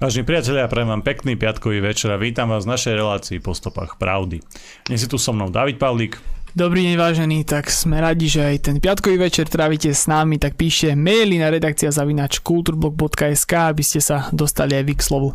Vážení 0.00 0.24
priatelia, 0.24 0.64
prajem 0.64 0.96
vám 0.96 1.04
pekný 1.04 1.36
piatkový 1.36 1.84
večer 1.84 2.08
a 2.08 2.16
vítam 2.16 2.48
vás 2.48 2.64
v 2.64 2.72
našej 2.72 2.96
relácii 2.96 3.36
po 3.36 3.52
stopách 3.52 4.00
pravdy. 4.00 4.40
Dnes 4.88 5.04
je 5.04 5.12
tu 5.12 5.20
so 5.20 5.36
mnou 5.36 5.52
David 5.52 5.76
Pavlík. 5.76 6.16
Dobrý 6.56 6.88
deň 6.88 6.96
vážení, 6.96 7.44
tak 7.44 7.68
sme 7.68 8.00
radi, 8.00 8.24
že 8.24 8.40
aj 8.40 8.56
ten 8.64 8.76
piatkový 8.80 9.20
večer 9.20 9.44
trávite 9.52 9.92
s 9.92 10.08
nami, 10.08 10.40
tak 10.40 10.56
píšte 10.56 10.96
maily 10.96 11.36
na 11.36 11.52
redakcia 11.52 11.92
zavinač 11.92 12.40
kulturblog.sk, 12.40 13.52
aby 13.52 13.84
ste 13.84 14.00
sa 14.00 14.32
dostali 14.32 14.72
aj 14.72 14.84
vy 14.88 14.94
k 14.96 15.04
slovu. 15.04 15.28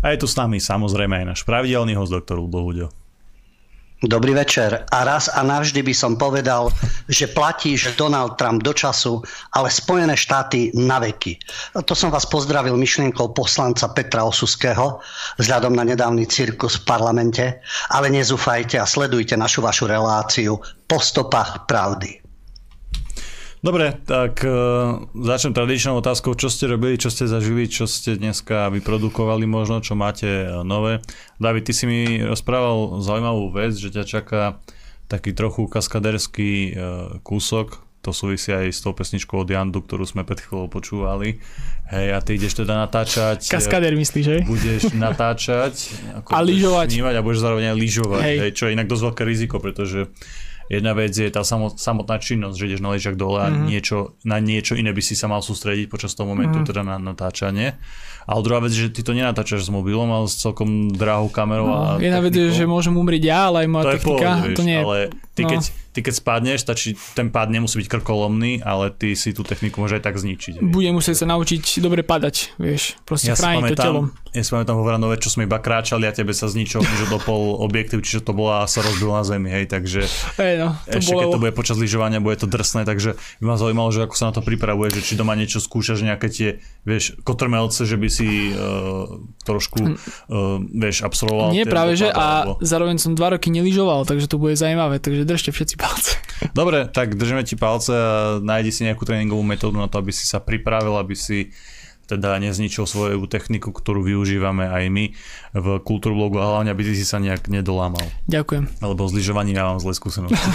A 0.00 0.16
je 0.16 0.24
tu 0.24 0.26
s 0.26 0.40
nami 0.40 0.56
samozrejme 0.56 1.12
aj 1.12 1.26
náš 1.28 1.40
pravidelný 1.44 1.92
host, 1.92 2.16
doktor 2.16 2.40
Lubo 2.40 2.64
Huďo. 2.64 2.97
Dobrý 3.98 4.30
večer. 4.30 4.86
A 4.94 5.02
raz 5.02 5.26
a 5.26 5.42
navždy 5.42 5.82
by 5.82 5.90
som 5.90 6.14
povedal, 6.14 6.70
že 7.10 7.26
platí, 7.26 7.74
že 7.74 7.98
Donald 7.98 8.38
Trump 8.38 8.62
do 8.62 8.70
času, 8.70 9.18
ale 9.50 9.74
Spojené 9.74 10.14
štáty 10.14 10.70
na 10.70 11.02
veky. 11.02 11.34
To 11.74 11.98
som 11.98 12.14
vás 12.14 12.22
pozdravil 12.22 12.78
myšlienkou 12.78 13.34
poslanca 13.34 13.90
Petra 13.90 14.22
Osuského 14.22 15.02
vzhľadom 15.42 15.74
na 15.74 15.82
nedávny 15.82 16.30
cirkus 16.30 16.78
v 16.78 16.86
parlamente, 16.86 17.58
ale 17.90 18.06
nezúfajte 18.14 18.78
a 18.78 18.86
sledujte 18.86 19.34
našu 19.34 19.66
vašu 19.66 19.90
reláciu 19.90 20.62
po 20.86 21.02
stopách 21.02 21.66
pravdy. 21.66 22.27
Dobre, 23.58 23.90
tak 24.06 24.46
uh, 24.46 25.02
začnem 25.18 25.50
tradičnou 25.50 25.98
otázkou, 25.98 26.38
čo 26.38 26.46
ste 26.46 26.70
robili, 26.70 26.94
čo 26.94 27.10
ste 27.10 27.26
zažili, 27.26 27.66
čo 27.66 27.90
ste 27.90 28.14
dneska 28.14 28.70
vyprodukovali 28.70 29.50
možno, 29.50 29.82
čo 29.82 29.98
máte 29.98 30.46
uh, 30.46 30.62
nové. 30.62 31.02
David, 31.42 31.66
ty 31.66 31.72
si 31.74 31.90
mi 31.90 32.22
rozprával 32.22 33.02
zaujímavú 33.02 33.50
vec, 33.50 33.74
že 33.74 33.90
ťa 33.90 34.04
čaká 34.06 34.42
taký 35.10 35.34
trochu 35.34 35.66
kaskaderský 35.66 36.52
uh, 36.70 36.74
kúsok, 37.26 37.82
to 37.98 38.14
súvisí 38.14 38.54
aj 38.54 38.70
s 38.70 38.78
tou 38.78 38.94
pesničkou 38.94 39.42
od 39.42 39.50
Jandu, 39.50 39.82
ktorú 39.82 40.06
sme 40.06 40.22
pred 40.22 40.38
chvíľou 40.38 40.70
počúvali. 40.70 41.42
Hej, 41.90 42.08
a 42.14 42.18
ty 42.22 42.38
ideš 42.38 42.62
teda 42.62 42.78
natáčať. 42.78 43.50
Kaskader 43.50 43.98
myslíš, 43.98 44.26
hej? 44.30 44.40
Budeš 44.46 44.94
natáčať. 45.06 45.98
Ako 46.22 46.30
a 46.30 46.38
lyžovať. 46.38 46.88
a 46.94 47.20
budeš 47.26 47.42
zároveň 47.42 47.74
aj 47.74 47.76
lyžovať, 47.76 48.22
hej. 48.22 48.36
hej. 48.38 48.50
čo 48.54 48.70
je 48.70 48.78
inak 48.78 48.86
dosť 48.86 49.02
veľké 49.02 49.22
riziko, 49.26 49.56
pretože 49.58 50.06
Jedna 50.68 50.92
vec 50.92 51.16
je 51.16 51.32
tá 51.32 51.40
samotná 51.44 52.20
činnosť, 52.20 52.56
že 52.60 52.66
ideš 52.68 52.84
na 52.84 52.92
lyžiach 52.92 53.16
dole 53.16 53.40
a 53.40 53.48
mm-hmm. 53.48 53.66
niečo, 53.72 54.20
na 54.28 54.36
niečo 54.36 54.76
iné 54.76 54.92
by 54.92 55.00
si 55.00 55.16
sa 55.16 55.24
mal 55.24 55.40
sústrediť 55.40 55.88
počas 55.88 56.12
toho 56.12 56.28
momentu, 56.28 56.60
mm-hmm. 56.60 56.70
teda 56.70 56.82
na 56.84 56.96
natáčanie. 57.00 57.80
Ale 58.28 58.44
druhá 58.44 58.60
vec 58.60 58.76
je, 58.76 58.86
že 58.86 58.92
ty 58.92 59.00
to 59.00 59.16
nenatáčaš 59.16 59.64
s 59.64 59.70
mobilom, 59.72 60.12
ale 60.12 60.28
s 60.28 60.36
celkom 60.36 60.92
drahou 60.92 61.32
kamerou. 61.32 61.64
No, 61.64 61.76
a 61.80 61.88
jedna 61.96 62.20
vec 62.20 62.36
je, 62.36 62.52
že 62.52 62.68
môžem 62.68 62.92
umrieť 62.92 63.24
ja, 63.24 63.48
ale 63.48 63.64
aj 63.64 63.68
moja 63.72 63.84
to 63.88 63.92
technika. 63.96 64.12
Je 64.12 64.28
pohode, 64.28 64.52
to 64.52 64.64
nie 64.68 64.76
je... 64.76 64.84
Ale 64.84 64.96
ty, 65.32 65.42
no. 65.42 65.48
keď, 65.48 65.60
ty 65.96 65.98
keď 66.04 66.14
spadneš, 66.20 66.58
stačí, 66.60 66.88
ten 67.16 67.32
pád 67.32 67.48
nemusí 67.48 67.80
byť 67.80 67.88
krkolomný, 67.88 68.60
ale 68.60 68.92
ty 68.92 69.16
si 69.16 69.32
tú 69.32 69.48
techniku 69.48 69.80
môže 69.80 69.96
aj 69.96 70.12
tak 70.12 70.20
zničiť. 70.20 70.60
Bude 70.60 70.92
musieť 70.92 71.24
sa 71.24 71.26
naučiť 71.32 71.80
dobre 71.80 72.04
padať, 72.04 72.60
vieš, 72.60 73.00
proste 73.08 73.32
ja 73.32 73.40
chrániť 73.40 73.72
to 73.72 73.76
telom. 73.80 74.06
Ja 74.36 74.44
si 74.44 74.52
pamätám 74.52 74.76
Hovoranové, 74.76 75.16
čo 75.16 75.32
sme 75.32 75.48
iba 75.48 75.56
kráčali 75.56 76.04
a 76.04 76.12
tebe 76.12 76.36
sa 76.36 76.52
zničil 76.52 76.84
že 76.84 77.08
dopol 77.08 77.56
objektív, 77.64 78.04
čiže 78.04 78.28
to 78.28 78.36
bola 78.36 78.60
a 78.60 78.68
sa 78.68 78.84
rozbil 78.84 79.08
na 79.08 79.24
zemi, 79.24 79.48
hej, 79.48 79.72
takže 79.72 80.04
hey 80.36 80.60
no, 80.60 80.76
to 80.84 81.00
ešte 81.00 81.16
bolo... 81.16 81.20
keď 81.24 81.28
to 81.32 81.42
bude 81.48 81.54
počas 81.56 81.76
lyžovania, 81.80 82.20
bude 82.20 82.36
to 82.36 82.44
drsné, 82.44 82.84
takže 82.84 83.16
by 83.40 83.44
ma 83.48 83.56
zaujímalo, 83.56 83.88
že 83.88 84.04
ako 84.04 84.14
sa 84.20 84.28
na 84.28 84.36
to 84.36 84.44
pripravuje, 84.44 84.92
že 84.92 85.00
či 85.00 85.16
doma 85.16 85.32
niečo 85.32 85.64
skúšaš, 85.64 86.04
nejaké 86.04 86.28
tie, 86.28 86.48
vieš, 86.84 87.16
kotrmelce, 87.24 87.88
že 87.88 87.96
by 87.96 88.08
si 88.12 88.17
uh, 88.26 89.22
trošku, 89.44 89.78
uh, 89.84 90.58
vieš, 90.66 91.06
absolvoval. 91.06 91.54
Nie 91.54 91.68
práve, 91.68 91.94
že 91.94 92.10
a 92.10 92.48
alebo... 92.48 92.58
zároveň 92.64 92.96
som 92.98 93.14
dva 93.14 93.36
roky 93.36 93.52
nelyžoval, 93.52 94.08
takže 94.08 94.26
to 94.26 94.40
bude 94.40 94.58
zaujímavé, 94.58 94.98
takže 94.98 95.28
držte 95.28 95.50
všetci 95.54 95.74
palce. 95.78 96.16
Dobre, 96.58 96.88
tak 96.90 97.14
držíme 97.14 97.44
ti 97.44 97.54
palce 97.54 97.92
a 97.94 98.38
nájdi 98.42 98.70
si 98.74 98.82
nejakú 98.86 99.04
tréningovú 99.06 99.42
metódu 99.44 99.78
na 99.78 99.86
to, 99.86 100.00
aby 100.02 100.10
si 100.10 100.26
sa 100.26 100.42
pripravil, 100.42 100.96
aby 100.98 101.14
si 101.14 101.52
teda 102.08 102.40
nezničil 102.40 102.88
svoju 102.88 103.28
techniku, 103.28 103.68
ktorú 103.68 104.00
využívame 104.00 104.64
aj 104.64 104.84
my 104.88 105.04
v 105.52 105.66
kultúrblogu 105.84 106.40
a 106.40 106.56
hlavne, 106.56 106.72
aby 106.72 106.96
si 106.96 107.04
sa 107.04 107.20
nejak 107.20 107.52
nedolámal. 107.52 108.00
Ďakujem. 108.24 108.80
Lebo 108.80 109.02
lyžovaním 109.12 109.60
ja 109.60 109.68
mám 109.68 109.76
zlé 109.76 109.92
skúsenosti. 109.92 110.40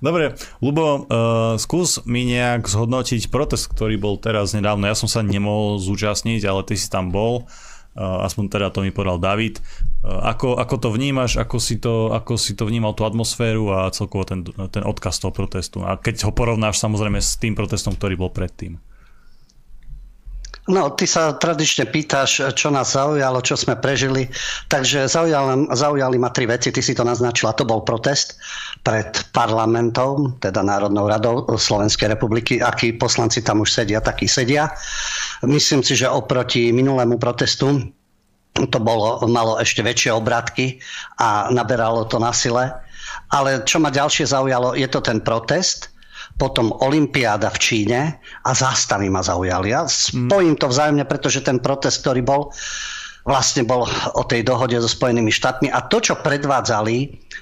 Dobre, 0.00 0.36
Lubo, 0.60 1.06
uh, 1.08 1.56
skús 1.56 2.04
mi 2.04 2.28
nejak 2.28 2.68
zhodnotiť 2.68 3.32
protest, 3.32 3.72
ktorý 3.72 3.96
bol 3.96 4.20
teraz 4.20 4.52
nedávno. 4.52 4.88
Ja 4.88 4.96
som 4.96 5.08
sa 5.08 5.24
nemohol 5.24 5.80
zúčastniť, 5.80 6.44
ale 6.44 6.64
ty 6.64 6.74
si 6.76 6.88
tam 6.92 7.12
bol. 7.12 7.48
Uh, 7.96 8.28
aspoň 8.28 8.52
teda 8.52 8.68
to 8.68 8.84
mi 8.84 8.92
povedal 8.92 9.16
David. 9.16 9.64
Uh, 10.04 10.20
ako, 10.20 10.60
ako 10.60 10.74
to 10.76 10.88
vnímaš, 10.92 11.40
ako 11.40 11.56
si 11.56 11.80
to, 11.80 12.12
ako 12.12 12.36
si 12.36 12.52
to 12.52 12.68
vnímal 12.68 12.92
tú 12.92 13.08
atmosféru 13.08 13.72
a 13.72 13.88
celkovo 13.88 14.28
ten, 14.28 14.44
ten 14.68 14.84
odkaz 14.84 15.16
toho 15.16 15.32
protestu? 15.32 15.80
A 15.80 15.96
keď 15.96 16.28
ho 16.28 16.32
porovnáš 16.36 16.76
samozrejme 16.76 17.16
s 17.16 17.40
tým 17.40 17.56
protestom, 17.56 17.96
ktorý 17.96 18.20
bol 18.20 18.28
predtým. 18.28 18.76
No, 20.66 20.90
ty 20.90 21.06
sa 21.06 21.30
tradične 21.30 21.86
pýtaš, 21.86 22.50
čo 22.58 22.74
nás 22.74 22.98
zaujalo, 22.98 23.38
čo 23.38 23.54
sme 23.54 23.78
prežili. 23.78 24.26
Takže 24.66 25.06
zaujali, 25.06 25.70
zaujali 25.70 26.18
ma 26.18 26.34
tri 26.34 26.50
veci, 26.50 26.74
ty 26.74 26.82
si 26.82 26.90
to 26.90 27.06
naznačila. 27.06 27.54
To 27.54 27.62
bol 27.62 27.86
protest 27.86 28.34
pred 28.82 29.06
parlamentom, 29.30 30.34
teda 30.42 30.66
Národnou 30.66 31.06
radou 31.06 31.46
Slovenskej 31.54 32.18
republiky. 32.18 32.58
Akí 32.58 32.90
poslanci 32.90 33.46
tam 33.46 33.62
už 33.62 33.70
sedia, 33.78 34.02
takí 34.02 34.26
sedia. 34.26 34.74
Myslím 35.46 35.86
si, 35.86 35.94
že 35.94 36.10
oproti 36.10 36.74
minulému 36.74 37.14
protestu 37.22 37.86
to 38.56 38.78
bolo, 38.80 39.20
malo 39.28 39.60
ešte 39.60 39.84
väčšie 39.84 40.16
obratky 40.16 40.80
a 41.20 41.52
naberalo 41.52 42.08
to 42.10 42.18
na 42.18 42.34
sile. 42.34 42.74
Ale 43.30 43.62
čo 43.62 43.78
ma 43.78 43.92
ďalšie 43.92 44.26
zaujalo, 44.26 44.74
je 44.74 44.88
to 44.90 44.98
ten 44.98 45.22
protest– 45.22 45.94
potom 46.36 46.72
Olympiáda 46.84 47.48
v 47.48 47.58
Číne 47.60 48.00
a 48.44 48.50
zástavy 48.52 49.08
ma 49.08 49.24
zaujali. 49.24 49.72
Ja 49.72 49.88
spojím 49.88 50.60
to 50.60 50.68
vzájomne, 50.68 51.08
pretože 51.08 51.40
ten 51.40 51.60
protest, 51.60 52.04
ktorý 52.04 52.20
bol, 52.20 52.52
vlastne 53.24 53.64
bol 53.64 53.88
o 54.14 54.22
tej 54.22 54.44
dohode 54.44 54.76
so 54.78 54.88
Spojenými 54.88 55.32
štátmi 55.32 55.72
a 55.72 55.80
to, 55.88 55.98
čo 55.98 56.20
predvádzali 56.20 56.96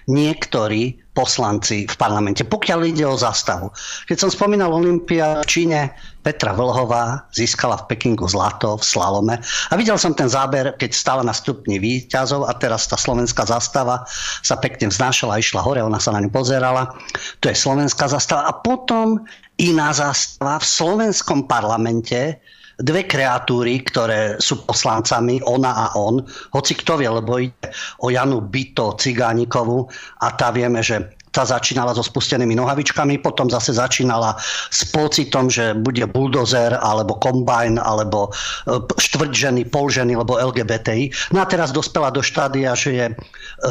niektorí 0.06 1.02
poslanci 1.14 1.86
v 1.86 1.94
parlamente, 1.98 2.42
pokiaľ 2.46 2.80
ide 2.86 3.04
o 3.06 3.18
zastavu. 3.18 3.70
Keď 4.06 4.16
som 4.26 4.30
spomínal 4.30 4.70
Olympia 4.74 5.42
v 5.42 5.46
Číne, 5.46 5.80
Petra 6.24 6.56
Vlhová 6.56 7.28
získala 7.36 7.76
v 7.84 7.92
Pekingu 7.92 8.24
zlato 8.24 8.80
v 8.80 8.84
slalome. 8.84 9.36
A 9.68 9.74
videl 9.76 10.00
som 10.00 10.16
ten 10.16 10.32
záber, 10.32 10.72
keď 10.80 10.90
stala 10.96 11.22
na 11.22 11.36
stupni 11.36 11.76
výťazov 11.76 12.48
a 12.48 12.56
teraz 12.56 12.88
tá 12.88 12.96
slovenská 12.96 13.44
zastava 13.44 14.08
sa 14.40 14.56
pekne 14.56 14.88
vznášala 14.88 15.36
a 15.36 15.42
išla 15.44 15.60
hore, 15.60 15.84
ona 15.84 16.00
sa 16.00 16.16
na 16.16 16.24
ňu 16.24 16.32
pozerala. 16.32 16.96
To 17.44 17.52
je 17.52 17.56
slovenská 17.56 18.08
zastava. 18.08 18.48
A 18.48 18.56
potom 18.56 19.20
iná 19.60 19.92
zastava 19.92 20.56
v 20.58 20.66
slovenskom 20.66 21.44
parlamente. 21.44 22.40
Dve 22.74 23.06
kreatúry, 23.06 23.86
ktoré 23.86 24.40
sú 24.42 24.66
poslancami, 24.66 25.38
ona 25.46 25.70
a 25.78 25.86
on, 25.94 26.26
hoci 26.50 26.74
kto 26.74 26.98
vie, 26.98 27.06
lebo 27.06 27.38
ide 27.38 27.70
o 28.02 28.10
Janu 28.10 28.42
Bito 28.42 28.98
Cigánikovu 28.98 29.86
a 30.18 30.34
tá 30.34 30.50
vieme, 30.50 30.82
že 30.82 31.14
tá 31.34 31.42
začínala 31.42 31.90
so 31.92 32.06
spustenými 32.06 32.54
nohavičkami, 32.54 33.18
potom 33.18 33.50
zase 33.50 33.74
začínala 33.74 34.38
s 34.70 34.86
pocitom, 34.94 35.50
že 35.50 35.74
bude 35.74 36.06
buldozer 36.06 36.78
alebo 36.78 37.18
kombajn 37.18 37.82
alebo 37.82 38.30
e, 38.30 38.78
štvrť 38.78 39.32
ženy, 39.34 39.66
pol 39.66 39.90
ženy, 39.90 40.14
lebo 40.14 40.38
LGBTI. 40.38 41.34
No 41.34 41.42
a 41.42 41.50
teraz 41.50 41.74
dospela 41.74 42.14
do 42.14 42.22
štádia, 42.22 42.78
že 42.78 42.90
je 42.94 43.06
e, 43.10 43.14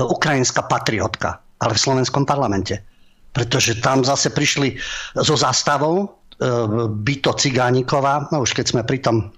ukrajinská 0.04 0.68
patriotka, 0.68 1.40
ale 1.64 1.74
v 1.74 1.84
slovenskom 1.88 2.28
parlamente. 2.28 2.84
Pretože 3.32 3.80
tam 3.82 4.04
zase 4.06 4.30
prišli 4.30 4.78
so 5.18 5.34
zástavou 5.34 6.22
E, 6.44 6.48
Byto 6.90 7.34
Cigániková, 7.38 8.28
no 8.34 8.42
už 8.42 8.58
keď 8.58 8.66
sme 8.74 8.82
pri 8.84 9.00
tom, 9.00 9.30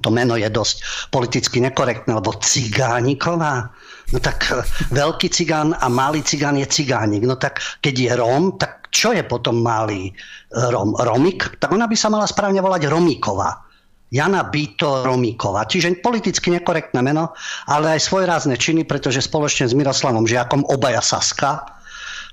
to 0.00 0.08
meno 0.14 0.38
je 0.38 0.46
dosť 0.46 1.10
politicky 1.10 1.58
nekorektné, 1.58 2.14
lebo 2.14 2.38
Cigániková, 2.38 3.74
no 4.10 4.18
tak 4.18 4.38
e, 4.50 4.62
veľký 4.94 5.28
cigán 5.30 5.74
a 5.74 5.86
malý 5.86 6.22
cigán 6.22 6.58
je 6.58 6.66
cigánik. 6.66 7.22
No 7.24 7.38
tak 7.38 7.62
keď 7.80 7.94
je 7.94 8.10
Róm, 8.18 8.44
tak 8.58 8.90
čo 8.90 9.14
je 9.14 9.22
potom 9.22 9.62
malý 9.62 10.10
e, 10.10 10.12
Rom? 10.54 10.94
Romik? 10.98 11.58
Tak 11.62 11.70
ona 11.70 11.86
by 11.86 11.96
sa 11.96 12.10
mala 12.10 12.26
správne 12.26 12.58
volať 12.58 12.90
Romíková. 12.90 13.70
Jana 14.10 14.42
Bito 14.50 15.06
Romíková. 15.06 15.70
Čiže 15.70 16.02
politicky 16.02 16.50
nekorektné 16.50 16.98
meno, 16.98 17.30
ale 17.70 17.94
aj 17.94 18.10
svojrázne 18.10 18.58
činy, 18.58 18.82
pretože 18.82 19.22
spoločne 19.22 19.70
s 19.70 19.74
Miroslavom 19.78 20.26
Žiakom, 20.26 20.66
obaja 20.66 20.98
Saska, 20.98 21.78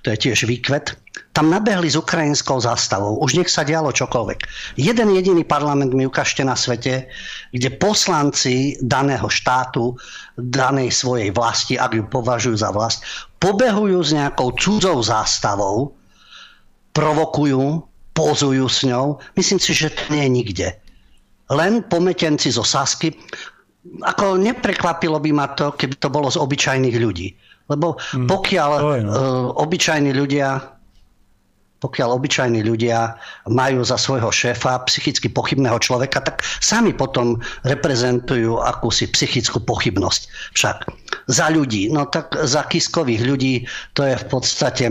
to 0.01 0.13
je 0.13 0.17
tiež 0.29 0.49
výkvet, 0.49 0.97
tam 1.33 1.53
nabehli 1.53 1.89
s 1.89 1.97
ukrajinskou 1.97 2.57
zástavou. 2.61 3.21
Už 3.21 3.37
nech 3.37 3.49
sa 3.49 3.61
dialo 3.61 3.93
čokoľvek. 3.93 4.39
Jeden 4.77 5.09
jediný 5.13 5.45
parlament 5.45 5.93
mi 5.93 6.05
ukážte 6.05 6.41
na 6.41 6.57
svete, 6.57 7.09
kde 7.53 7.69
poslanci 7.77 8.77
daného 8.81 9.29
štátu, 9.29 9.97
danej 10.37 10.93
svojej 10.93 11.33
vlasti, 11.33 11.81
ak 11.81 11.97
ju 11.97 12.03
považujú 12.05 12.61
za 12.61 12.69
vlast, 12.69 13.01
pobehujú 13.41 13.99
s 14.05 14.13
nejakou 14.13 14.53
cudzou 14.53 15.01
zástavou, 15.01 15.97
provokujú, 16.93 17.81
pozujú 18.13 18.65
s 18.69 18.85
ňou. 18.85 19.17
Myslím 19.33 19.57
si, 19.57 19.73
že 19.73 19.93
to 19.93 20.13
nie 20.13 20.25
je 20.25 20.31
nikde. 20.31 20.67
Len 21.49 21.81
pometenci 21.85 22.53
zo 22.53 22.61
Sasky. 22.61 23.13
Ako 24.03 24.37
neprekvapilo 24.37 25.17
by 25.17 25.31
ma 25.33 25.47
to, 25.53 25.73
keby 25.73 25.95
to 25.97 26.09
bolo 26.13 26.29
z 26.29 26.37
obyčajných 26.37 26.97
ľudí. 26.97 27.33
Lebo 27.67 27.97
hm. 27.97 28.29
pokiaľ 28.29 28.71
mm, 28.77 29.03
no. 29.09 29.13
obyčajní 29.57 30.13
ľudia 30.13 30.76
pokiaľ 31.79 32.17
obyčajní 32.17 32.65
ľudia 32.65 33.17
majú 33.49 33.85
za 33.85 33.97
svojho 33.97 34.33
šéfa 34.33 34.85
psychicky 34.89 35.29
pochybného 35.29 35.77
človeka, 35.77 36.21
tak 36.21 36.41
sami 36.61 36.93
potom 36.93 37.37
reprezentujú 37.65 38.57
akúsi 38.61 39.05
psychickú 39.09 39.61
pochybnosť. 39.61 40.21
Však 40.57 40.77
za 41.29 41.47
ľudí, 41.53 41.93
no 41.93 42.09
tak 42.09 42.33
za 42.33 42.65
kiskových 42.65 43.21
ľudí 43.25 43.53
to 43.93 44.07
je 44.07 44.15
v 44.17 44.25
podstate 44.25 44.85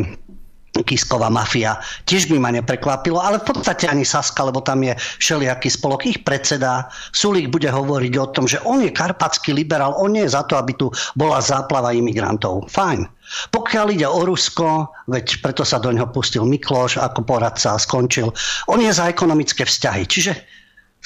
Kisková 0.83 1.31
mafia. 1.31 1.79
Tiež 2.05 2.27
by 2.27 2.37
ma 2.41 2.51
neprekvapilo, 2.53 3.23
ale 3.23 3.39
v 3.41 3.49
podstate 3.53 3.87
ani 3.87 4.05
Saska, 4.05 4.45
lebo 4.45 4.61
tam 4.61 4.83
je 4.83 4.93
všelijaký 5.23 5.71
spolok. 5.71 6.05
Ich 6.09 6.21
predseda 6.27 6.91
Sulík 7.15 7.49
bude 7.49 7.71
hovoriť 7.71 8.15
o 8.19 8.27
tom, 8.33 8.45
že 8.51 8.61
on 8.67 8.83
je 8.83 8.91
karpatský 8.91 9.55
liberál, 9.55 9.95
on 9.97 10.13
nie 10.13 10.27
je 10.27 10.35
za 10.35 10.43
to, 10.45 10.59
aby 10.59 10.75
tu 10.75 10.91
bola 11.15 11.39
záplava 11.41 11.95
imigrantov. 11.95 12.69
Fajn. 12.69 13.07
Pokiaľ 13.51 13.87
ide 13.91 14.07
o 14.07 14.23
Rusko, 14.23 14.91
veď 15.11 15.43
preto 15.43 15.67
sa 15.67 15.83
do 15.83 15.91
neho 15.91 16.07
pustil 16.11 16.47
Mikloš 16.47 17.03
ako 17.03 17.27
poradca 17.27 17.75
a 17.75 17.83
skončil, 17.83 18.31
on 18.71 18.79
je 18.79 18.93
za 18.95 19.11
ekonomické 19.11 19.67
vzťahy. 19.67 20.05
Čiže 20.07 20.33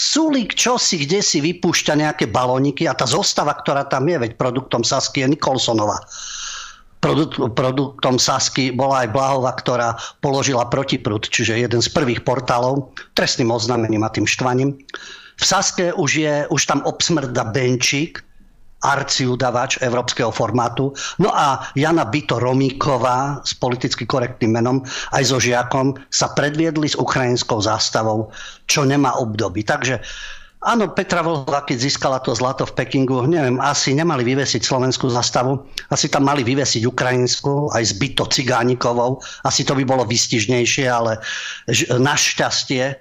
Sulík 0.00 0.56
čosi, 0.56 1.04
kde 1.04 1.20
si 1.20 1.44
vypúšťa 1.44 1.92
nejaké 1.92 2.32
balóniky 2.32 2.88
a 2.88 2.96
tá 2.96 3.04
zostava, 3.04 3.52
ktorá 3.52 3.84
tam 3.84 4.08
je, 4.08 4.16
veď 4.16 4.32
produktom 4.40 4.80
Sasky 4.80 5.20
je 5.20 5.36
Nikolsonova 7.00 7.56
produktom 7.56 8.20
Sasky 8.20 8.76
bola 8.76 9.08
aj 9.08 9.12
Blahova, 9.16 9.56
ktorá 9.56 9.96
položila 10.20 10.68
protiprúd, 10.68 11.32
čiže 11.32 11.56
jeden 11.56 11.80
z 11.80 11.88
prvých 11.88 12.20
portálov, 12.28 12.92
trestným 13.16 13.48
oznámením 13.48 14.04
a 14.04 14.12
tým 14.12 14.28
štvaním. 14.28 14.76
V 15.40 15.44
Saske 15.44 15.96
už, 15.96 16.10
je, 16.20 16.34
už 16.52 16.68
tam 16.68 16.84
obsmrda 16.84 17.48
Benčík, 17.48 18.20
arciudavač 18.80 19.80
európskeho 19.84 20.32
formátu. 20.32 20.92
No 21.20 21.28
a 21.32 21.64
Jana 21.76 22.08
Bito 22.08 22.40
Romíková 22.40 23.44
s 23.44 23.52
politicky 23.52 24.08
korektným 24.08 24.56
menom 24.56 24.80
aj 25.12 25.22
so 25.28 25.36
žiakom 25.36 26.00
sa 26.08 26.32
predviedli 26.32 26.88
s 26.88 26.96
ukrajinskou 26.96 27.60
zástavou, 27.60 28.32
čo 28.64 28.88
nemá 28.88 29.20
obdoby. 29.20 29.68
Takže 29.68 30.00
Áno, 30.60 30.92
Petra 30.92 31.24
Vlhová, 31.24 31.64
keď 31.64 31.88
získala 31.88 32.20
to 32.20 32.36
zlato 32.36 32.68
v 32.68 32.76
Pekingu, 32.76 33.24
neviem, 33.24 33.56
asi 33.64 33.96
nemali 33.96 34.20
vyvesiť 34.28 34.60
slovenskú 34.60 35.08
zastavu, 35.08 35.56
asi 35.88 36.12
tam 36.12 36.28
mali 36.28 36.44
vyvesiť 36.44 36.84
ukrajinskú, 36.84 37.72
aj 37.72 37.96
zbyto 37.96 38.28
cigánikovou, 38.28 39.24
asi 39.48 39.64
to 39.64 39.72
by 39.72 39.88
bolo 39.88 40.04
vystižnejšie, 40.04 40.84
ale 40.84 41.16
našťastie, 41.88 42.92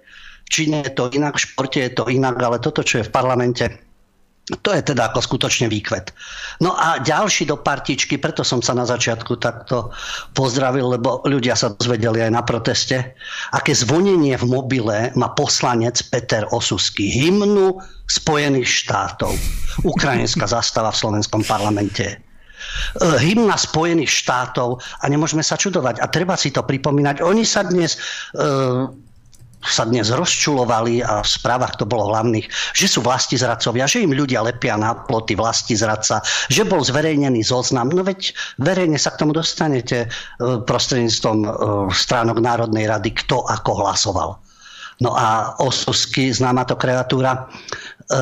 či 0.47 0.71
nie 0.71 0.87
je 0.87 0.95
to 0.95 1.11
inak, 1.11 1.35
v 1.35 1.43
športe 1.51 1.83
je 1.83 1.91
to 1.91 2.07
inak, 2.07 2.39
ale 2.39 2.63
toto, 2.63 2.79
čo 2.79 3.03
je 3.03 3.07
v 3.07 3.11
parlamente, 3.11 3.67
to 4.49 4.73
je 4.73 4.81
teda 4.81 5.13
ako 5.13 5.21
skutočne 5.21 5.69
výkvet. 5.69 6.09
No 6.65 6.73
a 6.73 6.97
ďalší 6.97 7.45
do 7.45 7.57
partičky, 7.61 8.17
preto 8.17 8.41
som 8.41 8.65
sa 8.65 8.73
na 8.73 8.83
začiatku 8.85 9.37
takto 9.37 9.93
pozdravil, 10.33 10.97
lebo 10.97 11.21
ľudia 11.29 11.53
sa 11.53 11.69
dozvedeli 11.77 12.25
aj 12.25 12.31
na 12.33 12.41
proteste, 12.41 13.13
aké 13.53 13.77
zvonenie 13.77 14.33
v 14.41 14.45
mobile 14.49 15.13
má 15.13 15.29
poslanec 15.37 16.01
Peter 16.09 16.49
Osusky. 16.49 17.13
Hymnu 17.13 17.77
Spojených 18.09 18.65
štátov. 18.65 19.37
Ukrajinská 19.85 20.49
zastava 20.49 20.89
v 20.89 20.97
slovenskom 20.97 21.45
parlamente 21.45 22.05
e, 22.09 22.17
hymna 23.21 23.53
Spojených 23.53 24.09
štátov 24.09 24.81
a 24.81 25.05
nemôžeme 25.05 25.45
sa 25.45 25.61
čudovať. 25.61 26.01
A 26.01 26.09
treba 26.09 26.33
si 26.33 26.49
to 26.49 26.65
pripomínať. 26.65 27.21
Oni 27.21 27.45
sa 27.45 27.61
dnes 27.61 28.01
e, 28.33 28.49
sa 29.59 29.83
dnes 29.83 30.07
rozčulovali 30.07 31.03
a 31.03 31.19
v 31.19 31.27
správach 31.27 31.75
to 31.75 31.83
bolo 31.83 32.15
hlavných, 32.15 32.47
že 32.71 32.87
sú 32.87 33.03
vlasti 33.03 33.35
zradcovia, 33.35 33.91
že 33.91 34.03
im 34.03 34.15
ľudia 34.15 34.39
lepia 34.39 34.79
na 34.79 34.95
ploty 34.95 35.35
vlasti 35.35 35.75
zradca, 35.75 36.23
že 36.47 36.63
bol 36.63 36.79
zverejnený 36.79 37.43
zoznam. 37.43 37.91
No 37.91 38.07
veď 38.07 38.31
verejne 38.63 38.95
sa 38.95 39.11
k 39.11 39.19
tomu 39.25 39.35
dostanete 39.35 40.07
e, 40.07 40.07
prostredníctvom 40.63 41.37
e, 41.43 41.49
stránok 41.91 42.39
Národnej 42.39 42.87
rady, 42.87 43.11
kto 43.19 43.43
ako 43.51 43.83
hlasoval. 43.83 44.29
No 45.03 45.15
a 45.15 45.55
Osusky, 45.59 46.31
známa 46.31 46.63
to 46.63 46.79
kreatúra, 46.79 47.47
e, 48.07 48.19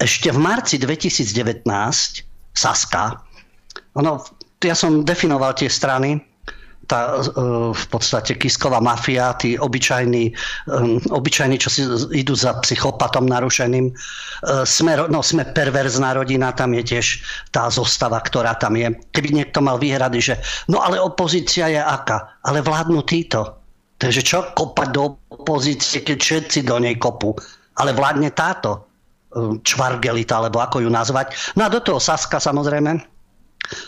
ešte 0.00 0.32
v 0.32 0.38
marci 0.40 0.80
2019 0.80 1.68
Saska, 2.56 3.20
ono, 3.98 4.22
ja 4.64 4.74
som 4.74 5.04
definoval 5.04 5.58
tie 5.58 5.68
strany, 5.68 6.27
tá 6.88 7.20
e, 7.20 7.30
v 7.76 7.84
podstate 7.92 8.34
Kisková 8.34 8.80
mafia, 8.80 9.36
tí 9.36 9.60
obyčajní, 9.60 10.32
um, 10.72 10.96
obyčajní, 11.12 11.60
čo 11.60 11.68
si 11.68 11.84
idú 12.16 12.32
za 12.32 12.56
psychopatom 12.64 13.28
narušeným. 13.28 13.92
E, 13.92 13.94
sme, 14.64 14.96
no, 15.06 15.20
sme 15.20 15.44
perverzná 15.52 16.16
rodina, 16.16 16.56
tam 16.56 16.72
je 16.72 16.96
tiež 16.96 17.06
tá 17.52 17.68
zostava, 17.68 18.18
ktorá 18.24 18.56
tam 18.56 18.74
je. 18.74 18.88
Keby 19.12 19.36
niekto 19.36 19.60
mal 19.60 19.76
výhrady, 19.76 20.18
že 20.18 20.34
no 20.72 20.80
ale 20.80 20.96
opozícia 20.96 21.68
je 21.68 21.78
aká? 21.78 22.40
Ale 22.48 22.64
vládnu 22.64 23.04
títo. 23.04 23.60
Takže 24.00 24.24
čo 24.24 24.38
kopať 24.56 24.88
do 24.94 25.20
opozície, 25.28 26.00
keď 26.00 26.18
všetci 26.18 26.58
do 26.64 26.80
nej 26.80 26.96
kopú? 26.96 27.36
Ale 27.78 27.94
vládne 27.94 28.32
táto 28.32 28.88
čvargelita, 29.62 30.40
alebo 30.40 30.64
ako 30.64 30.80
ju 30.82 30.90
nazvať. 30.90 31.36
No 31.52 31.68
a 31.68 31.72
do 31.72 31.84
toho 31.84 32.00
Saska 32.00 32.40
samozrejme 32.40 33.17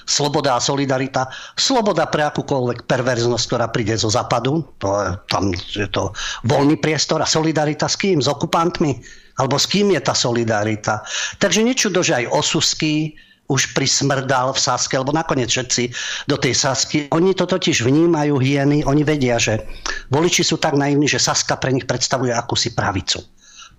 Sloboda 0.04 0.58
a 0.58 0.60
solidarita. 0.60 1.30
Sloboda 1.56 2.04
pre 2.10 2.28
akúkoľvek 2.28 2.84
perverznosť, 2.84 3.44
ktorá 3.48 3.66
príde 3.72 3.96
zo 3.96 4.12
západu. 4.12 4.60
To 4.82 4.88
je, 5.00 5.08
tam 5.30 5.44
je 5.56 5.88
to 5.88 6.12
voľný 6.44 6.76
priestor. 6.76 7.24
A 7.24 7.28
solidarita 7.28 7.88
s 7.88 7.96
kým? 7.96 8.20
S 8.20 8.28
okupantmi? 8.28 9.00
Alebo 9.40 9.56
s 9.56 9.64
kým 9.64 9.96
je 9.96 10.00
tá 10.04 10.12
solidarita? 10.12 11.00
Takže 11.40 11.64
nečudo, 11.64 12.04
že 12.04 12.20
aj 12.20 12.28
osusky 12.28 13.16
už 13.50 13.74
prismrdal 13.74 14.54
v 14.54 14.62
Saske, 14.62 14.94
lebo 14.94 15.10
nakoniec 15.10 15.50
všetci 15.50 15.90
do 16.30 16.38
tej 16.38 16.54
Sasky, 16.54 17.10
oni 17.10 17.34
to 17.34 17.50
totiž 17.50 17.82
vnímajú 17.82 18.38
hieny, 18.38 18.86
oni 18.86 19.02
vedia, 19.02 19.42
že 19.42 19.66
voliči 20.14 20.46
sú 20.46 20.62
tak 20.62 20.78
naivní, 20.78 21.10
že 21.10 21.18
Saska 21.18 21.58
pre 21.58 21.74
nich 21.74 21.82
predstavuje 21.82 22.30
akúsi 22.30 22.70
pravicu 22.78 23.26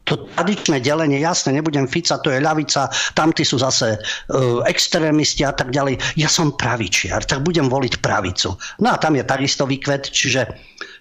to 0.03 0.27
tradičné 0.33 0.81
delenie, 0.81 1.21
jasne, 1.21 1.53
nebudem 1.53 1.85
Fica, 1.85 2.17
to 2.19 2.33
je 2.33 2.41
ľavica, 2.41 2.89
tamtí 3.13 3.45
sú 3.45 3.61
zase 3.61 3.95
uh, 3.95 4.65
extrémisti 4.65 5.45
a 5.45 5.53
tak 5.53 5.69
ďalej. 5.69 6.01
Ja 6.17 6.27
som 6.27 6.57
pravičiar, 6.57 7.23
tak 7.29 7.45
budem 7.45 7.69
voliť 7.69 8.01
pravicu. 8.01 8.57
No 8.81 8.87
a 8.91 8.97
tam 8.97 9.15
je 9.15 9.23
takisto 9.23 9.69
výkvet, 9.69 10.09
čiže 10.09 10.49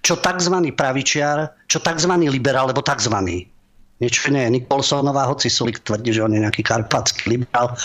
čo 0.04 0.20
tzv. 0.20 0.56
pravičiar, 0.76 1.68
čo 1.68 1.80
tzv. 1.80 2.12
liberál, 2.28 2.68
alebo 2.68 2.84
tzv. 2.84 3.16
Niečo 4.00 4.32
nie 4.32 4.48
je 4.48 4.54
Nikolsonová, 4.56 5.28
hoci 5.28 5.52
Sulik 5.52 5.84
tvrdí, 5.84 6.16
že 6.16 6.24
on 6.24 6.32
je 6.32 6.40
nejaký 6.40 6.64
karpatský 6.64 7.36
liberál. 7.36 7.76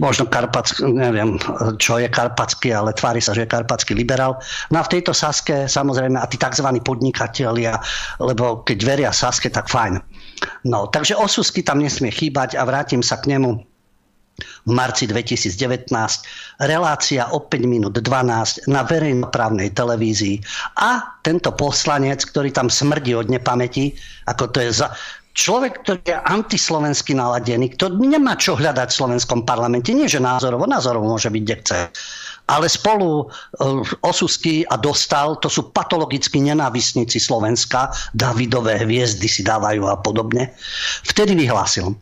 Možno 0.00 0.24
karpatský, 0.24 0.88
neviem, 0.88 1.36
čo 1.76 2.00
je 2.00 2.08
karpatský, 2.08 2.72
ale 2.72 2.96
tvári 2.96 3.20
sa, 3.20 3.36
že 3.36 3.44
je 3.44 3.52
karpatský 3.52 3.92
liberál. 3.92 4.40
No 4.72 4.80
a 4.80 4.86
v 4.88 4.96
tejto 4.96 5.12
Saske, 5.12 5.68
samozrejme, 5.68 6.16
a 6.16 6.24
tí 6.24 6.40
tzv. 6.40 6.64
podnikatelia, 6.80 7.76
lebo 8.16 8.64
keď 8.64 8.78
veria 8.80 9.10
Saske, 9.12 9.52
tak 9.52 9.68
fajn. 9.68 10.00
No, 10.66 10.90
takže 10.90 11.16
osusky 11.16 11.62
tam 11.62 11.80
nesmie 11.80 12.10
chýbať 12.10 12.58
a 12.58 12.66
vrátim 12.66 13.00
sa 13.00 13.16
k 13.20 13.36
nemu. 13.36 13.62
V 14.68 14.70
marci 14.70 15.08
2019 15.08 15.88
relácia 16.60 17.24
o 17.32 17.40
5 17.40 17.64
minút 17.64 17.96
12 17.96 18.68
na 18.68 18.84
verejnoprávnej 18.84 19.72
televízii 19.72 20.44
a 20.76 21.16
tento 21.24 21.56
poslanec, 21.56 22.20
ktorý 22.20 22.52
tam 22.52 22.68
smrdí 22.68 23.16
od 23.16 23.32
nepamäti, 23.32 23.96
ako 24.28 24.44
to 24.52 24.58
je 24.60 24.84
za, 24.84 24.92
človek, 25.32 25.84
ktorý 25.84 26.00
je 26.04 26.16
antislovensky 26.16 27.12
naladený, 27.12 27.76
ktorý 27.76 27.96
nemá 27.96 28.36
čo 28.40 28.56
hľadať 28.56 28.88
v 28.92 28.98
slovenskom 29.04 29.48
parlamente, 29.48 29.92
nie 29.96 30.08
že 30.08 30.20
názorovo, 30.20 30.64
názorovo 30.64 31.16
môže 31.16 31.32
byť, 31.32 31.42
kde 31.44 31.56
chce 31.60 31.78
ale 32.46 32.70
spolu 32.70 33.26
uh, 33.26 34.06
Osusky 34.06 34.62
a 34.66 34.78
Dostal, 34.78 35.36
to 35.42 35.50
sú 35.50 35.74
patologickí 35.74 36.38
nenávisníci 36.38 37.18
Slovenska, 37.18 37.90
Davidové 38.14 38.82
hviezdy 38.82 39.26
si 39.26 39.42
dávajú 39.42 39.86
a 39.90 39.98
podobne. 39.98 40.54
Vtedy 41.02 41.34
vyhlásil, 41.34 41.94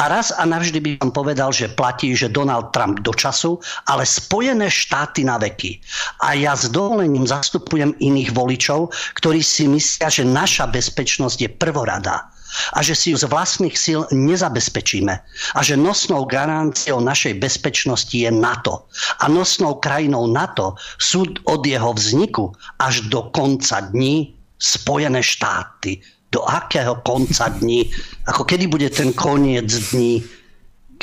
a 0.00 0.08
raz 0.08 0.32
a 0.32 0.48
navždy 0.48 0.80
by 0.80 0.90
som 1.04 1.12
povedal, 1.12 1.52
že 1.52 1.68
platí, 1.68 2.16
že 2.16 2.32
Donald 2.32 2.72
Trump 2.72 3.04
do 3.04 3.12
času, 3.12 3.60
ale 3.84 4.08
Spojené 4.08 4.72
štáty 4.72 5.20
na 5.20 5.36
veky. 5.36 5.76
A 6.24 6.32
ja 6.32 6.56
s 6.56 6.72
dovolením 6.72 7.28
zastupujem 7.28 7.92
iných 8.00 8.32
voličov, 8.32 8.88
ktorí 9.20 9.44
si 9.44 9.68
myslia, 9.68 10.08
že 10.08 10.24
naša 10.24 10.72
bezpečnosť 10.72 11.38
je 11.44 11.50
prvorada 11.52 12.32
a 12.72 12.84
že 12.84 12.94
si 12.94 13.10
ju 13.12 13.16
z 13.16 13.28
vlastných 13.28 13.76
síl 13.76 14.04
nezabezpečíme 14.12 15.14
a 15.56 15.60
že 15.60 15.78
nosnou 15.78 16.24
garanciou 16.28 17.00
našej 17.00 17.40
bezpečnosti 17.40 18.12
je 18.12 18.28
NATO. 18.28 18.86
A 19.20 19.28
nosnou 19.28 19.80
krajinou 19.80 20.28
NATO 20.28 20.76
sú 21.00 21.24
od 21.48 21.62
jeho 21.64 21.92
vzniku 21.96 22.52
až 22.78 23.08
do 23.08 23.28
konca 23.32 23.80
dní 23.92 24.36
Spojené 24.62 25.18
štáty. 25.26 25.98
Do 26.30 26.46
akého 26.46 26.94
konca 27.02 27.50
dní? 27.50 27.90
Ako 28.30 28.46
kedy 28.46 28.70
bude 28.70 28.88
ten 28.94 29.10
koniec 29.12 29.68
dní? 29.90 30.22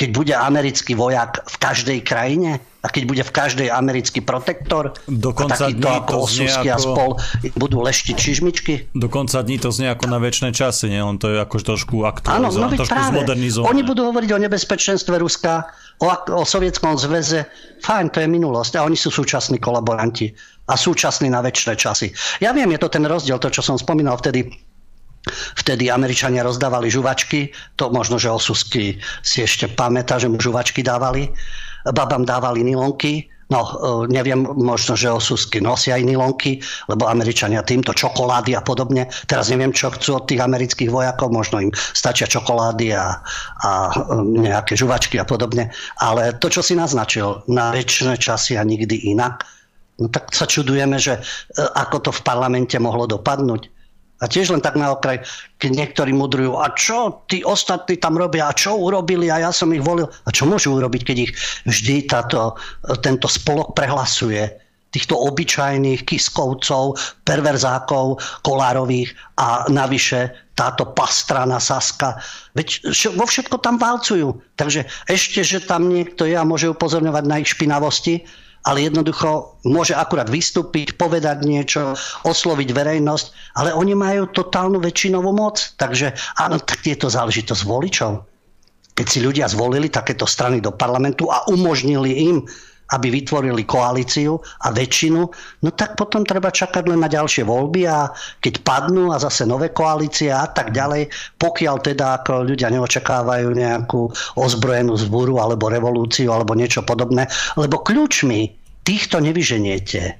Keď 0.00 0.08
bude 0.16 0.32
americký 0.32 0.96
vojak 0.96 1.44
v 1.44 1.56
každej 1.60 2.00
krajine? 2.00 2.56
A 2.80 2.88
keď 2.88 3.02
bude 3.04 3.22
v 3.24 3.32
každej 3.32 3.68
americký 3.68 4.24
protektor? 4.24 4.96
Dokonca 5.04 5.68
takýto 5.68 5.88
ako 5.88 6.14
Osusky 6.24 6.68
ako... 6.68 6.74
a 6.74 6.78
spol 6.80 7.10
budú 7.60 7.84
leštiť 7.84 8.16
čižmičky? 8.16 8.72
Dokonca 8.96 9.44
dní 9.44 9.60
to 9.60 9.68
znie 9.68 9.92
ako 9.92 10.08
na 10.08 10.16
väčšie 10.16 10.48
časy, 10.56 10.88
nie? 10.88 11.00
Len 11.00 11.20
to 11.20 11.28
je 11.28 11.36
ako 11.44 11.60
trošku 11.60 12.08
aktuálne, 12.08 12.48
no 12.48 12.72
trošku 12.72 12.88
práve. 12.88 13.12
zmodernizované. 13.12 13.68
Oni 13.68 13.82
budú 13.84 14.08
hovoriť 14.08 14.30
o 14.32 14.38
nebezpečenstve 14.48 15.20
Ruska, 15.20 15.68
O, 16.00 16.08
o 16.08 16.48
Sovietskom 16.48 16.96
zväze, 16.96 17.44
fajn, 17.84 18.08
to 18.08 18.24
je 18.24 18.28
minulosť. 18.32 18.80
A 18.80 18.88
oni 18.88 18.96
sú 18.96 19.12
súčasní 19.12 19.60
kolaboranti 19.60 20.32
a 20.64 20.72
súčasní 20.72 21.28
na 21.28 21.44
väčšie 21.44 21.76
časy. 21.76 22.08
Ja 22.40 22.56
viem, 22.56 22.72
je 22.72 22.80
to 22.80 22.88
ten 22.88 23.04
rozdiel, 23.04 23.36
to, 23.36 23.52
čo 23.52 23.60
som 23.60 23.76
spomínal 23.76 24.16
vtedy, 24.16 24.48
Vtedy 25.60 25.92
Američania 25.92 26.40
rozdávali 26.40 26.88
žuvačky, 26.88 27.52
to 27.76 27.92
možno, 27.92 28.16
že 28.16 28.32
Osusky 28.32 28.96
si 29.20 29.44
ešte 29.44 29.68
pamätá, 29.68 30.16
že 30.16 30.32
mu 30.32 30.40
žuvačky 30.40 30.80
dávali. 30.80 31.28
Babám 31.88 32.28
dávali 32.28 32.64
nilonky, 32.64 33.30
No, 33.50 33.66
e, 33.66 34.14
neviem, 34.14 34.46
možno, 34.46 34.94
že 34.94 35.10
osusky 35.10 35.58
nosia 35.58 35.98
aj 35.98 36.06
nilonky, 36.06 36.62
lebo 36.86 37.10
Američania 37.10 37.66
týmto 37.66 37.90
čokolády 37.90 38.54
a 38.54 38.62
podobne. 38.62 39.10
Teraz 39.26 39.50
neviem, 39.50 39.74
čo 39.74 39.90
chcú 39.90 40.22
od 40.22 40.24
tých 40.30 40.38
amerických 40.38 40.86
vojakov, 40.86 41.34
možno 41.34 41.58
im 41.58 41.74
stačia 41.74 42.30
čokolády 42.30 42.94
a, 42.94 43.18
a 43.66 43.70
e, 43.90 44.46
nejaké 44.46 44.78
žuvačky 44.78 45.18
a 45.18 45.26
podobne. 45.26 45.74
Ale 45.98 46.38
to, 46.38 46.46
čo 46.46 46.62
si 46.62 46.78
naznačil, 46.78 47.42
na 47.50 47.74
väčšie 47.74 48.14
časy 48.22 48.54
a 48.54 48.62
nikdy 48.62 49.10
inak, 49.10 49.42
no 49.98 50.06
tak 50.06 50.30
sa 50.30 50.46
čudujeme, 50.46 51.02
že 51.02 51.18
e, 51.18 51.20
ako 51.58 52.06
to 52.06 52.10
v 52.14 52.22
parlamente 52.22 52.78
mohlo 52.78 53.10
dopadnúť 53.10 53.79
a 54.20 54.28
tiež 54.28 54.52
len 54.52 54.60
tak 54.60 54.76
na 54.76 54.92
okraj, 54.92 55.24
keď 55.56 55.70
niektorí 55.72 56.12
mudrujú, 56.12 56.60
a 56.60 56.68
čo 56.76 57.24
tí 57.24 57.40
ostatní 57.40 57.96
tam 57.96 58.20
robia, 58.20 58.52
a 58.52 58.56
čo 58.56 58.76
urobili, 58.76 59.32
a 59.32 59.48
ja 59.48 59.50
som 59.50 59.72
ich 59.72 59.80
volil. 59.80 60.12
A 60.24 60.28
čo 60.28 60.44
môžu 60.44 60.76
urobiť, 60.76 61.02
keď 61.08 61.16
ich 61.24 61.32
vždy 61.64 62.04
táto, 62.04 62.60
tento 63.00 63.26
spolok 63.26 63.72
prehlasuje? 63.72 64.68
Týchto 64.90 65.14
obyčajných 65.14 66.02
kiskovcov, 66.02 66.98
perverzákov, 67.22 68.18
kolárových 68.42 69.14
a 69.38 69.62
navyše 69.70 70.34
táto 70.58 70.82
pastrana 70.92 71.62
Saska. 71.62 72.18
Veď 72.58 72.90
vo 73.14 73.22
všetko 73.22 73.62
tam 73.62 73.78
válcujú. 73.78 74.34
Takže 74.58 74.84
ešte, 75.06 75.46
že 75.46 75.62
tam 75.62 75.88
niekto 75.88 76.26
je 76.26 76.34
a 76.34 76.42
môže 76.42 76.68
upozorňovať 76.74 77.24
na 77.24 77.38
ich 77.38 77.54
špinavosti, 77.54 78.26
ale 78.64 78.84
jednoducho 78.84 79.56
môže 79.64 79.96
akurát 79.96 80.28
vystúpiť, 80.28 81.00
povedať 81.00 81.48
niečo, 81.48 81.96
osloviť 82.28 82.68
verejnosť, 82.70 83.56
ale 83.56 83.72
oni 83.72 83.96
majú 83.96 84.28
totálnu 84.28 84.76
väčšinovú 84.80 85.32
moc. 85.32 85.72
Takže 85.80 86.12
áno, 86.36 86.60
tak 86.60 86.84
je 86.84 86.96
to 86.96 87.08
záležitosť 87.08 87.62
voličov. 87.64 88.12
Keď 88.92 89.06
si 89.08 89.24
ľudia 89.24 89.48
zvolili 89.48 89.88
takéto 89.88 90.28
strany 90.28 90.60
do 90.60 90.76
parlamentu 90.76 91.32
a 91.32 91.48
umožnili 91.48 92.28
im 92.28 92.44
aby 92.90 93.06
vytvorili 93.10 93.62
koalíciu 93.66 94.38
a 94.38 94.74
väčšinu, 94.74 95.20
no 95.62 95.68
tak 95.74 95.94
potom 95.94 96.26
treba 96.26 96.50
čakať 96.50 96.84
len 96.90 97.00
na 97.02 97.08
ďalšie 97.10 97.46
voľby 97.46 97.86
a 97.86 98.10
keď 98.42 98.66
padnú 98.66 99.14
a 99.14 99.22
zase 99.22 99.46
nové 99.46 99.70
koalície 99.70 100.30
a 100.30 100.46
tak 100.50 100.74
ďalej, 100.74 101.10
pokiaľ 101.38 101.76
teda 101.80 102.22
ako 102.22 102.50
ľudia 102.50 102.70
neočakávajú 102.74 103.48
nejakú 103.54 104.10
ozbrojenú 104.38 104.98
zbúru 104.98 105.38
alebo 105.38 105.70
revolúciu 105.70 106.34
alebo 106.34 106.58
niečo 106.58 106.82
podobné, 106.82 107.30
lebo 107.54 107.82
kľúčmi 107.82 108.50
týchto 108.82 109.22
nevyženiete. 109.22 110.18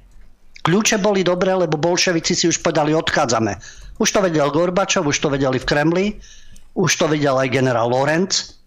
Kľúče 0.61 1.01
boli 1.01 1.25
dobré, 1.25 1.57
lebo 1.57 1.81
bolševici 1.81 2.37
si 2.37 2.45
už 2.45 2.61
povedali, 2.61 2.93
odchádzame. 2.93 3.57
Už 3.97 4.13
to 4.13 4.21
vedel 4.21 4.53
Gorbačov, 4.53 5.09
už 5.09 5.17
to 5.17 5.33
vedeli 5.33 5.57
v 5.57 5.65
Kremli, 5.65 6.05
už 6.77 6.91
to 7.01 7.09
vedel 7.09 7.35
aj 7.41 7.49
generál 7.49 7.89
Lorenz, 7.89 8.60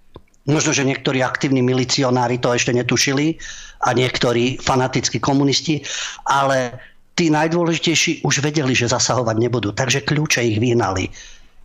Možno, 0.44 0.76
že 0.76 0.84
niektorí 0.84 1.24
aktívni 1.24 1.64
milicionári 1.64 2.36
to 2.36 2.52
ešte 2.52 2.76
netušili 2.76 3.40
a 3.88 3.96
niektorí 3.96 4.60
fanatickí 4.60 5.16
komunisti, 5.16 5.80
ale 6.28 6.76
tí 7.16 7.32
najdôležitejší 7.32 8.26
už 8.26 8.44
vedeli, 8.44 8.76
že 8.76 8.92
zasahovať 8.92 9.36
nebudú, 9.40 9.72
takže 9.72 10.04
kľúče 10.04 10.44
ich 10.44 10.60
vyhnali. 10.60 11.08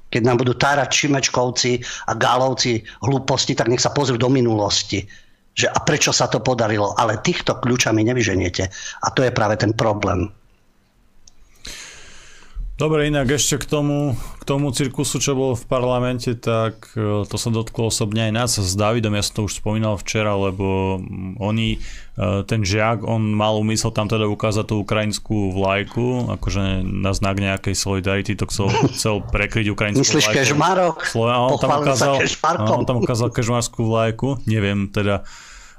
Keď 0.09 0.21
nám 0.25 0.41
budú 0.41 0.57
tárať 0.57 0.89
Šimečkovci 0.89 1.83
a 2.09 2.17
Gálovci 2.17 2.81
hlúposti, 3.05 3.53
tak 3.53 3.69
nech 3.69 3.83
sa 3.83 3.93
pozrú 3.93 4.17
do 4.17 4.31
minulosti. 4.31 5.05
Že 5.53 5.69
a 5.69 5.77
prečo 5.83 6.09
sa 6.15 6.31
to 6.31 6.39
podarilo? 6.41 6.95
Ale 6.97 7.21
týchto 7.21 7.59
kľúčami 7.61 8.01
nevyženiete. 8.07 8.63
A 9.05 9.07
to 9.13 9.21
je 9.21 9.35
práve 9.35 9.59
ten 9.59 9.75
problém. 9.75 10.31
Dobre, 12.79 13.11
inak 13.11 13.27
ešte 13.35 13.59
k 13.59 13.65
tomu, 13.67 14.15
k 14.39 14.43
tomu 14.47 14.71
cirkusu, 14.71 15.19
čo 15.19 15.35
bolo 15.35 15.51
v 15.51 15.67
parlamente, 15.67 16.31
tak 16.31 16.95
e, 16.95 17.27
to 17.27 17.35
sa 17.35 17.51
dotklo 17.51 17.91
osobne 17.91 18.31
aj 18.31 18.31
nás 18.31 18.51
s 18.55 18.71
Davidom, 18.71 19.19
ja 19.19 19.19
som 19.19 19.43
to 19.43 19.51
už 19.51 19.59
spomínal 19.59 19.99
včera, 19.99 20.31
lebo 20.39 20.95
oni, 21.43 21.75
e, 21.75 21.79
ten 22.47 22.63
žiak, 22.63 23.03
on 23.03 23.35
mal 23.35 23.59
umysel 23.59 23.91
tam 23.91 24.07
teda 24.07 24.31
ukázať 24.31 24.63
tú 24.63 24.79
ukrajinskú 24.79 25.51
vlajku, 25.59 26.31
akože 26.39 26.87
na 26.87 27.11
znak 27.11 27.43
nejakej 27.43 27.75
solidarity, 27.75 28.39
to 28.39 28.47
chcel, 28.47 28.71
chcel 28.95 29.27
prekryť 29.27 29.75
ukrajinskú 29.75 29.99
Myslíš 29.99 30.31
vlajku. 30.31 30.39
Myslíš 30.39 30.47
kežmarok? 30.55 30.95
on 31.19 31.59
tam 31.59 31.83
ukázal, 31.83 32.15
on 32.63 32.87
tam 32.87 32.97
ukázal 33.03 33.27
kežmarskú 33.35 33.91
vlajku, 33.91 34.39
neviem 34.47 34.87
teda, 34.87 35.27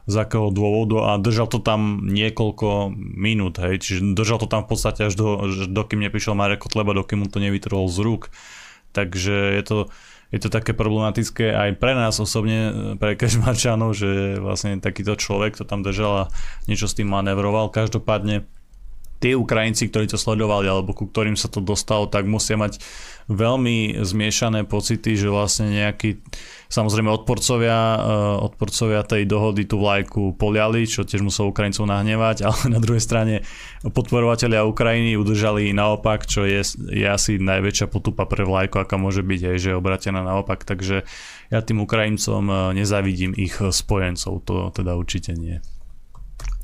z 0.06 0.14
akého 0.16 0.48
dôvodu 0.48 1.12
a 1.12 1.20
držal 1.20 1.48
to 1.50 1.58
tam 1.60 2.06
niekoľko 2.08 2.92
minút, 2.96 3.60
hej, 3.60 3.80
čiže 3.80 4.16
držal 4.16 4.40
to 4.44 4.48
tam 4.48 4.64
v 4.64 4.70
podstate 4.72 5.08
až 5.08 5.14
do, 5.18 5.28
dokým 5.68 6.00
neprišiel 6.04 6.38
Marek 6.38 6.64
Kotleba, 6.64 6.96
dokým 6.96 7.24
mu 7.24 7.26
to 7.28 7.42
nevytrhol 7.42 7.88
z 7.88 7.98
rúk. 8.00 8.22
Takže 8.90 9.54
je 9.54 9.62
to, 9.62 9.78
je 10.34 10.38
to 10.42 10.48
také 10.50 10.74
problematické 10.74 11.54
aj 11.54 11.78
pre 11.78 11.94
nás 11.94 12.18
osobne, 12.18 12.94
pre 12.98 13.14
Kešmarčanov, 13.14 13.94
že 13.94 14.38
vlastne 14.42 14.82
takýto 14.82 15.14
človek 15.14 15.58
to 15.58 15.64
tam 15.66 15.86
držal 15.86 16.26
a 16.26 16.30
niečo 16.66 16.90
s 16.90 16.96
tým 16.98 17.06
manevroval. 17.06 17.70
Každopádne 17.70 18.50
tí 19.20 19.36
Ukrajinci, 19.36 19.92
ktorí 19.92 20.08
to 20.08 20.16
sledovali 20.16 20.66
alebo 20.66 20.96
ku 20.96 21.06
ktorým 21.06 21.36
sa 21.36 21.52
to 21.52 21.60
dostalo, 21.60 22.08
tak 22.08 22.24
musia 22.24 22.56
mať 22.56 22.80
veľmi 23.28 24.00
zmiešané 24.00 24.66
pocity, 24.66 25.14
že 25.14 25.28
vlastne 25.30 25.70
nejaký 25.70 26.18
Samozrejme 26.70 27.10
odporcovia, 27.10 27.98
eh, 27.98 28.36
odporcovia 28.46 29.02
tej 29.02 29.26
dohody 29.26 29.66
tú 29.66 29.82
vlajku 29.82 30.38
poliali, 30.38 30.86
čo 30.86 31.02
tiež 31.02 31.18
musel 31.18 31.50
Ukrajincov 31.50 31.90
nahnevať, 31.90 32.42
ale 32.46 32.70
na 32.70 32.78
druhej 32.78 33.02
strane 33.02 33.42
podporovateľia 33.82 34.62
Ukrajiny 34.62 35.18
udržali 35.18 35.74
naopak, 35.74 36.30
čo 36.30 36.46
je, 36.46 36.62
je 36.94 37.06
asi 37.10 37.42
najväčšia 37.42 37.90
potupa 37.90 38.22
pre 38.30 38.46
vlajku, 38.46 38.78
aká 38.78 38.94
môže 38.94 39.26
byť, 39.26 39.40
aj, 39.50 39.56
že 39.58 39.68
je 39.74 39.80
obratená 39.82 40.22
naopak. 40.22 40.62
Takže 40.62 41.02
ja 41.50 41.58
tým 41.58 41.82
Ukrajincom 41.82 42.46
eh, 42.46 42.56
nezavidím 42.78 43.34
ich 43.34 43.58
spojencov, 43.58 44.46
to 44.46 44.70
teda 44.70 44.94
určite 44.94 45.34
nie. 45.34 45.58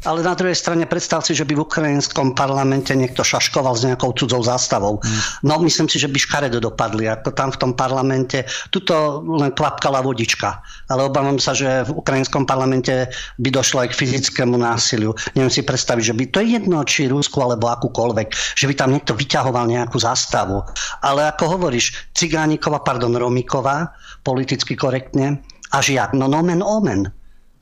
Ale 0.04 0.20
na 0.20 0.36
druhej 0.36 0.54
strane 0.54 0.84
predstav 0.84 1.24
si, 1.24 1.32
že 1.32 1.48
by 1.48 1.56
v 1.56 1.64
ukrajinskom 1.64 2.36
parlamente 2.36 2.92
niekto 2.92 3.24
šaškoval 3.24 3.74
s 3.74 3.88
nejakou 3.88 4.12
cudzou 4.12 4.44
zástavou. 4.44 5.00
No 5.40 5.56
myslím 5.64 5.88
si, 5.88 5.96
že 5.96 6.06
by 6.06 6.18
škaredo 6.20 6.60
dopadli. 6.60 7.08
Ako 7.08 7.32
tam 7.32 7.48
v 7.48 7.58
tom 7.58 7.72
parlamente, 7.72 8.44
tuto 8.68 9.24
len 9.24 9.56
klapkala 9.56 10.04
vodička. 10.04 10.60
Ale 10.92 11.08
obávam 11.08 11.40
sa, 11.40 11.56
že 11.56 11.88
v 11.88 11.96
ukrajinskom 11.96 12.44
parlamente 12.44 13.08
by 13.40 13.48
došlo 13.48 13.82
aj 13.82 13.96
k 13.96 13.98
fyzickému 14.04 14.54
násiliu. 14.60 15.16
Neviem 15.32 15.50
si 15.50 15.64
predstaviť, 15.64 16.04
že 16.12 16.14
by 16.14 16.24
to 16.28 16.38
je 16.44 16.48
jedno, 16.60 16.78
či 16.84 17.08
Rusku 17.08 17.40
alebo 17.40 17.72
akúkoľvek, 17.72 18.28
že 18.54 18.68
by 18.68 18.74
tam 18.76 18.92
niekto 18.92 19.16
vyťahoval 19.16 19.64
nejakú 19.64 19.96
zástavu. 19.96 20.60
Ale 21.02 21.24
ako 21.32 21.56
hovoríš, 21.56 22.12
Cigánikova, 22.12 22.84
pardon, 22.84 23.16
Romiková, 23.16 23.96
politicky 24.22 24.76
korektne, 24.76 25.40
a 25.74 25.82
žiak, 25.82 26.14
no 26.14 26.30
nomen 26.30 26.62
omen. 26.62 27.10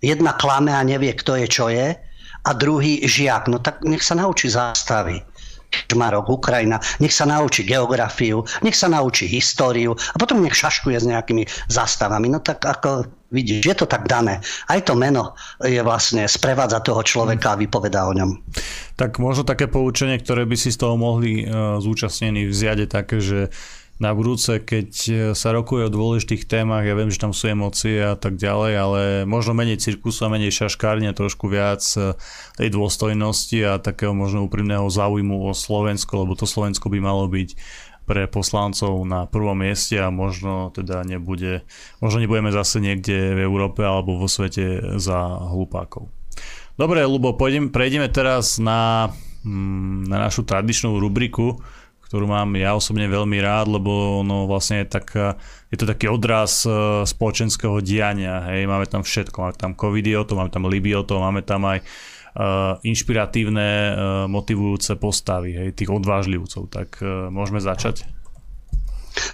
Jedna 0.05 0.37
klame 0.37 0.77
a 0.77 0.85
nevie, 0.85 1.17
kto 1.17 1.41
je, 1.41 1.47
čo 1.49 1.73
je 1.73 1.97
a 2.45 2.51
druhý 2.53 3.03
žiak. 3.05 3.49
No 3.49 3.59
tak 3.59 3.81
nech 3.83 4.05
sa 4.05 4.15
naučí 4.15 4.53
zástavy. 4.53 5.25
Šmarok, 5.91 6.31
Ukrajina, 6.31 6.79
nech 7.03 7.11
sa 7.11 7.27
naučí 7.27 7.67
geografiu, 7.67 8.47
nech 8.63 8.79
sa 8.79 8.87
naučí 8.87 9.27
históriu 9.27 9.91
a 9.91 10.17
potom 10.23 10.39
nech 10.39 10.55
šaškuje 10.55 11.03
s 11.03 11.07
nejakými 11.11 11.51
zástavami. 11.67 12.31
No 12.31 12.39
tak 12.39 12.63
ako 12.63 13.11
vidíš, 13.35 13.67
je 13.67 13.75
to 13.75 13.87
tak 13.91 14.07
dané. 14.07 14.39
Aj 14.71 14.79
to 14.87 14.95
meno 14.95 15.35
je 15.59 15.83
vlastne 15.83 16.31
sprevádza 16.31 16.79
toho 16.79 17.03
človeka 17.03 17.55
a 17.55 17.59
vypoveda 17.59 18.07
o 18.07 18.15
ňom. 18.15 18.31
Tak 18.95 19.19
možno 19.19 19.43
také 19.43 19.67
poučenie, 19.67 20.23
ktoré 20.23 20.47
by 20.47 20.55
si 20.55 20.71
z 20.71 20.79
toho 20.79 20.95
mohli 20.95 21.43
uh, 21.43 21.83
zúčastnení 21.83 22.47
vziať 22.47 22.87
je 22.87 22.89
také, 22.89 23.17
že 23.19 23.41
na 24.03 24.11
budúce, 24.11 24.59
keď 24.59 24.91
e, 25.07 25.13
sa 25.39 25.55
rokuje 25.55 25.87
o 25.87 25.95
dôležitých 25.95 26.51
témach, 26.51 26.83
ja 26.83 26.99
viem, 26.99 27.15
že 27.15 27.23
tam 27.23 27.31
sú 27.31 27.47
emócie 27.47 28.03
a 28.03 28.19
tak 28.19 28.35
ďalej, 28.35 28.73
ale 28.75 29.01
možno 29.23 29.55
menej 29.55 29.79
cirkusu 29.79 30.27
a 30.27 30.33
menej 30.35 30.51
šaškárne, 30.51 31.15
trošku 31.15 31.47
viac 31.47 31.83
e, 31.95 32.19
tej 32.59 32.69
dôstojnosti 32.75 33.59
a 33.63 33.79
takého 33.79 34.11
možno 34.11 34.43
úprimného 34.51 34.91
záujmu 34.91 35.47
o 35.47 35.55
Slovensko, 35.55 36.27
lebo 36.27 36.35
to 36.35 36.43
Slovensko 36.43 36.91
by 36.91 36.99
malo 36.99 37.31
byť 37.31 37.55
pre 38.05 38.29
poslancov 38.29 39.01
na 39.09 39.25
prvom 39.25 39.57
mieste 39.57 39.97
a 39.97 40.13
možno 40.13 40.75
teda 40.77 41.07
nebude, 41.09 41.65
možno 42.05 42.21
nebudeme 42.21 42.53
zase 42.53 42.83
niekde 42.83 43.33
v 43.33 43.41
Európe 43.47 43.81
alebo 43.81 44.21
vo 44.21 44.29
svete 44.29 44.99
za 45.01 45.41
hlupákov. 45.55 46.13
Dobre, 46.75 47.07
Lubo, 47.07 47.39
pôjdem, 47.39 47.71
prejdeme 47.71 48.11
teraz 48.11 48.59
na, 48.59 49.15
mm, 49.47 50.11
na 50.11 50.29
našu 50.29 50.43
tradičnú 50.43 50.99
rubriku, 50.99 51.63
ktorú 52.15 52.31
mám 52.31 52.55
ja 52.55 52.79
osobne 52.79 53.11
veľmi 53.11 53.43
rád, 53.43 53.75
lebo 53.75 54.23
ono 54.23 54.47
vlastne 54.47 54.87
je, 54.87 54.95
tak, 54.95 55.19
je 55.67 55.75
to 55.75 55.83
taký 55.83 56.07
odraz 56.07 56.63
e, 56.63 57.03
spoločenského 57.03 57.83
diania. 57.83 58.55
Hej. 58.55 58.71
Máme 58.71 58.87
tam 58.87 59.03
všetko, 59.03 59.35
máme 59.35 59.59
tam 59.59 59.75
covidioto, 59.75 60.39
máme 60.39 60.55
tam 60.55 60.71
libioto, 60.71 61.19
máme 61.19 61.43
tam 61.43 61.67
aj 61.67 61.83
uh, 61.83 62.79
inšpiratívne, 62.87 63.67
uh, 63.67 63.95
motivujúce 64.31 64.95
postavy, 64.95 65.59
hej, 65.59 65.69
tých 65.75 65.91
odvážlivcov. 65.91 66.71
Tak 66.71 67.03
uh, 67.03 67.35
môžeme 67.35 67.59
začať? 67.59 68.07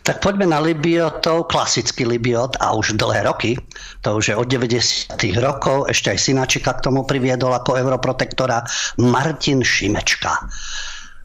Tak 0.04 0.20
poďme 0.20 0.48
na 0.48 0.60
Libiotov, 0.60 1.48
klasický 1.48 2.04
Libiot 2.04 2.60
a 2.60 2.76
už 2.76 3.00
dlhé 3.00 3.24
roky, 3.24 3.56
to 4.04 4.20
už 4.20 4.32
je 4.32 4.34
od 4.36 4.44
90. 4.48 5.16
rokov, 5.40 5.88
ešte 5.88 6.12
aj 6.12 6.18
Synačika 6.20 6.76
k 6.76 6.84
tomu 6.84 7.08
priviedol 7.08 7.52
ako 7.56 7.80
europrotektora, 7.80 8.60
Martin 9.00 9.64
Šimečka. 9.64 10.36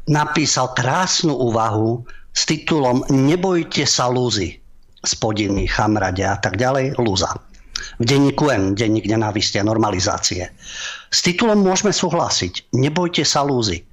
Napísal 0.05 0.73
krásnu 0.77 1.33
úvahu 1.33 2.05
s 2.35 2.45
titulom 2.45 3.01
Nebojte 3.09 3.89
sa 3.89 4.05
lúzy, 4.11 4.61
spodiny, 5.01 5.65
chamrade 5.65 6.21
a 6.21 6.37
tak 6.37 6.61
ďalej, 6.61 6.97
lúza. 7.01 7.33
V 7.99 8.05
denníku 8.07 8.49
N, 8.49 8.77
denník 8.77 9.09
nenávistia 9.09 9.61
a 9.61 9.67
normalizácie. 9.67 10.47
S 11.09 11.19
titulom 11.25 11.59
môžeme 11.63 11.91
súhlasiť. 11.91 12.71
Nebojte 12.75 13.25
sa 13.25 13.43
lúzy 13.43 13.83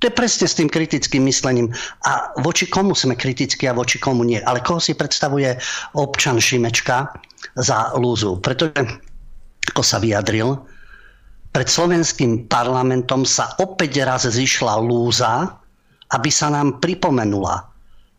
to 0.00 0.08
je 0.08 0.16
presne 0.16 0.48
s 0.48 0.56
tým 0.56 0.72
kritickým 0.72 1.28
myslením. 1.28 1.68
A 2.08 2.32
voči 2.40 2.64
komu 2.64 2.96
sme 2.96 3.20
kritickí 3.20 3.68
a 3.68 3.76
voči 3.76 4.00
komu 4.00 4.24
nie. 4.24 4.40
Ale 4.40 4.64
koho 4.64 4.80
si 4.80 4.96
predstavuje 4.96 5.60
občan 5.92 6.40
Šimečka 6.40 7.12
za 7.60 7.92
lúzu? 8.00 8.40
Pretože, 8.40 8.96
ako 9.68 9.82
sa 9.84 10.00
vyjadril, 10.00 10.56
pred 11.50 11.66
slovenským 11.66 12.46
parlamentom 12.46 13.26
sa 13.26 13.54
opäť 13.58 14.06
raz 14.06 14.22
zišla 14.26 14.78
lúza, 14.78 15.58
aby 16.10 16.30
sa 16.30 16.50
nám 16.50 16.78
pripomenula, 16.82 17.70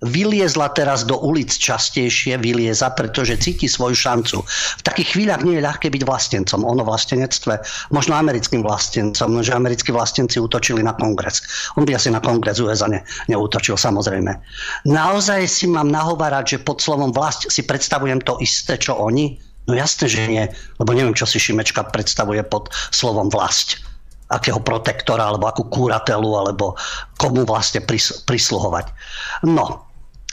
vyliezla 0.01 0.73
teraz 0.73 1.05
do 1.05 1.13
ulic 1.21 1.53
častejšie, 1.53 2.41
vylieza, 2.41 2.89
pretože 2.97 3.37
cíti 3.37 3.69
svoju 3.69 3.93
šancu. 3.93 4.41
V 4.81 4.83
takých 4.83 5.13
chvíľach 5.13 5.45
nie 5.45 5.61
je 5.61 5.65
ľahké 5.65 5.93
byť 5.93 6.03
vlastencom. 6.03 6.65
Ono 6.65 6.81
vlastenectve, 6.81 7.61
možno 7.93 8.17
americkým 8.17 8.65
vlastencom, 8.65 9.45
že 9.45 9.53
americkí 9.53 9.93
vlastenci 9.93 10.41
útočili 10.41 10.81
na 10.81 10.97
kongres. 10.97 11.45
On 11.77 11.85
by 11.85 11.93
asi 11.93 12.09
na 12.09 12.17
kongres 12.17 12.57
USA 12.57 12.89
ne, 12.89 13.05
neútočil, 13.29 13.77
samozrejme. 13.77 14.33
Naozaj 14.89 15.45
si 15.45 15.69
mám 15.69 15.93
nahovárať, 15.93 16.57
že 16.57 16.63
pod 16.65 16.81
slovom 16.81 17.13
vlast 17.13 17.53
si 17.53 17.61
predstavujem 17.61 18.25
to 18.25 18.41
isté, 18.41 18.81
čo 18.81 18.97
oni? 18.97 19.50
No 19.71 19.79
jasne, 19.79 20.11
že 20.11 20.27
nie, 20.27 20.43
lebo 20.83 20.91
neviem, 20.91 21.15
čo 21.15 21.23
si 21.23 21.39
Šimečka 21.39 21.87
predstavuje 21.95 22.43
pod 22.43 22.67
slovom 22.91 23.31
vlast 23.31 23.79
akého 24.31 24.63
protektora, 24.63 25.27
alebo 25.27 25.47
akú 25.47 25.67
kúratelu, 25.67 26.31
alebo 26.39 26.79
komu 27.19 27.43
vlastne 27.43 27.83
prisluhovať. 28.27 28.87
No, 29.43 29.91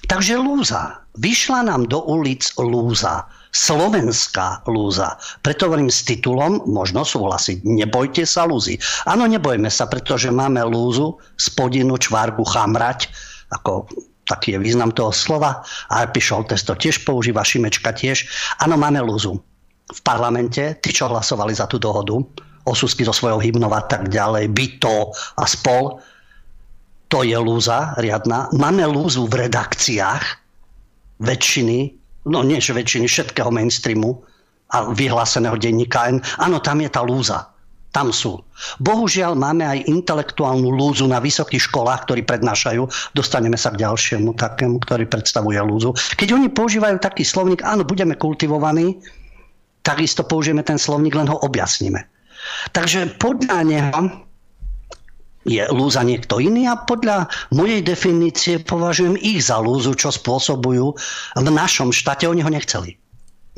Takže 0.09 0.41
lúza. 0.41 1.05
Vyšla 1.21 1.69
nám 1.69 1.91
do 1.91 2.01
ulic 2.07 2.47
lúza. 2.57 3.29
Slovenská 3.53 4.65
lúza. 4.65 5.21
Preto 5.45 5.69
hovorím 5.69 5.93
s 5.93 6.05
titulom, 6.07 6.65
možno 6.65 7.05
súhlasiť, 7.05 7.65
nebojte 7.65 8.23
sa 8.25 8.49
lúzy. 8.49 8.81
Áno, 9.05 9.29
nebojme 9.29 9.69
sa, 9.69 9.85
pretože 9.85 10.33
máme 10.33 10.65
lúzu, 10.65 11.19
spodinu, 11.37 12.01
čvárku, 12.01 12.45
chamrať, 12.45 13.13
ako 13.51 13.89
taký 14.29 14.55
je 14.55 14.59
význam 14.61 14.93
toho 14.93 15.11
slova. 15.11 15.65
A 15.89 16.05
Pišoltes 16.05 16.63
to 16.69 16.77
tiež 16.77 17.03
používa, 17.09 17.41
Šimečka 17.41 17.97
tiež. 17.97 18.29
Áno, 18.61 18.77
máme 18.77 19.01
lúzu. 19.01 19.41
V 19.89 20.01
parlamente, 20.05 20.77
tí, 20.85 20.93
čo 20.93 21.09
hlasovali 21.09 21.57
za 21.57 21.65
tú 21.65 21.81
dohodu, 21.81 22.21
osusky 22.69 23.09
so 23.09 23.17
svojou 23.17 23.41
hymnou 23.41 23.73
a 23.73 23.81
tak 23.89 24.13
ďalej, 24.13 24.53
byto 24.53 25.17
a 25.41 25.45
spol, 25.49 25.97
to 27.09 27.25
je 27.25 27.33
lúza 27.41 27.97
riadna. 27.97 28.53
Máme 28.53 28.85
lúzu 28.85 29.25
v 29.25 29.49
redakciách 29.49 30.25
väčšiny, 31.25 31.97
no 32.29 32.45
nie 32.45 32.61
že 32.61 32.77
väčšiny, 32.77 33.09
všetkého 33.09 33.49
mainstreamu 33.49 34.21
a 34.77 34.93
vyhláseného 34.93 35.57
denníka 35.57 36.13
N. 36.13 36.21
Áno, 36.37 36.61
tam 36.61 36.85
je 36.85 36.91
tá 36.93 37.01
lúza. 37.01 37.49
Tam 37.89 38.13
sú. 38.13 38.45
Bohužiaľ 38.85 39.33
máme 39.33 39.65
aj 39.65 39.89
intelektuálnu 39.89 40.69
lúzu 40.69 41.09
na 41.09 41.25
vysokých 41.25 41.73
školách, 41.73 42.05
ktorí 42.05 42.21
prednášajú. 42.29 42.85
Dostaneme 43.17 43.57
sa 43.57 43.73
k 43.73 43.81
ďalšiemu 43.81 44.37
takému, 44.37 44.77
ktorý 44.85 45.09
predstavuje 45.09 45.57
lúzu. 45.65 45.97
Keď 46.21 46.29
oni 46.37 46.53
používajú 46.53 47.01
taký 47.01 47.25
slovník, 47.25 47.65
áno, 47.65 47.89
budeme 47.89 48.13
kultivovaní, 48.13 49.01
takisto 49.81 50.21
použijeme 50.21 50.61
ten 50.61 50.77
slovník, 50.77 51.17
len 51.17 51.33
ho 51.33 51.41
objasníme. 51.41 52.05
Takže 52.77 53.17
podľa 53.17 53.59
neho 53.65 54.29
je 55.49 55.65
lúza 55.73 56.05
niekto 56.05 56.45
iný 56.45 56.69
a 56.69 56.77
podľa 56.77 57.25
mojej 57.57 57.81
definície 57.81 58.61
považujem 58.61 59.17
ich 59.17 59.49
za 59.49 59.57
lúzu, 59.65 59.97
čo 59.97 60.13
spôsobujú 60.13 60.93
v 61.41 61.49
našom 61.49 61.89
štáte. 61.89 62.29
Oni 62.29 62.45
ho 62.45 62.53
nechceli. 62.53 63.01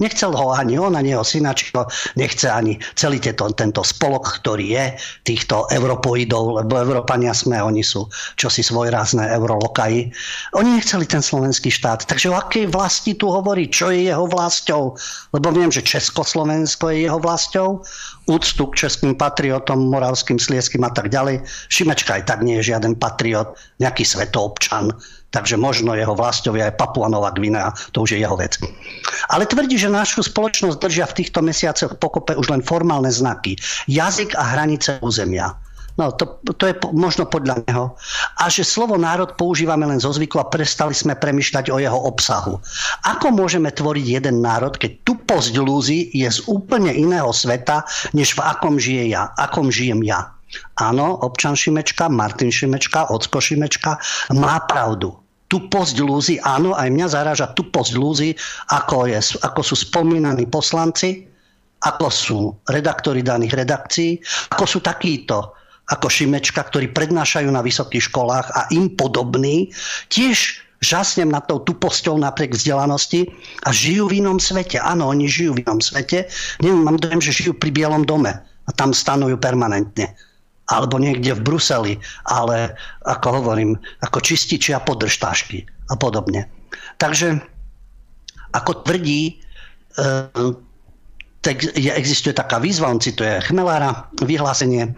Nechcel 0.01 0.33
ho 0.33 0.57
ani 0.57 0.81
on, 0.81 0.97
ani 0.97 1.13
jeho 1.13 1.25
synačko, 1.25 1.87
nechce 2.17 2.49
ani 2.49 2.81
celý 2.97 3.21
tento, 3.21 3.45
tento 3.53 3.85
spolok, 3.85 4.41
ktorý 4.41 4.67
je 4.73 4.87
týchto 5.29 5.69
europoidov, 5.69 6.65
lebo 6.65 6.81
Európania 6.81 7.37
sme, 7.37 7.61
oni 7.61 7.85
sú 7.85 8.09
čosi 8.41 8.65
svojrázne 8.65 9.29
eurolokaji. 9.37 10.09
Oni 10.57 10.81
nechceli 10.81 11.05
ten 11.05 11.21
slovenský 11.21 11.69
štát. 11.69 12.09
Takže 12.09 12.33
o 12.33 12.39
akej 12.41 12.73
vlasti 12.73 13.15
tu 13.15 13.29
hovorí, 13.29 13.69
čo 13.69 13.93
je 13.93 14.09
jeho 14.09 14.25
vlastou? 14.25 14.97
Lebo 15.37 15.53
viem, 15.53 15.69
že 15.69 15.85
Československo 15.85 16.91
je 16.91 17.07
jeho 17.07 17.21
vlastou, 17.21 17.85
úctu 18.25 18.65
k 18.73 18.89
českým 18.89 19.13
patriotom, 19.19 19.91
moravským, 19.91 20.39
slieským 20.41 20.87
a 20.87 20.91
tak 20.91 21.13
ďalej. 21.13 21.45
Šimečka 21.69 22.17
aj 22.17 22.25
tak 22.31 22.41
nie 22.41 22.57
je 22.63 22.73
žiaden 22.73 22.97
patriot, 22.97 23.53
nejaký 23.83 24.07
svetoobčan 24.07 24.95
Takže 25.31 25.55
možno 25.55 25.95
jeho 25.95 26.19
vlastou 26.19 26.59
je 26.59 26.67
aj 26.67 26.75
Papuanová 26.75 27.31
Gvinea, 27.31 27.71
to 27.95 28.03
už 28.03 28.19
je 28.19 28.23
jeho 28.27 28.35
vec. 28.35 28.59
Ale 29.31 29.47
tvrdí, 29.47 29.79
že 29.79 29.87
našu 29.87 30.27
spoločnosť 30.27 30.83
držia 30.83 31.07
v 31.07 31.17
týchto 31.23 31.39
mesiacoch 31.39 31.95
pokope 32.03 32.35
už 32.35 32.51
len 32.51 32.63
formálne 32.67 33.11
znaky. 33.11 33.55
Jazyk 33.87 34.35
a 34.35 34.43
hranice 34.43 34.99
územia. 34.99 35.55
No, 35.99 36.17
to, 36.17 36.41
to 36.57 36.65
je 36.65 36.75
možno 36.97 37.29
podľa 37.29 37.61
neho. 37.69 37.93
A 38.41 38.49
že 38.49 38.65
slovo 38.65 38.97
národ 38.97 39.37
používame 39.37 39.85
len 39.85 40.01
zo 40.01 40.09
zvyku 40.15 40.41
a 40.41 40.49
prestali 40.49 40.97
sme 40.97 41.13
premyšľať 41.13 41.69
o 41.69 41.77
jeho 41.77 41.99
obsahu. 42.09 42.57
Ako 43.05 43.35
môžeme 43.37 43.69
tvoriť 43.69 44.07
jeden 44.23 44.41
národ, 44.41 44.81
keď 44.81 45.05
tuposť 45.05 45.55
lúzy 45.61 46.09
je 46.15 46.25
z 46.31 46.41
úplne 46.49 46.95
iného 46.95 47.29
sveta, 47.35 47.85
než 48.17 48.33
v 48.33 48.41
akom, 48.41 48.81
žije 48.81 49.13
ja, 49.13 49.29
akom 49.37 49.69
žijem 49.69 50.01
ja? 50.01 50.40
Áno, 50.79 51.21
občan 51.23 51.55
Šimečka, 51.55 52.11
Martin 52.11 52.51
Šimečka, 52.51 53.11
Ocko 53.11 53.39
Šimečka 53.39 53.99
má 54.35 54.63
pravdu. 54.67 55.15
Tuposť 55.51 55.97
lúzy, 56.03 56.39
áno, 56.47 56.79
aj 56.79 56.89
mňa 56.95 57.07
zaráža 57.11 57.47
tuposť 57.59 57.93
lúzy, 57.99 58.31
ako, 58.71 59.11
je, 59.11 59.19
ako 59.43 59.61
sú 59.67 59.75
spomínaní 59.75 60.47
poslanci, 60.47 61.27
ako 61.83 62.07
sú 62.07 62.41
redaktori 62.71 63.27
daných 63.27 63.59
redakcií, 63.59 64.11
ako 64.55 64.65
sú 64.67 64.79
takíto 64.79 65.59
ako 65.91 66.07
Šimečka, 66.07 66.63
ktorí 66.71 66.95
prednášajú 66.95 67.51
na 67.51 67.67
vysokých 67.67 68.15
školách 68.15 68.47
a 68.55 68.71
im 68.71 68.95
podobní, 68.95 69.75
tiež 70.07 70.63
žasnem 70.81 71.29
nad 71.29 71.45
tou 71.51 71.61
tuposťou 71.61 72.15
napriek 72.15 72.55
vzdelanosti 72.55 73.27
a 73.67 73.75
žijú 73.75 74.07
v 74.07 74.23
inom 74.23 74.39
svete. 74.39 74.79
Áno, 74.79 75.11
oni 75.11 75.27
žijú 75.27 75.59
v 75.59 75.67
inom 75.67 75.83
svete. 75.83 76.31
Neviem, 76.63 76.87
mám 76.87 76.97
dojem, 76.97 77.21
že 77.21 77.35
žijú 77.35 77.59
pri 77.59 77.75
Bielom 77.75 78.07
dome 78.07 78.33
a 78.39 78.71
tam 78.73 78.95
stanujú 78.95 79.37
permanentne 79.37 80.15
alebo 80.71 81.03
niekde 81.03 81.35
v 81.35 81.45
Bruseli, 81.45 81.95
ale 82.31 82.79
ako 83.03 83.43
hovorím, 83.43 83.75
ako 84.07 84.23
čističi 84.23 84.71
a 84.73 84.81
podržtášky 84.81 85.67
a 85.91 85.95
podobne. 85.99 86.47
Takže 86.97 87.43
ako 88.55 88.87
tvrdí, 88.87 89.35
e, 89.35 90.13
tak 91.41 91.57
existuje 91.75 92.37
taká 92.37 92.61
výzva, 92.61 92.93
on 92.93 93.01
cituje 93.01 93.41
Chmelára, 93.49 94.13
vyhlásenie, 94.21 94.93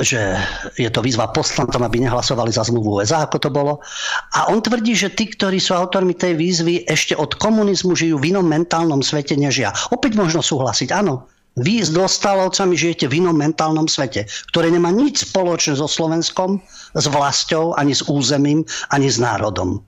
že 0.00 0.40
je 0.80 0.88
to 0.88 1.04
výzva 1.04 1.28
poslancom, 1.28 1.84
aby 1.84 2.00
nehlasovali 2.00 2.48
za 2.48 2.64
zmluvu 2.64 3.04
USA, 3.04 3.28
ako 3.28 3.36
to 3.36 3.50
bolo. 3.52 3.84
A 4.32 4.48
on 4.48 4.64
tvrdí, 4.64 4.96
že 4.96 5.12
tí, 5.12 5.28
ktorí 5.28 5.60
sú 5.60 5.76
autormi 5.76 6.16
tej 6.16 6.40
výzvy, 6.40 6.88
ešte 6.88 7.12
od 7.12 7.36
komunizmu 7.36 7.92
žijú 7.92 8.16
v 8.16 8.32
inom 8.32 8.48
mentálnom 8.48 9.04
svete 9.04 9.36
než 9.36 9.60
ja. 9.60 9.76
Opäť 9.92 10.16
možno 10.16 10.40
súhlasiť, 10.40 10.88
áno. 10.96 11.28
Vy 11.54 11.86
s 11.86 11.94
dostálovcami 11.94 12.74
žijete 12.74 13.06
v 13.06 13.22
inom 13.22 13.38
mentálnom 13.38 13.86
svete, 13.86 14.26
ktoré 14.50 14.74
nemá 14.74 14.90
nič 14.90 15.30
spoločné 15.30 15.78
so 15.78 15.86
Slovenskom, 15.86 16.58
s 16.94 17.06
vlastou, 17.06 17.74
ani 17.78 17.94
s 17.94 18.02
územím, 18.10 18.66
ani 18.90 19.06
s 19.06 19.22
národom. 19.22 19.82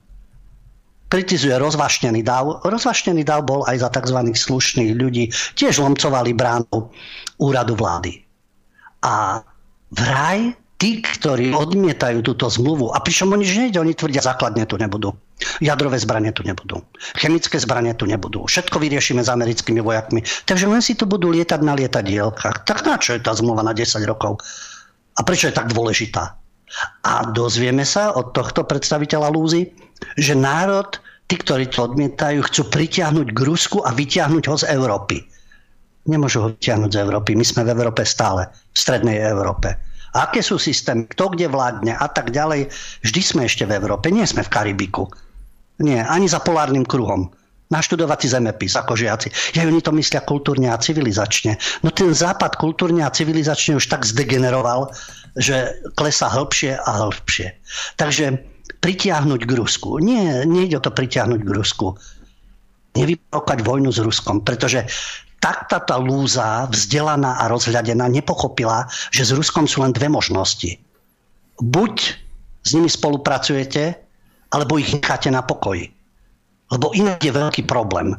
Kritizuje 1.07 1.55
rozvašnený 1.55 2.23
dav. 2.23 2.63
Rozvašnený 2.67 3.23
dav 3.23 3.47
bol 3.47 3.63
aj 3.67 3.79
za 3.79 3.89
tzv. 3.91 4.19
slušných 4.31 4.91
ľudí. 4.95 5.31
Tiež 5.55 5.79
lomcovali 5.79 6.35
bránu 6.35 6.91
úradu 7.39 7.79
vlády. 7.79 8.23
A 9.07 9.39
vraj 9.95 10.51
tí, 10.77 11.01
ktorí 11.01 11.51
odmietajú 11.57 12.21
túto 12.21 12.45
zmluvu, 12.45 12.93
a 12.93 13.01
pričom 13.01 13.33
oni 13.33 13.43
nejde, 13.43 13.81
oni 13.81 13.97
tvrdia, 13.97 14.21
základne 14.21 14.69
tu 14.69 14.77
nebudú. 14.77 15.09
Jadrové 15.57 15.97
zbranie 15.97 16.29
tu 16.33 16.45
nebudú. 16.45 16.81
Chemické 17.17 17.57
zbranie 17.57 17.97
tu 17.97 18.05
nebudú. 18.05 18.45
Všetko 18.45 18.77
vyriešime 18.77 19.25
s 19.25 19.29
americkými 19.29 19.81
vojakmi. 19.81 20.21
Takže 20.21 20.69
len 20.69 20.81
si 20.81 20.93
tu 20.93 21.09
budú 21.09 21.33
lietať 21.33 21.61
na 21.65 21.73
lietadielkách. 21.73 22.65
Tak 22.65 22.85
na 22.85 23.01
čo 23.01 23.17
je 23.17 23.21
tá 23.21 23.33
zmluva 23.33 23.65
na 23.65 23.73
10 23.73 24.05
rokov? 24.05 24.37
A 25.17 25.25
prečo 25.25 25.49
je 25.49 25.57
tak 25.57 25.73
dôležitá? 25.73 26.37
A 27.05 27.13
dozvieme 27.33 27.85
sa 27.85 28.13
od 28.13 28.37
tohto 28.37 28.61
predstaviteľa 28.65 29.33
Lúzy, 29.33 29.73
že 30.13 30.37
národ, 30.37 30.93
tí, 31.25 31.41
ktorí 31.41 31.73
to 31.73 31.89
odmietajú, 31.89 32.45
chcú 32.45 32.69
pritiahnuť 32.69 33.33
k 33.33 33.39
Rusku 33.41 33.81
a 33.81 33.89
vytiahnuť 33.97 34.43
ho 34.45 34.55
z 34.61 34.65
Európy. 34.77 35.25
Nemôžu 36.05 36.37
ho 36.45 36.47
vytiahnuť 36.53 36.91
z 36.93 37.01
Európy. 37.01 37.33
My 37.33 37.45
sme 37.45 37.65
v 37.65 37.73
Európe 37.73 38.05
stále. 38.05 38.45
V 38.51 38.77
strednej 38.77 39.17
Európe 39.25 39.96
aké 40.13 40.39
sú 40.45 40.61
systémy, 40.61 41.09
kto 41.09 41.33
kde 41.35 41.51
vládne 41.51 41.93
a 41.97 42.07
tak 42.07 42.31
ďalej. 42.31 42.71
Vždy 43.03 43.21
sme 43.23 43.41
ešte 43.47 43.67
v 43.67 43.75
Európe, 43.79 44.13
nie 44.13 44.23
sme 44.23 44.45
v 44.45 44.53
Karibiku. 44.53 45.09
Nie, 45.83 46.05
ani 46.05 46.29
za 46.29 46.41
polárnym 46.41 46.85
kruhom 46.85 47.33
naštudovať 47.67 48.17
si 48.23 48.27
zemepis 48.31 48.73
ako 48.79 48.95
žiaci. 48.95 49.27
Ja 49.55 49.67
oni 49.67 49.83
to 49.83 49.91
myslia 49.91 50.23
kultúrne 50.23 50.71
a 50.71 50.79
civilizačne. 50.79 51.59
No 51.83 51.91
ten 51.91 52.15
západ 52.15 52.55
kultúrne 52.55 53.03
a 53.03 53.11
civilizačne 53.11 53.75
už 53.75 53.91
tak 53.91 54.07
zdegeneroval, 54.07 54.91
že 55.35 55.75
klesá 55.99 56.31
hĺbšie 56.31 56.79
a 56.79 56.91
hĺbšie. 57.03 57.47
Takže 57.99 58.39
pritiahnuť 58.79 59.41
k 59.43 59.51
Rusku. 59.51 59.99
Nie, 59.99 60.47
nejde 60.47 60.79
o 60.79 60.83
to 60.83 60.91
pritiahnuť 60.95 61.41
k 61.43 61.51
Rusku. 61.51 61.97
Nevyprovokať 62.95 63.59
vojnu 63.61 63.91
s 63.91 63.99
Ruskom, 63.99 64.41
pretože 64.41 64.87
tak 65.37 65.69
táto 65.69 66.01
lúza, 66.01 66.65
vzdelaná 66.69 67.39
a 67.41 67.49
rozhľadená, 67.51 68.09
nepochopila, 68.09 68.89
že 69.13 69.27
s 69.27 69.31
Ruskom 69.31 69.69
sú 69.69 69.85
len 69.85 69.93
dve 69.93 70.09
možnosti. 70.09 70.77
Buď 71.61 71.95
s 72.65 72.69
nimi 72.73 72.89
spolupracujete, 72.89 73.95
alebo 74.51 74.79
ich 74.81 74.91
necháte 74.91 75.29
na 75.31 75.43
pokoji. 75.43 75.91
Lebo 76.67 76.91
inak 76.91 77.23
je 77.23 77.31
veľký 77.31 77.63
problém. 77.63 78.15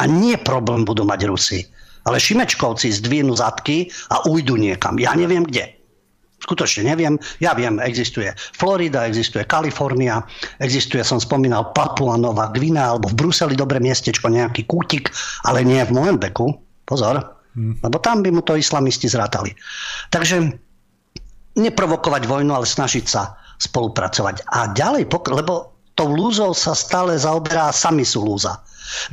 A 0.00 0.02
nie 0.08 0.38
problém 0.40 0.88
budú 0.88 1.04
mať 1.04 1.28
Rusi. 1.28 1.60
Ale 2.08 2.18
Šimečkovci 2.18 2.88
zdvihnú 2.88 3.36
zadky 3.36 3.92
a 4.10 4.24
ujdu 4.26 4.56
niekam. 4.56 4.96
Ja 4.96 5.12
neviem 5.12 5.44
kde. 5.44 5.76
Skutočne 6.42 6.90
neviem. 6.90 7.14
Ja 7.38 7.54
viem, 7.54 7.78
existuje 7.78 8.34
Florida, 8.34 9.06
existuje 9.06 9.46
Kalifornia, 9.46 10.26
existuje, 10.58 11.06
som 11.06 11.22
spomínal, 11.22 11.70
Papua 11.70 12.18
Nová 12.18 12.50
Gvina, 12.50 12.90
alebo 12.90 13.06
v 13.06 13.18
Bruseli 13.22 13.54
dobre 13.54 13.78
miestečko, 13.78 14.26
nejaký 14.26 14.66
kútik, 14.66 15.14
ale 15.46 15.62
nie 15.62 15.78
v 15.86 15.94
Moembeku. 15.94 16.50
Pozor. 16.82 17.22
Hmm. 17.54 17.78
Lebo 17.78 18.02
tam 18.02 18.26
by 18.26 18.34
mu 18.34 18.42
to 18.42 18.58
islamisti 18.58 19.06
zrátali. 19.06 19.54
Takže 20.10 20.50
neprovokovať 21.54 22.26
vojnu, 22.26 22.50
ale 22.50 22.66
snažiť 22.66 23.04
sa 23.06 23.38
spolupracovať. 23.62 24.50
A 24.50 24.74
ďalej, 24.74 25.06
lebo 25.30 25.78
tou 25.94 26.08
lúzou 26.10 26.56
sa 26.56 26.74
stále 26.74 27.14
zaoberá, 27.14 27.70
sami 27.70 28.02
sú 28.02 28.24
lúza. 28.24 28.58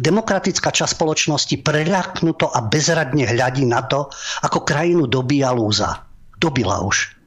Demokratická 0.02 0.74
časť 0.74 0.98
spoločnosti 0.98 1.56
preľaknuto 1.62 2.50
a 2.50 2.65
bezradne 2.65 3.30
hľadí 3.30 3.70
na 3.70 3.86
to, 3.86 4.10
ako 4.42 4.65
krajinu 4.65 5.06
dobíja 5.06 5.54
lúza. 5.54 6.10
Dobila 6.39 6.82
už. 6.82 7.18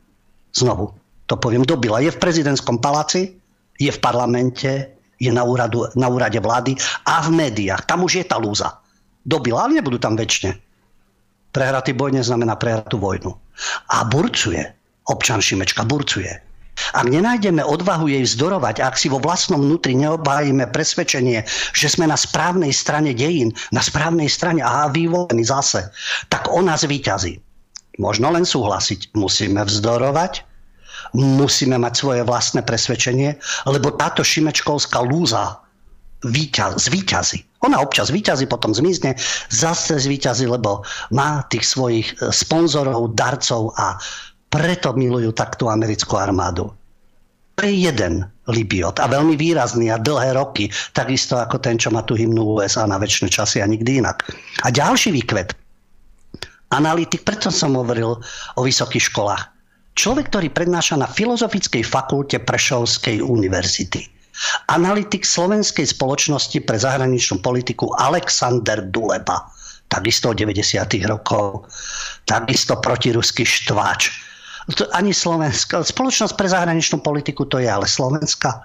Znovu 0.52 0.94
to 1.26 1.40
poviem, 1.40 1.64
dobila. 1.64 2.04
Je 2.04 2.12
v 2.12 2.20
prezidentskom 2.20 2.76
paláci, 2.82 3.32
je 3.80 3.88
v 3.88 4.02
parlamente, 4.02 4.92
je 5.16 5.30
na, 5.32 5.46
úradu, 5.46 5.88
na 5.96 6.12
úrade 6.12 6.36
vlády 6.36 6.76
a 7.08 7.24
v 7.24 7.28
médiách. 7.32 7.88
Tam 7.88 8.04
už 8.04 8.20
je 8.20 8.24
tá 8.26 8.36
lúza. 8.36 8.82
Dobila, 9.22 9.64
ale 9.64 9.80
nebudú 9.80 9.96
tam 9.96 10.18
väčšine. 10.18 10.52
Prehratý 11.54 11.96
boj 11.96 12.12
neznamená 12.18 12.58
prehratú 12.58 13.00
vojnu. 13.00 13.32
A 13.92 14.04
burcuje. 14.04 14.60
Občan 15.08 15.42
Šimečka 15.42 15.82
burcuje 15.82 16.52
ak 16.92 17.06
nenájdeme 17.08 17.60
odvahu 17.62 18.08
jej 18.08 18.24
vzdorovať, 18.24 18.80
ak 18.80 18.96
si 18.96 19.12
vo 19.12 19.20
vlastnom 19.20 19.60
vnútri 19.60 19.92
neobhájime 19.92 20.68
presvedčenie, 20.72 21.44
že 21.76 21.88
sme 21.88 22.08
na 22.08 22.16
správnej 22.16 22.72
strane 22.72 23.12
dejín, 23.12 23.52
na 23.70 23.84
správnej 23.84 24.28
strane 24.28 24.64
a 24.64 24.88
vyvolení 24.88 25.44
zase, 25.44 25.92
tak 26.32 26.48
ona 26.48 26.76
zvíťazí. 26.76 27.51
Možno 28.00 28.32
len 28.32 28.48
súhlasiť. 28.48 29.12
Musíme 29.12 29.64
vzdorovať, 29.68 30.44
musíme 31.16 31.76
mať 31.76 31.92
svoje 31.92 32.22
vlastné 32.24 32.64
presvedčenie, 32.64 33.36
lebo 33.68 33.92
táto 33.92 34.24
šimečkovská 34.24 35.04
lúza 35.04 35.60
víťaz, 36.24 36.88
zvíťazí. 36.88 37.42
Ona 37.66 37.82
občas 37.82 38.10
víťazí, 38.10 38.46
potom 38.46 38.74
zmizne, 38.74 39.18
zase 39.50 39.98
zvíťazí, 39.98 40.46
lebo 40.46 40.86
má 41.10 41.42
tých 41.50 41.66
svojich 41.66 42.08
e, 42.18 42.30
sponzorov, 42.30 43.14
darcov 43.14 43.74
a 43.78 43.98
preto 44.50 44.94
milujú 44.94 45.34
takto 45.34 45.70
americkú 45.70 46.18
armádu. 46.18 46.70
To 47.58 47.60
je 47.68 47.74
jeden 47.90 48.26
Libiot 48.50 48.98
a 48.98 49.06
veľmi 49.06 49.38
výrazný 49.38 49.94
a 49.94 50.02
dlhé 50.02 50.34
roky, 50.34 50.66
takisto 50.98 51.38
ako 51.38 51.62
ten, 51.62 51.78
čo 51.78 51.94
má 51.94 52.02
tu 52.02 52.18
hymnu 52.18 52.58
USA 52.58 52.90
na 52.90 52.98
väčšie 52.98 53.30
časy 53.30 53.62
a 53.62 53.70
nikdy 53.70 54.02
inak. 54.02 54.26
A 54.66 54.74
ďalší 54.74 55.14
výkvet. 55.14 55.54
Analytik, 56.72 57.22
preto 57.28 57.52
som 57.52 57.76
hovoril 57.76 58.16
o 58.56 58.60
vysokých 58.64 59.12
školách. 59.12 59.42
Človek, 59.92 60.32
ktorý 60.32 60.48
prednáša 60.48 60.96
na 60.96 61.04
Filozofickej 61.04 61.84
fakulte 61.84 62.40
Prešovskej 62.40 63.20
univerzity. 63.20 64.08
Analytik 64.72 65.28
Slovenskej 65.28 65.84
spoločnosti 65.84 66.56
pre 66.64 66.80
zahraničnú 66.80 67.44
politiku 67.44 67.92
Alexander 68.00 68.80
Duleba. 68.88 69.44
Takisto 69.92 70.32
od 70.32 70.40
90. 70.40 70.80
rokov. 71.04 71.68
Takisto 72.24 72.80
protiruský 72.80 73.44
štváč 73.44 74.32
ani 74.94 75.10
Slovenska. 75.10 75.82
Spoločnosť 75.82 76.34
pre 76.38 76.46
zahraničnú 76.46 77.02
politiku 77.02 77.46
to 77.50 77.58
je 77.58 77.66
ale 77.66 77.86
Slovenska. 77.88 78.62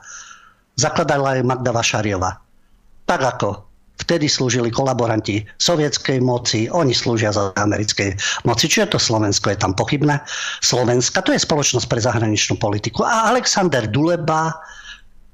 Zakladala 0.78 1.42
aj 1.42 1.48
Magda 1.48 1.72
Vašariova. 1.74 2.32
Tak 3.08 3.22
ako 3.24 3.67
vtedy 4.08 4.32
slúžili 4.32 4.72
kolaboranti 4.72 5.44
sovietskej 5.60 6.24
moci, 6.24 6.72
oni 6.72 6.96
slúžia 6.96 7.36
za 7.36 7.52
americkej 7.60 8.16
moci. 8.48 8.72
Čiže 8.72 8.96
to 8.96 9.00
Slovensko 9.04 9.52
je 9.52 9.60
tam 9.60 9.76
pochybné. 9.76 10.24
Slovenska 10.64 11.20
to 11.20 11.36
je 11.36 11.44
spoločnosť 11.44 11.92
pre 11.92 12.00
zahraničnú 12.00 12.56
politiku. 12.56 13.04
A 13.04 13.28
Alexander 13.36 13.84
Duleba, 13.84 14.56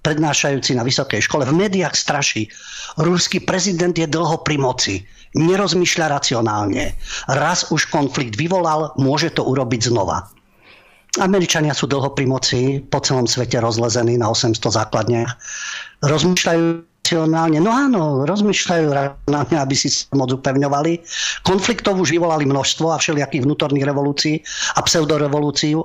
prednášajúci 0.02 0.74
na 0.74 0.82
vysokej 0.82 1.22
škole, 1.22 1.46
v 1.46 1.54
médiách 1.54 1.94
straší. 1.94 2.50
Ruský 2.98 3.46
prezident 3.46 3.94
je 3.94 4.10
dlho 4.10 4.42
pri 4.42 4.58
moci. 4.58 5.06
Nerozmýšľa 5.38 6.10
racionálne. 6.10 6.98
Raz 7.30 7.70
už 7.70 7.94
konflikt 7.94 8.34
vyvolal, 8.34 8.90
môže 8.98 9.30
to 9.38 9.46
urobiť 9.46 9.94
znova. 9.94 10.34
Američania 11.22 11.78
sú 11.78 11.86
dlho 11.86 12.10
pri 12.18 12.26
moci, 12.26 12.82
po 12.82 12.98
celom 12.98 13.30
svete 13.30 13.62
rozlezení 13.62 14.18
na 14.18 14.34
800 14.34 14.58
základniach. 14.58 15.32
Rozmýšľajú 16.02 16.93
racionálne, 17.04 17.60
no 17.60 17.68
áno, 17.68 18.24
rozmýšľajú 18.24 18.88
racionálne, 18.96 19.56
aby 19.60 19.76
si 19.76 19.92
sa 19.92 20.08
moc 20.16 20.32
upevňovali. 20.32 21.04
Konfliktov 21.44 22.00
už 22.00 22.16
vyvolali 22.16 22.48
množstvo 22.48 22.96
a 22.96 22.98
všelijakých 22.98 23.44
vnútorných 23.44 23.84
revolúcií 23.84 24.40
a 24.74 24.80
pseudorevolúciu, 24.80 25.84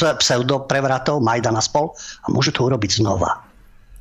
pseudoprevratov, 0.00 1.20
Majdan 1.20 1.60
a 1.60 1.62
spol 1.62 1.92
a 2.24 2.26
môžu 2.32 2.56
to 2.56 2.64
urobiť 2.64 2.96
znova. 2.96 3.44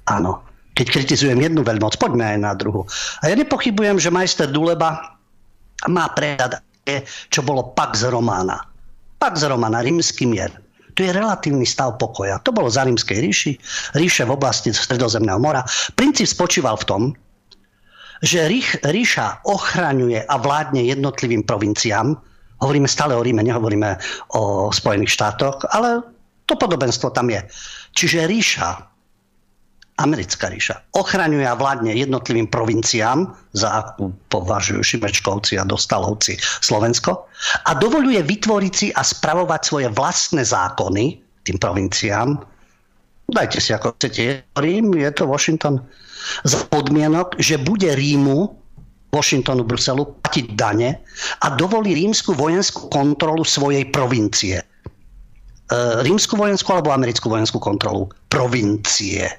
Áno. 0.08 0.40
Keď 0.74 0.88
kritizujem 0.90 1.38
jednu 1.38 1.62
veľmoc, 1.62 2.00
poďme 2.02 2.34
aj 2.34 2.40
na 2.40 2.52
druhu. 2.58 2.88
A 3.22 3.30
ja 3.30 3.38
nepochybujem, 3.38 4.02
že 4.02 4.10
majster 4.10 4.50
Duleba 4.50 5.20
má 5.86 6.10
prehľad, 6.16 6.64
čo 7.30 7.46
bolo 7.46 7.76
Pax 7.78 8.08
Romana. 8.10 8.58
Pax 9.22 9.46
Romana, 9.46 9.86
rímsky 9.86 10.26
mier. 10.26 10.50
To 10.94 11.00
je 11.02 11.12
relatívny 11.12 11.66
stav 11.66 11.98
pokoja. 11.98 12.38
To 12.46 12.54
bolo 12.54 12.70
za 12.70 12.86
rímskej 12.86 13.18
ríši, 13.18 13.52
ríše 13.98 14.24
v 14.24 14.34
oblasti 14.38 14.70
Stredozemného 14.70 15.42
mora. 15.42 15.66
Princíp 15.98 16.30
spočíval 16.30 16.78
v 16.82 16.86
tom, 16.86 17.02
že 18.24 18.48
ríš, 18.48 18.80
ríša 18.86 19.44
ochraňuje 19.44 20.24
a 20.24 20.36
vládne 20.40 20.86
jednotlivým 20.88 21.44
provinciám. 21.44 22.16
Hovoríme 22.64 22.88
stále 22.88 23.18
o 23.18 23.26
Ríme, 23.26 23.44
nehovoríme 23.44 24.00
o 24.40 24.72
Spojených 24.72 25.12
štátoch, 25.12 25.68
ale 25.76 26.00
to 26.48 26.56
podobenstvo 26.56 27.12
tam 27.12 27.28
je. 27.28 27.44
Čiže 27.92 28.30
ríša 28.30 28.93
americká 30.02 30.50
ríša 30.50 30.82
ochraňuje 30.98 31.46
a 31.46 31.58
vládne 31.58 31.94
jednotlivým 31.94 32.50
provinciám, 32.50 33.30
za 33.54 33.86
akú 33.86 34.10
považujú 34.34 34.82
Šimečkovci 34.82 35.62
a 35.62 35.68
Dostalovci 35.68 36.38
Slovensko, 36.62 37.30
a 37.70 37.72
dovoluje 37.78 38.18
vytvoriť 38.24 38.74
si 38.74 38.88
a 38.90 39.06
spravovať 39.06 39.62
svoje 39.62 39.88
vlastné 39.94 40.42
zákony 40.42 41.22
tým 41.44 41.58
provinciám. 41.60 42.40
Dajte 43.28 43.60
si 43.60 43.72
ako 43.76 43.94
chcete. 44.00 44.44
Rím, 44.58 44.96
je 44.98 45.12
to 45.12 45.28
Washington. 45.28 45.84
Za 46.48 46.64
podmienok, 46.72 47.36
že 47.40 47.60
bude 47.60 47.92
Rímu 47.92 48.64
Washingtonu, 49.14 49.62
Bruselu 49.62 50.10
platiť 50.26 50.58
dane 50.58 50.98
a 51.46 51.54
dovolí 51.54 51.94
rímsku 51.94 52.34
vojenskú 52.34 52.90
kontrolu 52.90 53.46
svojej 53.46 53.86
provincie. 53.94 54.58
E, 54.58 54.66
rímsku 56.02 56.34
vojenskú 56.34 56.74
alebo 56.74 56.90
americkú 56.90 57.30
vojenskú 57.30 57.62
kontrolu 57.62 58.10
provincie 58.34 59.30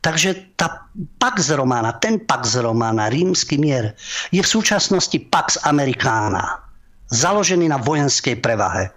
Takže 0.00 0.56
tá 0.56 0.88
Pax 1.20 1.52
Romana, 1.52 1.92
ten 2.00 2.16
Pax 2.24 2.56
Romana, 2.56 3.12
rímsky 3.12 3.60
mier, 3.60 3.92
je 4.32 4.40
v 4.40 4.48
súčasnosti 4.48 5.16
Pax 5.28 5.60
Americana, 5.68 6.64
založený 7.12 7.68
na 7.68 7.76
vojenskej 7.76 8.40
prevahe. 8.40 8.88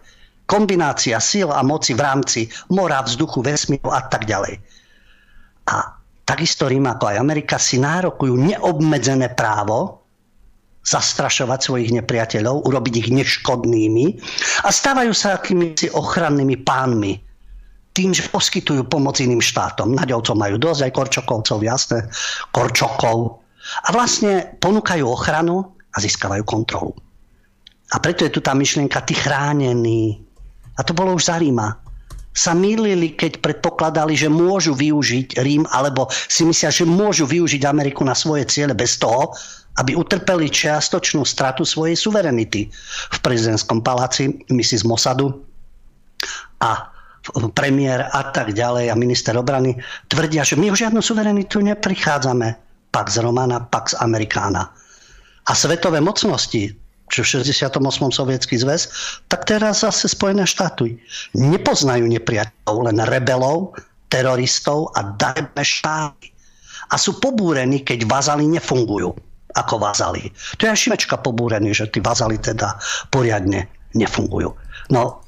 Kombinácia 0.47 1.19
síl 1.19 1.51
a 1.51 1.59
moci 1.59 1.91
v 1.91 2.01
rámci 2.03 2.41
mora, 2.71 3.03
vzduchu, 3.03 3.43
vesmíru 3.43 3.91
a 3.91 4.07
tak 4.07 4.23
ďalej. 4.27 4.59
A 5.67 5.99
takisto 6.23 6.71
Rím 6.71 6.87
ako 6.87 7.11
aj 7.11 7.19
Amerika 7.19 7.55
si 7.59 7.79
nárokujú 7.79 8.39
neobmedzené 8.39 9.35
právo 9.35 10.03
zastrašovať 10.83 11.59
svojich 11.63 11.91
nepriateľov, 11.95 12.67
urobiť 12.67 13.07
ich 13.07 13.09
neškodnými 13.11 14.05
a 14.67 14.69
stávajú 14.71 15.15
sa 15.15 15.39
akýmisi 15.39 15.91
ochrannými 15.95 16.59
pánmi 16.59 17.32
tým, 17.93 18.09
že 18.09 18.25
poskytujú 18.29 18.89
pomoc 18.89 19.21
iným 19.21 19.41
štátom. 19.41 19.93
Naďovcov 19.93 20.33
majú 20.33 20.57
dosť, 20.57 20.89
aj 20.89 20.91
Korčokovcov, 20.97 21.57
jasné, 21.61 21.99
Korčokov. 22.49 23.39
A 23.85 23.93
vlastne 23.93 24.57
ponúkajú 24.59 25.05
ochranu 25.05 25.77
a 25.93 25.97
získavajú 26.01 26.43
kontrolu. 26.43 26.91
A 27.93 28.01
preto 28.01 28.25
je 28.25 28.33
tu 28.33 28.41
tá 28.41 28.57
myšlienka, 28.57 29.05
ty 29.05 29.13
chránený. 29.13 30.17
A 30.75 30.81
to 30.81 30.97
bolo 30.97 31.13
už 31.13 31.29
za 31.29 31.37
Ríma. 31.37 31.77
sa 32.33 32.57
mýlili, 32.57 33.13
keď 33.13 33.45
predpokladali, 33.45 34.17
že 34.17 34.25
môžu 34.25 34.73
využiť 34.73 35.37
Rím, 35.45 35.69
alebo 35.69 36.09
si 36.09 36.41
myslia, 36.41 36.73
že 36.73 36.81
môžu 36.81 37.29
využiť 37.29 37.61
Ameriku 37.61 38.01
na 38.01 38.17
svoje 38.17 38.49
ciele 38.49 38.73
bez 38.73 38.97
toho, 38.97 39.29
aby 39.77 39.93
utrpeli 39.93 40.49
čiastočnú 40.49 41.21
stratu 41.25 41.61
svojej 41.61 41.93
suverenity. 41.93 42.73
V 43.13 43.17
prezidentskom 43.21 43.85
paláci 43.85 44.33
Mrs. 44.49 44.81
Mossadu 44.85 45.45
a 46.61 46.92
premiér 47.55 48.11
a 48.11 48.35
tak 48.35 48.51
ďalej 48.51 48.91
a 48.91 48.99
minister 48.99 49.33
obrany 49.39 49.79
tvrdia, 50.11 50.43
že 50.43 50.59
my 50.59 50.71
o 50.71 50.75
žiadnu 50.75 50.99
suverenitu 50.99 51.63
neprichádzame. 51.63 52.59
Pax 52.93 53.17
Romana, 53.17 53.57
Pax 53.57 53.97
Americana. 53.97 54.69
A 55.49 55.51
svetové 55.57 55.97
mocnosti, 55.97 56.69
čo 57.09 57.25
v 57.25 57.41
68. 57.41 57.81
sovietský 58.13 58.61
zväz, 58.61 58.93
tak 59.27 59.49
teraz 59.49 59.81
zase 59.81 60.05
Spojené 60.05 60.45
štáty 60.45 61.01
nepoznajú 61.33 62.05
nepriateľov, 62.05 62.77
len 62.85 62.97
rebelov, 63.09 63.73
teroristov 64.13 64.93
a 64.93 65.09
dajme 65.17 65.63
štáty. 65.65 66.29
A 66.93 66.95
sú 67.01 67.17
pobúrení, 67.17 67.81
keď 67.81 68.05
vazali 68.05 68.45
nefungujú 68.45 69.09
ako 69.53 69.75
vazali. 69.81 70.29
To 70.57 70.65
je 70.65 70.73
aj 70.73 70.79
Šimečka 70.85 71.21
pobúrený, 71.21 71.73
že 71.73 71.89
tí 71.89 72.01
vazali 72.01 72.41
teda 72.41 72.77
poriadne 73.13 73.69
nefungujú. 73.93 74.53
No, 74.89 75.21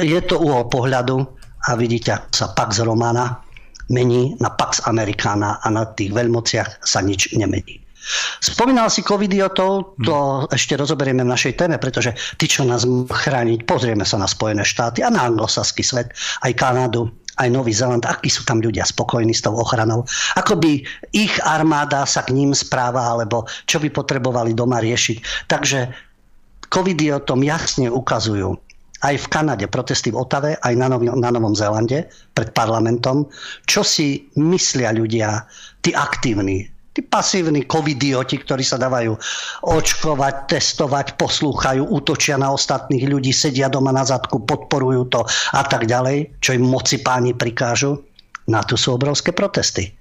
je 0.00 0.20
to 0.24 0.36
uhol 0.40 0.68
pohľadu 0.68 1.16
a 1.66 1.70
vidíte, 1.74 2.14
ako 2.14 2.28
sa 2.32 2.46
Pax 2.52 2.84
Romana 2.84 3.40
mení 3.90 4.34
na 4.42 4.50
Pax 4.50 4.82
Americana 4.86 5.62
a 5.62 5.66
na 5.70 5.86
tých 5.86 6.10
veľmociach 6.10 6.82
sa 6.82 7.00
nič 7.02 7.34
nemení. 7.38 7.86
Spomínal 8.38 8.86
si 8.86 9.02
covidiotov, 9.02 9.98
to 10.06 10.14
hmm. 10.14 10.54
ešte 10.54 10.78
rozoberieme 10.78 11.26
v 11.26 11.32
našej 11.34 11.58
téme, 11.58 11.76
pretože 11.82 12.14
tí, 12.38 12.46
čo 12.46 12.62
nás 12.62 12.86
chrániť, 13.10 13.66
pozrieme 13.66 14.06
sa 14.06 14.22
na 14.22 14.30
Spojené 14.30 14.62
štáty 14.62 15.02
a 15.02 15.10
na 15.10 15.26
anglosaský 15.26 15.82
svet, 15.82 16.14
aj 16.46 16.54
Kanadu, 16.54 17.10
aj 17.42 17.50
Nový 17.50 17.74
Zeland, 17.74 18.06
akí 18.06 18.30
sú 18.30 18.46
tam 18.46 18.62
ľudia 18.62 18.86
spokojní 18.86 19.34
s 19.34 19.42
tou 19.42 19.58
ochranou, 19.58 20.06
ako 20.38 20.54
by 20.56 20.86
ich 21.12 21.34
armáda 21.42 22.06
sa 22.06 22.22
k 22.22 22.32
ním 22.32 22.54
správa, 22.54 23.10
alebo 23.10 23.44
čo 23.66 23.82
by 23.82 23.90
potrebovali 23.90 24.54
doma 24.54 24.78
riešiť. 24.78 25.50
Takže 25.50 25.78
covidiotom 26.70 27.42
jasne 27.42 27.90
ukazujú, 27.90 28.54
aj 29.04 29.14
v 29.16 29.26
Kanade 29.28 29.66
protesty 29.68 30.08
v 30.08 30.20
Otave, 30.20 30.56
aj 30.56 30.74
na, 30.76 30.88
Nový, 30.88 31.12
na 31.12 31.28
Novom 31.28 31.52
Zélande 31.52 32.08
pred 32.32 32.48
parlamentom, 32.56 33.28
čo 33.68 33.84
si 33.84 34.24
myslia 34.40 34.94
ľudia, 34.96 35.44
tí 35.84 35.92
aktívni, 35.92 36.64
tí 36.96 37.04
pasívni 37.04 37.68
covidioti, 37.68 38.40
ktorí 38.40 38.64
sa 38.64 38.80
dávajú 38.80 39.12
očkovať, 39.68 40.48
testovať, 40.48 41.20
poslúchajú, 41.20 41.84
útočia 41.92 42.40
na 42.40 42.48
ostatných 42.56 43.04
ľudí, 43.04 43.36
sedia 43.36 43.68
doma 43.68 43.92
na 43.92 44.08
zadku, 44.08 44.40
podporujú 44.48 45.02
to 45.12 45.20
a 45.52 45.62
tak 45.68 45.84
ďalej, 45.84 46.40
čo 46.40 46.56
im 46.56 46.64
moci 46.64 47.04
páni 47.04 47.36
prikážu. 47.36 48.00
Na 48.48 48.64
to 48.64 48.78
sú 48.78 48.96
obrovské 48.96 49.36
protesty. 49.36 49.92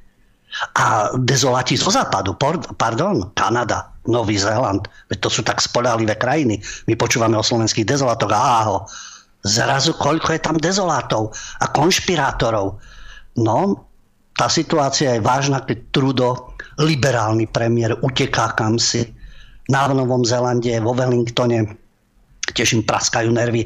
A 0.79 1.11
dezolati 1.19 1.75
zo 1.75 1.91
západu, 1.91 2.39
pardon, 2.79 3.35
Kanada, 3.35 3.94
Nový 4.05 4.37
Zéland, 4.37 4.85
veď 5.09 5.17
to 5.21 5.29
sú 5.29 5.41
tak 5.41 5.61
spolahlivé 5.61 6.15
krajiny. 6.15 6.61
My 6.85 6.93
počúvame 6.93 7.35
o 7.37 7.45
slovenských 7.45 7.89
dezolatoch 7.89 8.31
a 8.31 8.41
áho. 8.61 8.77
Zrazu 9.45 9.93
koľko 9.97 10.33
je 10.33 10.41
tam 10.41 10.57
dezolátov 10.57 11.33
a 11.61 11.65
konšpirátorov. 11.69 12.81
No, 13.37 13.85
tá 14.35 14.51
situácia 14.51 15.15
je 15.15 15.23
vážna, 15.23 15.63
keď 15.63 15.77
Trudo 15.95 16.57
liberálny 16.81 17.47
premiér 17.47 17.95
uteká 18.03 18.51
kam 18.53 18.75
si. 18.75 19.07
Na 19.65 19.89
Novom 19.89 20.21
Zelande, 20.21 20.77
vo 20.77 20.93
Wellingtone, 20.93 21.73
tiež 22.53 22.77
im 22.77 22.83
praskajú 22.85 23.33
nervy, 23.33 23.65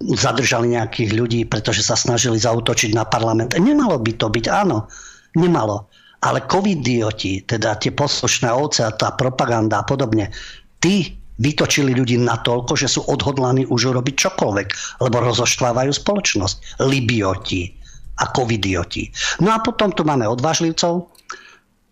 zadržali 0.00 0.72
nejakých 0.72 1.10
ľudí, 1.12 1.40
pretože 1.44 1.84
sa 1.84 1.92
snažili 1.92 2.40
zautočiť 2.40 2.96
na 2.96 3.04
parlament. 3.04 3.52
Nemalo 3.52 4.00
by 4.00 4.16
to 4.16 4.32
byť, 4.32 4.44
áno, 4.48 4.88
nemalo. 5.36 5.89
Ale 6.20 6.44
covidioti, 6.44 7.48
teda 7.48 7.80
tie 7.80 7.96
poslušné 7.96 8.52
ovce 8.52 8.84
a 8.84 8.92
tá 8.92 9.16
propaganda 9.16 9.80
a 9.80 9.88
podobne, 9.88 10.28
tí 10.76 11.16
vytočili 11.40 11.96
ľudí 11.96 12.20
natoľko, 12.20 12.76
že 12.76 12.92
sú 12.92 13.00
odhodlaní 13.08 13.64
už 13.64 13.96
urobiť 13.96 14.14
čokoľvek, 14.28 14.68
lebo 15.00 15.16
rozoštvávajú 15.24 15.92
spoločnosť. 15.96 16.84
Libioti 16.84 17.72
a 18.20 18.28
covidioti. 18.28 19.08
No 19.40 19.56
a 19.56 19.64
potom 19.64 19.96
tu 19.96 20.04
máme 20.04 20.28
odvážlivcov, 20.28 21.08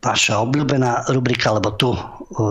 vaša 0.05 0.45
obľúbená 0.45 1.09
rubrika, 1.11 1.57
lebo 1.57 1.75
tu 1.75 1.97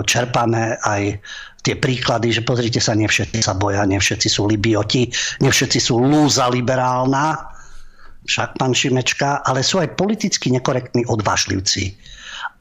čerpáme 0.04 0.82
aj 0.82 1.22
tie 1.62 1.76
príklady, 1.78 2.34
že 2.34 2.42
pozrite 2.42 2.82
sa, 2.82 2.98
nevšetci 2.98 3.40
sa 3.46 3.54
boja, 3.54 3.86
nevšetci 3.86 4.28
sú 4.28 4.50
libioti, 4.50 5.08
nevšetci 5.46 5.80
sú 5.80 6.02
lúza 6.02 6.50
liberálna, 6.50 7.54
však 8.28 8.60
pán 8.60 8.76
Šimečka, 8.76 9.42
ale 9.48 9.64
sú 9.64 9.80
aj 9.80 9.96
politicky 9.96 10.52
nekorektní 10.52 11.08
odvážlivci. 11.08 11.96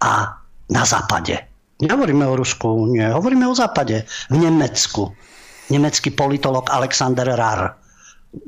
A 0.00 0.38
na 0.70 0.84
západe. 0.86 1.36
Nehovoríme 1.82 2.24
o 2.24 2.38
Rusku, 2.38 2.88
nie, 2.88 3.04
hovoríme 3.04 3.44
o 3.44 3.54
západe. 3.54 4.06
V 4.30 4.36
Nemecku. 4.38 5.12
Nemecký 5.68 6.14
politolog 6.14 6.70
Alexander 6.70 7.26
Rar 7.34 7.74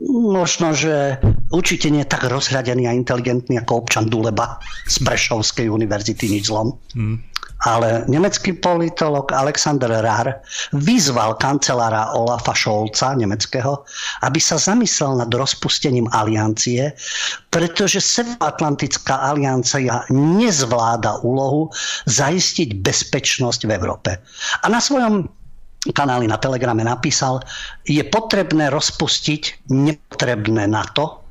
možno, 0.09 0.77
že 0.77 1.17
určite 1.49 1.89
nie 1.89 2.05
tak 2.05 2.29
rozhradený 2.29 2.89
a 2.89 2.97
inteligentný 2.97 3.57
ako 3.61 3.87
občan 3.87 4.07
Duleba 4.09 4.61
z 4.85 5.01
Brešovskej 5.01 5.67
univerzity, 5.73 6.29
nič 6.29 6.53
zlom. 6.53 6.77
Hmm. 6.93 7.25
Ale 7.66 8.07
nemecký 8.07 8.55
politolog 8.62 9.35
Alexander 9.35 9.90
Rar 9.90 10.42
vyzval 10.75 11.35
kancelára 11.42 12.14
Olafa 12.14 12.55
Scholza, 12.55 13.18
nemeckého, 13.18 13.83
aby 14.23 14.38
sa 14.38 14.61
zamyslel 14.61 15.18
nad 15.18 15.31
rozpustením 15.33 16.07
aliancie, 16.14 16.94
pretože 17.51 17.99
Severoatlantická 17.99 19.27
aliancia 19.27 20.07
nezvláda 20.14 21.18
úlohu 21.27 21.75
zaistiť 22.07 22.79
bezpečnosť 22.79 23.66
v 23.66 23.75
Európe. 23.75 24.11
A 24.62 24.66
na 24.71 24.79
svojom 24.79 25.27
kanály 25.94 26.27
na 26.27 26.38
Telegrame 26.38 26.83
napísal, 26.83 27.42
je 27.87 28.03
potrebné 28.03 28.71
rozpustiť 28.71 29.71
nepotrebné 29.71 30.66
NATO 30.66 31.28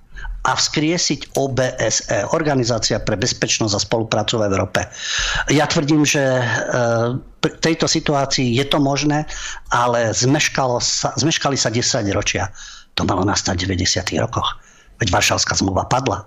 a 0.47 0.55
vzkriesiť 0.55 1.35
OBSE, 1.35 2.31
Organizácia 2.31 3.03
pre 3.03 3.19
bezpečnosť 3.19 3.73
a 3.75 3.83
spoluprácu 3.83 4.39
v 4.39 4.47
Európe. 4.47 4.79
Ja 5.51 5.67
tvrdím, 5.67 6.07
že 6.07 6.23
e, 6.23 6.45
v 7.19 7.45
tejto 7.59 7.83
situácii 7.91 8.55
je 8.55 8.65
to 8.71 8.79
možné, 8.79 9.27
ale 9.75 10.15
zmeškalo 10.15 10.79
sa, 10.79 11.11
zmeškali 11.19 11.59
sa 11.59 11.67
10 11.67 12.07
ročia. 12.15 12.47
To 12.95 13.03
malo 13.03 13.27
nastať 13.27 13.67
v 13.67 13.75
90. 13.75 14.23
rokoch. 14.23 14.55
Veď 15.03 15.11
Varšavská 15.11 15.59
zmluva 15.59 15.83
padla. 15.85 16.23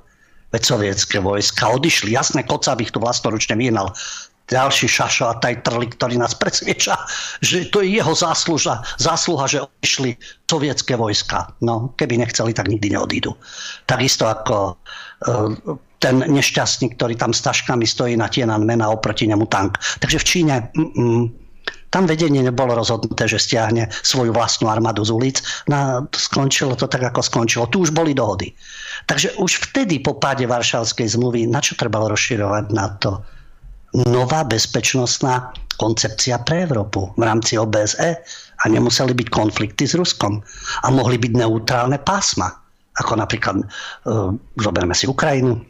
Veď 0.53 0.63
sovietské 0.69 1.19
vojska 1.23 1.73
odišli. 1.73 2.13
Jasné, 2.13 2.45
Koca 2.45 2.77
by 2.77 2.83
ich 2.85 2.93
tu 2.93 3.01
vlastnoručne 3.01 3.57
vyhnal 3.57 3.97
ďalší 4.51 4.91
šašo 4.91 5.25
a 5.31 5.39
taj 5.39 5.63
trli, 5.63 5.87
ktorý 5.87 6.19
nás 6.19 6.35
presvieča, 6.35 6.99
že 7.39 7.71
to 7.71 7.87
je 7.87 8.03
jeho 8.03 8.13
zásluha, 8.13 8.83
zásluha 8.99 9.47
že 9.47 9.63
odišli 9.63 10.19
sovietské 10.51 10.99
vojska. 10.99 11.55
No, 11.63 11.95
keby 11.95 12.19
nechceli, 12.19 12.51
tak 12.51 12.67
nikdy 12.67 12.99
neodídu. 12.99 13.39
Takisto 13.87 14.27
ako 14.27 14.75
uh, 14.75 15.79
ten 16.03 16.25
nešťastník, 16.27 16.99
ktorý 16.99 17.15
tam 17.15 17.31
s 17.31 17.45
taškami 17.47 17.87
stojí 17.87 18.19
na 18.19 18.27
Tiananmen 18.27 18.83
a 18.83 18.91
oproti 18.91 19.31
nemu 19.31 19.47
tank. 19.47 19.79
Takže 20.03 20.19
v 20.19 20.27
Číne 20.27 20.55
mm, 20.75 21.25
tam 21.91 22.07
vedenie 22.07 22.41
nebolo 22.41 22.73
rozhodnuté, 22.75 23.27
že 23.27 23.43
stiahne 23.43 23.91
svoju 23.91 24.31
vlastnú 24.31 24.71
armádu 24.71 25.03
z 25.03 25.11
ulic. 25.11 25.37
No, 25.67 26.07
skončilo 26.15 26.79
to 26.79 26.87
tak, 26.87 27.03
ako 27.03 27.21
skončilo. 27.21 27.69
Tu 27.69 27.83
už 27.83 27.91
boli 27.91 28.15
dohody. 28.15 28.55
Takže 29.11 29.37
už 29.43 29.71
vtedy 29.71 29.99
po 29.99 30.17
páde 30.17 30.47
Varšavskej 30.47 31.19
zmluvy, 31.19 31.51
na 31.51 31.59
čo 31.59 31.75
trebalo 31.75 32.11
rozširovať 32.11 32.65
na 32.71 32.87
to? 32.97 33.21
Nová 33.95 34.47
bezpečnostná 34.47 35.51
koncepcia 35.81 36.45
pre 36.45 36.69
Európu 36.69 37.11
v 37.17 37.23
rámci 37.25 37.57
OBSE 37.57 38.21
a 38.61 38.65
nemuseli 38.69 39.17
byť 39.17 39.29
konflikty 39.33 39.89
s 39.89 39.97
Ruskom 39.97 40.45
a 40.85 40.87
mohli 40.93 41.17
byť 41.17 41.33
neutrálne 41.41 41.97
pásma, 42.05 42.53
ako 43.01 43.17
napríklad, 43.17 43.65
e, 43.65 43.67
zoberme 44.61 44.93
si 44.93 45.09
Ukrajinu, 45.09 45.65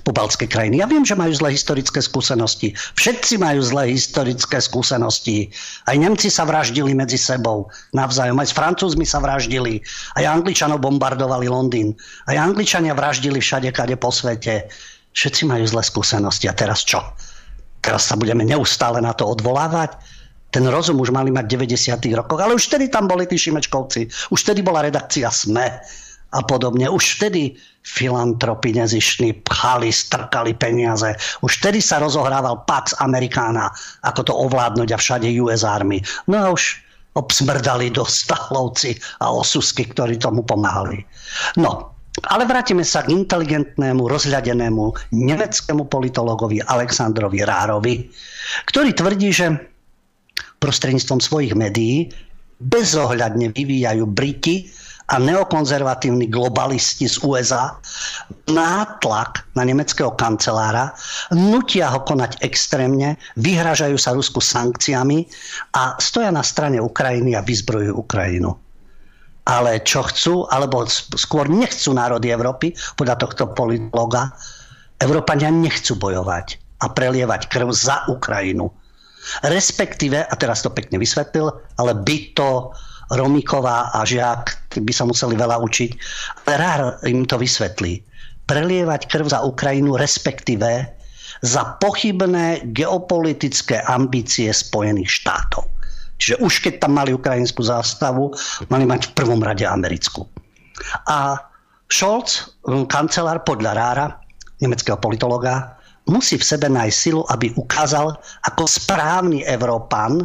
pobaltské 0.00 0.48
krajiny. 0.48 0.80
Ja 0.80 0.88
viem, 0.88 1.04
že 1.04 1.12
majú 1.12 1.36
zlé 1.36 1.52
historické 1.52 2.00
skúsenosti. 2.00 2.72
Všetci 2.96 3.36
majú 3.36 3.60
zlé 3.60 3.92
historické 3.92 4.56
skúsenosti. 4.56 5.52
Aj 5.84 5.92
Nemci 5.92 6.32
sa 6.32 6.48
vraždili 6.48 6.96
medzi 6.96 7.20
sebou 7.20 7.68
navzájom. 7.92 8.40
Aj 8.40 8.48
s 8.48 8.56
Francúzmi 8.56 9.04
sa 9.04 9.20
vraždili. 9.20 9.84
Aj 10.16 10.24
Angličanov 10.24 10.80
bombardovali 10.80 11.44
Londýn. 11.44 11.92
Aj 12.24 12.40
Angličania 12.40 12.96
vraždili 12.96 13.36
všade, 13.36 13.68
kade 13.68 14.00
po 14.00 14.08
svete. 14.08 14.72
Všetci 15.12 15.44
majú 15.44 15.68
zlé 15.68 15.84
skúsenosti. 15.84 16.48
A 16.48 16.56
teraz 16.56 16.88
čo? 16.88 17.04
Teraz 17.82 18.06
sa 18.06 18.14
budeme 18.14 18.46
neustále 18.46 19.02
na 19.02 19.10
to 19.10 19.26
odvolávať. 19.26 19.98
Ten 20.52 20.68
rozum 20.68 21.00
už 21.02 21.10
mali 21.10 21.34
mať 21.34 21.44
v 21.48 21.52
90. 21.74 22.12
rokoch, 22.14 22.38
ale 22.38 22.54
už 22.54 22.68
vtedy 22.70 22.92
tam 22.92 23.08
boli 23.10 23.26
tí 23.26 23.40
Šimečkovci. 23.40 24.06
Už 24.30 24.38
vtedy 24.46 24.62
bola 24.62 24.86
redakcia 24.86 25.32
SME 25.32 25.80
a 26.32 26.40
podobne. 26.44 26.86
Už 26.86 27.18
vtedy 27.18 27.56
filantropi 27.82 28.76
nezišli, 28.76 29.42
pchali, 29.48 29.90
strkali 29.90 30.54
peniaze. 30.54 31.16
Už 31.42 31.58
vtedy 31.58 31.82
sa 31.82 31.98
rozohrával 31.98 32.62
Pax 32.68 32.94
Americana, 33.02 33.72
ako 34.06 34.20
to 34.22 34.32
ovládnuť 34.32 34.88
a 34.94 35.00
všade 35.00 35.28
US 35.42 35.66
Army. 35.66 36.04
No 36.30 36.36
a 36.38 36.46
už 36.54 36.78
obsmrdali 37.12 37.92
do 37.92 38.08
stahlovci 38.08 38.96
a 39.20 39.28
osusky, 39.28 39.84
ktorí 39.84 40.16
tomu 40.16 40.40
pomáhali. 40.44 41.04
No, 41.60 41.91
Ale 42.28 42.44
vrátime 42.44 42.84
sa 42.84 43.00
k 43.00 43.16
inteligentnému, 43.16 44.04
rozhľadenému 44.04 45.16
nemeckému 45.16 45.88
politologovi 45.88 46.60
Aleksandrovi 46.60 47.40
Rárovi, 47.40 48.12
ktorý 48.68 48.92
tvrdí, 48.92 49.30
že 49.32 49.46
prostredníctvom 50.60 51.18
svojich 51.24 51.56
médií 51.56 52.12
bezohľadne 52.62 53.50
vyvíjajú 53.50 54.04
Briti 54.06 54.70
a 55.10 55.18
neokonzervatívni 55.18 56.30
globalisti 56.30 57.10
z 57.10 57.18
USA 57.26 57.74
nátlak 58.46 59.50
na 59.58 59.66
nemeckého 59.66 60.14
kancelára, 60.14 60.94
nutia 61.34 61.90
ho 61.90 62.06
konať 62.06 62.38
extrémne, 62.40 63.18
vyhražajú 63.34 63.98
sa 63.98 64.14
Rusku 64.14 64.38
sankciami 64.38 65.26
a 65.74 65.98
stoja 65.98 66.30
na 66.30 66.46
strane 66.46 66.78
Ukrajiny 66.78 67.34
a 67.34 67.42
vyzbrojujú 67.42 67.98
Ukrajinu. 67.98 68.61
Ale 69.42 69.82
čo 69.82 70.06
chcú, 70.06 70.46
alebo 70.46 70.86
skôr 71.18 71.50
nechcú 71.50 71.90
národy 71.94 72.30
Európy, 72.30 72.78
podľa 72.94 73.18
tohto 73.18 73.50
politologa, 73.50 74.30
Európania 75.02 75.50
nechcú 75.50 75.98
bojovať 75.98 76.62
a 76.82 76.86
prelievať 76.90 77.50
krv 77.50 77.74
za 77.74 78.06
Ukrajinu. 78.06 78.70
Respektíve, 79.46 80.22
a 80.22 80.34
teraz 80.34 80.62
to 80.62 80.70
pekne 80.70 80.98
vysvetlil, 80.98 81.50
ale 81.78 81.92
by 81.94 82.16
to 82.34 82.70
Romiková 83.12 83.92
a 83.92 84.06
Žiak 84.06 84.74
by 84.82 84.92
sa 84.94 85.04
museli 85.04 85.36
veľa 85.36 85.60
učiť. 85.62 85.90
Ale 86.46 86.54
Rár 86.56 86.82
im 87.06 87.26
to 87.26 87.36
vysvetlí. 87.36 88.02
Prelievať 88.46 89.06
krv 89.10 89.26
za 89.30 89.44
Ukrajinu, 89.46 89.94
respektíve 89.94 90.86
za 91.42 91.62
pochybné 91.82 92.72
geopolitické 92.72 93.82
ambície 93.86 94.50
Spojených 94.50 95.10
štátov. 95.22 95.71
Čiže 96.22 96.38
už 96.38 96.62
keď 96.62 96.86
tam 96.86 96.94
mali 96.94 97.10
ukrajinskú 97.10 97.66
zástavu, 97.66 98.30
mali 98.70 98.86
mať 98.86 99.10
v 99.10 99.14
prvom 99.18 99.42
rade 99.42 99.66
americkú. 99.66 100.22
A 101.10 101.34
Scholz, 101.90 102.54
kancelár 102.86 103.42
podľa 103.42 103.74
Rára, 103.74 104.06
nemeckého 104.62 104.94
politologa, 105.02 105.74
musí 106.06 106.38
v 106.38 106.46
sebe 106.46 106.70
nájsť 106.70 106.94
silu, 106.94 107.26
aby 107.26 107.50
ukázal, 107.58 108.14
ako 108.46 108.62
správny 108.70 109.42
Európan 109.50 110.22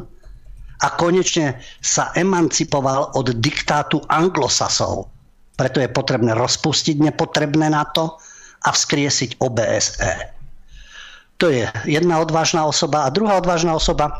a 0.86 0.88
konečne 0.94 1.58
sa 1.82 2.14
emancipoval 2.14 3.18
od 3.18 3.34
diktátu 3.42 3.98
anglosasov. 4.14 5.10
Preto 5.58 5.82
je 5.82 5.90
potrebné 5.90 6.38
rozpustiť 6.38 7.02
nepotrebné 7.02 7.74
NATO 7.74 8.22
a 8.62 8.70
vzkriesiť 8.70 9.42
OBSE. 9.42 10.14
To 11.42 11.50
je 11.50 11.66
jedna 11.90 12.22
odvážna 12.22 12.70
osoba. 12.70 13.10
A 13.10 13.14
druhá 13.14 13.42
odvážna 13.42 13.74
osoba, 13.74 14.14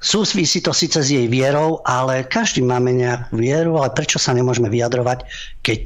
súvisí 0.00 0.64
to 0.64 0.72
síce 0.72 0.96
s 0.96 1.08
jej 1.12 1.28
vierou, 1.28 1.84
ale 1.84 2.24
každý 2.24 2.64
máme 2.64 2.96
nejakú 2.96 3.36
vieru, 3.36 3.76
ale 3.78 3.92
prečo 3.92 4.16
sa 4.16 4.32
nemôžeme 4.32 4.72
vyjadrovať, 4.72 5.28
keď 5.60 5.82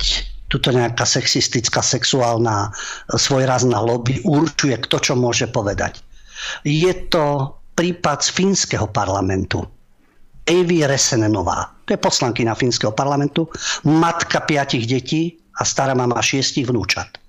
tuto 0.48 0.70
nejaká 0.70 1.02
sexistická, 1.02 1.82
sexuálna, 1.82 2.70
svojrazná 3.10 3.82
lobby 3.82 4.22
určuje, 4.22 4.78
kto 4.86 4.96
čo 5.02 5.12
môže 5.18 5.50
povedať. 5.50 5.98
Je 6.62 6.94
to 7.10 7.58
prípad 7.74 8.22
z 8.22 8.28
fínskeho 8.30 8.86
parlamentu. 8.86 9.66
Evi 10.44 10.84
Resenenová, 10.84 11.72
to 11.88 11.96
je 11.96 12.04
poslankyňa 12.04 12.54
fínskeho 12.54 12.92
parlamentu, 12.92 13.48
matka 13.88 14.44
piatich 14.44 14.84
detí 14.84 15.40
a 15.58 15.64
stará 15.64 15.96
mama 15.96 16.20
šiestich 16.20 16.68
vnúčat. 16.68 17.23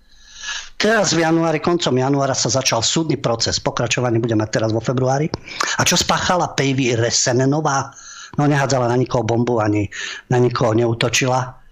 Teraz 0.76 1.16
v 1.16 1.24
januári, 1.24 1.64
koncom 1.64 1.96
januára 1.96 2.36
sa 2.36 2.52
začal 2.52 2.84
súdny 2.84 3.16
proces. 3.16 3.64
Pokračovanie 3.64 4.20
budeme 4.20 4.44
mať 4.44 4.60
teraz 4.60 4.70
vo 4.76 4.84
februári. 4.84 5.32
A 5.80 5.88
čo 5.88 5.96
spáchala 5.96 6.52
Pejvi 6.52 7.00
Resenenová? 7.00 7.96
No 8.36 8.44
nehádzala 8.46 8.92
na 8.92 9.00
nikoho 9.00 9.24
bombu, 9.24 9.64
ani 9.64 9.88
na 10.28 10.38
nikoho 10.38 10.76
neutočila 10.76 11.66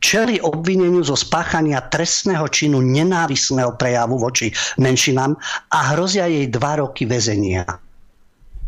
čeli 0.00 0.40
obvineniu 0.40 1.00
zo 1.04 1.16
spáchania 1.16 1.80
trestného 1.88 2.46
činu 2.52 2.84
nenávisného 2.84 3.76
prejavu 3.80 4.20
voči 4.20 4.52
menšinám 4.76 5.36
a 5.72 5.78
hrozia 5.94 6.28
jej 6.28 6.46
dva 6.52 6.84
roky 6.84 7.08
väzenia. 7.08 7.64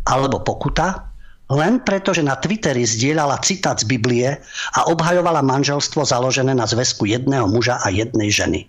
Alebo 0.08 0.40
pokuta, 0.40 1.12
len 1.52 1.80
preto, 1.84 2.12
že 2.12 2.24
na 2.24 2.36
Twitteri 2.36 2.84
zdieľala 2.84 3.40
citát 3.44 3.76
z 3.80 3.88
Biblie 3.88 4.40
a 4.76 4.80
obhajovala 4.88 5.44
manželstvo 5.44 6.04
založené 6.04 6.56
na 6.56 6.64
zväzku 6.64 7.08
jedného 7.08 7.48
muža 7.48 7.80
a 7.80 7.88
jednej 7.92 8.28
ženy. 8.32 8.68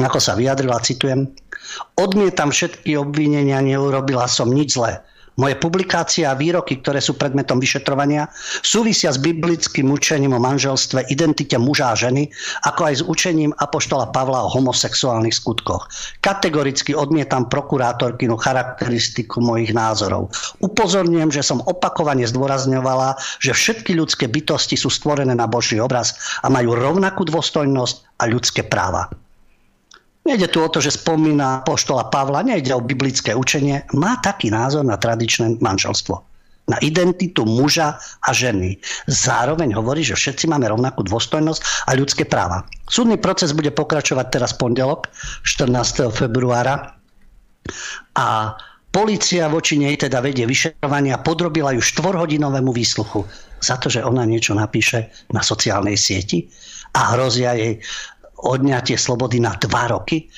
Ako 0.00 0.16
sa 0.16 0.32
vyjadrila, 0.32 0.80
citujem, 0.80 1.28
odmietam 2.00 2.48
všetky 2.48 2.96
obvinenia, 2.96 3.60
neurobila 3.60 4.24
som 4.24 4.48
nič 4.48 4.80
zlé. 4.80 5.04
Moje 5.40 5.56
publikácie 5.56 6.28
a 6.28 6.36
výroky, 6.36 6.84
ktoré 6.84 7.00
sú 7.00 7.16
predmetom 7.16 7.56
vyšetrovania, 7.62 8.28
súvisia 8.60 9.08
s 9.08 9.16
biblickým 9.16 9.88
učením 9.88 10.36
o 10.36 10.40
manželstve, 10.42 11.08
identite 11.08 11.56
muža 11.56 11.94
a 11.94 11.96
ženy, 11.96 12.28
ako 12.68 12.80
aj 12.84 12.94
s 13.00 13.02
učením 13.06 13.56
Apoštola 13.56 14.12
Pavla 14.12 14.44
o 14.44 14.52
homosexuálnych 14.52 15.32
skutkoch. 15.32 15.88
Kategoricky 16.20 16.92
odmietam 16.92 17.48
prokurátorkinu 17.48 18.36
charakteristiku 18.36 19.40
mojich 19.40 19.72
názorov. 19.72 20.28
Upozorňujem, 20.60 21.32
že 21.32 21.40
som 21.40 21.64
opakovane 21.64 22.28
zdôrazňovala, 22.28 23.16
že 23.40 23.56
všetky 23.56 23.96
ľudské 23.96 24.28
bytosti 24.28 24.76
sú 24.76 24.92
stvorené 24.92 25.32
na 25.32 25.48
Boží 25.48 25.80
obraz 25.80 26.20
a 26.44 26.52
majú 26.52 26.76
rovnakú 26.76 27.24
dôstojnosť 27.24 28.20
a 28.20 28.28
ľudské 28.28 28.60
práva. 28.66 29.08
Nejde 30.30 30.46
tu 30.46 30.62
o 30.62 30.70
to, 30.70 30.78
že 30.78 30.94
spomína 30.94 31.66
poštola 31.66 32.06
Pavla, 32.06 32.46
nejde 32.46 32.70
o 32.70 32.78
biblické 32.78 33.34
učenie. 33.34 33.82
Má 33.98 34.14
taký 34.22 34.46
názor 34.46 34.86
na 34.86 34.94
tradičné 34.94 35.58
manželstvo. 35.58 36.22
Na 36.70 36.78
identitu 36.86 37.42
muža 37.42 37.98
a 37.98 38.30
ženy. 38.30 38.78
Zároveň 39.10 39.74
hovorí, 39.74 40.06
že 40.06 40.14
všetci 40.14 40.46
máme 40.46 40.70
rovnakú 40.70 41.02
dôstojnosť 41.02 41.90
a 41.90 41.98
ľudské 41.98 42.22
práva. 42.22 42.62
Súdny 42.86 43.18
proces 43.18 43.50
bude 43.50 43.74
pokračovať 43.74 44.26
teraz 44.30 44.54
pondelok, 44.54 45.10
14. 45.42 46.14
februára. 46.14 46.94
A 48.14 48.54
Polícia 48.90 49.46
voči 49.46 49.78
nej 49.78 49.94
teda 49.94 50.18
vedie 50.18 50.46
vyšetrovanie 50.50 51.14
podrobila 51.22 51.70
ju 51.74 51.78
štvorhodinovému 51.78 52.74
výsluchu 52.74 53.22
za 53.62 53.78
to, 53.78 53.86
že 53.86 54.02
ona 54.02 54.26
niečo 54.26 54.50
napíše 54.50 55.14
na 55.30 55.46
sociálnej 55.46 55.94
sieti 55.94 56.50
a 56.98 57.14
hrozia 57.14 57.54
jej 57.54 57.78
odňatie 58.46 58.96
slobody 58.96 59.40
na 59.42 59.56
dva 59.60 59.92
roky. 59.92 60.28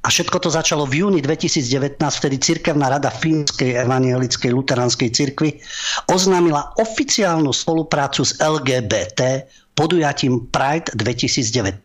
A 0.00 0.08
všetko 0.08 0.40
to 0.40 0.48
začalo 0.48 0.88
v 0.88 1.04
júni 1.04 1.20
2019, 1.20 2.00
vtedy 2.00 2.40
Cirkevná 2.40 2.88
rada 2.88 3.12
Fínskej 3.12 3.84
evangelickej 3.84 4.48
luteránskej 4.48 5.12
cirkvi 5.12 5.60
oznámila 6.08 6.72
oficiálnu 6.80 7.52
spoluprácu 7.52 8.24
s 8.24 8.40
LGBT 8.40 9.44
podujatím 9.76 10.48
Pride 10.48 10.92
2019. 10.96 11.84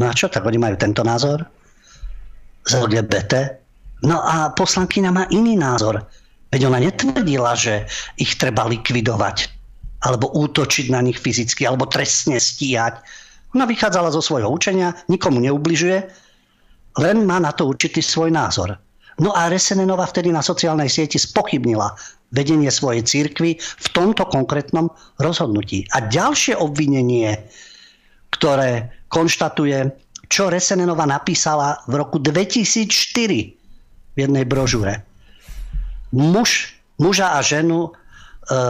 No 0.00 0.04
a 0.08 0.12
čo, 0.12 0.28
tak 0.28 0.44
oni 0.44 0.60
majú 0.60 0.76
tento 0.76 1.00
názor? 1.00 1.44
Z 2.64 2.88
LGBT? 2.88 3.56
No 4.04 4.20
a 4.20 4.52
poslankyňa 4.52 5.10
má 5.12 5.24
iný 5.32 5.56
názor. 5.56 6.04
Veď 6.52 6.68
ona 6.68 6.80
netvrdila, 6.80 7.56
že 7.56 7.88
ich 8.20 8.36
treba 8.36 8.68
likvidovať 8.68 9.56
alebo 10.04 10.28
útočiť 10.28 10.92
na 10.92 11.00
nich 11.00 11.16
fyzicky, 11.16 11.64
alebo 11.64 11.88
trestne 11.88 12.36
stíhať 12.36 13.00
ona 13.56 13.64
vychádzala 13.64 14.12
zo 14.12 14.20
svojho 14.20 14.52
učenia, 14.52 14.92
nikomu 15.08 15.40
neubližuje, 15.40 16.04
len 17.00 17.16
má 17.24 17.40
na 17.40 17.56
to 17.56 17.64
určitý 17.64 18.04
svoj 18.04 18.28
názor. 18.28 18.76
No 19.16 19.32
a 19.32 19.48
Resenenova 19.48 20.04
vtedy 20.04 20.28
na 20.28 20.44
sociálnej 20.44 20.92
sieti 20.92 21.16
spochybnila 21.16 21.96
vedenie 22.36 22.68
svojej 22.68 23.00
církvy 23.00 23.56
v 23.56 23.86
tomto 23.96 24.28
konkrétnom 24.28 24.92
rozhodnutí. 25.16 25.88
A 25.96 26.04
ďalšie 26.04 26.52
obvinenie, 26.60 27.32
ktoré 28.36 28.92
konštatuje, 29.08 29.88
čo 30.28 30.52
Resenenova 30.52 31.08
napísala 31.08 31.80
v 31.88 31.96
roku 31.96 32.20
2004 32.20 33.56
v 34.12 34.16
jednej 34.20 34.44
brožúre. 34.44 35.00
Muž, 36.12 36.76
muža 37.00 37.36
a 37.36 37.40
ženu 37.40 37.88
e, 37.88 38.60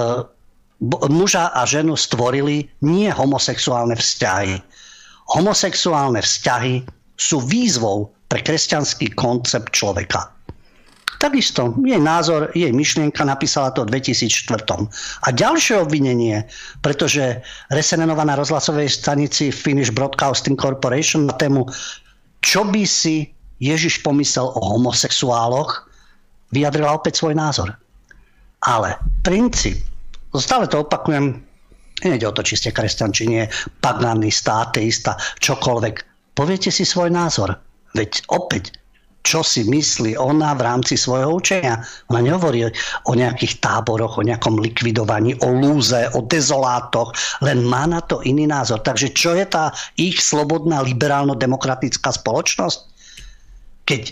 muža 1.08 1.50
a 1.56 1.64
ženu 1.64 1.96
stvorili 1.96 2.68
nie 2.84 3.08
homosexuálne 3.08 3.96
vzťahy, 3.96 4.60
homosexuálne 5.32 6.22
vzťahy 6.22 6.86
sú 7.16 7.42
výzvou 7.42 8.12
pre 8.26 8.42
kresťanský 8.42 9.14
koncept 9.14 9.72
človeka. 9.72 10.30
Takisto 11.16 11.72
jej 11.80 11.96
názor, 11.96 12.52
jej 12.52 12.68
myšlienka 12.76 13.24
napísala 13.24 13.72
to 13.72 13.88
v 13.88 13.96
2004. 13.96 14.68
A 15.24 15.28
ďalšie 15.32 15.80
obvinenie, 15.80 16.44
pretože 16.84 17.40
Resenenova 17.72 18.28
na 18.28 18.36
rozhlasovej 18.36 18.92
stanici 18.92 19.48
Finnish 19.48 19.88
Broadcasting 19.96 20.60
Corporation 20.60 21.24
na 21.24 21.34
tému 21.40 21.64
čo 22.46 22.62
by 22.62 22.86
si 22.86 23.32
Ježiš 23.58 24.04
pomyslel 24.06 24.46
o 24.46 24.60
homosexuáloch, 24.76 25.88
vyjadrila 26.52 26.94
opäť 26.94 27.18
svoj 27.18 27.34
názor. 27.34 27.74
Ale 28.62 28.94
princíp, 29.26 29.82
stále 30.36 30.70
to 30.70 30.86
opakujem, 30.86 31.42
Nejde 32.04 32.28
o 32.28 32.36
to, 32.36 32.44
či 32.44 32.60
ste 32.60 32.76
kresťan, 32.76 33.14
či 33.14 33.24
nie, 33.24 33.44
paganista, 33.80 34.68
ateista, 34.68 35.16
čokoľvek. 35.40 35.94
Poviete 36.36 36.68
si 36.68 36.84
svoj 36.84 37.08
názor. 37.08 37.56
Veď 37.96 38.20
opäť, 38.28 38.76
čo 39.26 39.42
si 39.42 39.66
myslí 39.66 40.14
ona 40.14 40.54
v 40.54 40.62
rámci 40.62 40.94
svojho 40.94 41.42
učenia. 41.42 41.82
Ona 42.14 42.22
nehovorí 42.22 42.62
o 43.10 43.12
nejakých 43.16 43.58
táboroch, 43.58 44.20
o 44.20 44.22
nejakom 44.22 44.62
likvidovaní, 44.62 45.34
o 45.42 45.50
lúze, 45.50 45.98
o 46.14 46.22
dezolátoch, 46.22 47.10
len 47.42 47.66
má 47.66 47.90
na 47.90 47.98
to 47.98 48.22
iný 48.22 48.46
názor. 48.46 48.86
Takže 48.86 49.10
čo 49.10 49.34
je 49.34 49.42
tá 49.48 49.74
ich 49.98 50.22
slobodná 50.22 50.78
liberálno-demokratická 50.86 52.14
spoločnosť? 52.14 52.78
Keď 53.82 54.02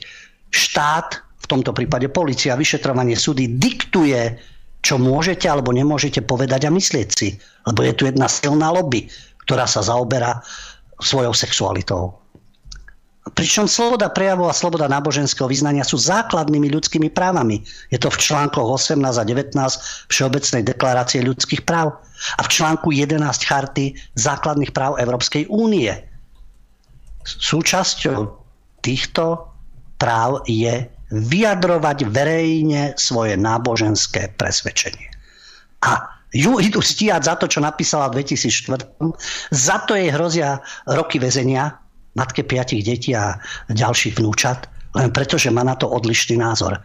štát, 0.51 1.23
v 1.45 1.47
tomto 1.47 1.71
prípade 1.71 2.09
policia, 2.11 2.59
vyšetrovanie 2.59 3.15
súdy 3.15 3.55
diktuje, 3.55 4.35
čo 4.85 5.01
môžete 5.01 5.49
alebo 5.49 5.73
nemôžete 5.73 6.21
povedať 6.21 6.69
a 6.69 6.71
myslieť 6.71 7.09
si. 7.09 7.41
Lebo 7.65 7.81
je 7.81 7.97
tu 7.97 8.05
jedna 8.05 8.29
silná 8.29 8.69
lobby, 8.69 9.09
ktorá 9.49 9.65
sa 9.65 9.81
zaoberá 9.81 10.45
svojou 11.01 11.33
sexualitou. 11.33 12.21
Pričom 13.33 13.65
sloboda 13.65 14.13
prejavu 14.13 14.45
a 14.45 14.53
sloboda 14.53 14.85
náboženského 14.85 15.49
vyznania 15.49 15.81
sú 15.81 15.97
základnými 15.97 16.69
ľudskými 16.69 17.09
právami. 17.09 17.65
Je 17.89 17.97
to 17.97 18.13
v 18.13 18.21
článkoch 18.21 18.69
18 18.69 19.01
a 19.01 19.25
19 19.25 19.57
Všeobecnej 20.13 20.61
deklarácie 20.61 21.25
ľudských 21.25 21.65
práv 21.65 21.97
a 22.37 22.43
v 22.45 22.53
článku 22.53 22.93
11 22.93 23.25
Charty 23.41 23.97
základných 24.21 24.77
práv 24.77 25.01
Európskej 25.01 25.49
únie. 25.49 25.89
Súčasťou 27.25 28.29
týchto 28.85 29.49
práv 29.97 30.45
je 30.45 30.85
vyjadrovať 31.15 32.11
verejne 32.11 32.99
svoje 32.99 33.39
náboženské 33.39 34.35
presvedčenie. 34.35 35.07
A 35.87 36.11
ju 36.35 36.59
idú 36.59 36.83
stíhať 36.83 37.23
za 37.23 37.35
to, 37.39 37.47
čo 37.47 37.63
napísala 37.63 38.11
v 38.11 38.27
2004. 38.27 38.83
Za 39.55 39.77
to 39.87 39.95
jej 39.95 40.11
hrozia 40.11 40.59
roky 40.91 41.23
väzenia 41.23 41.79
matke 42.19 42.43
piatich 42.43 42.83
detí 42.83 43.15
a 43.15 43.39
ďalších 43.71 44.19
vnúčat, 44.19 44.67
len 44.95 45.11
preto, 45.11 45.39
že 45.39 45.51
má 45.51 45.63
na 45.63 45.79
to 45.79 45.91
odlišný 45.91 46.39
názor. 46.39 46.79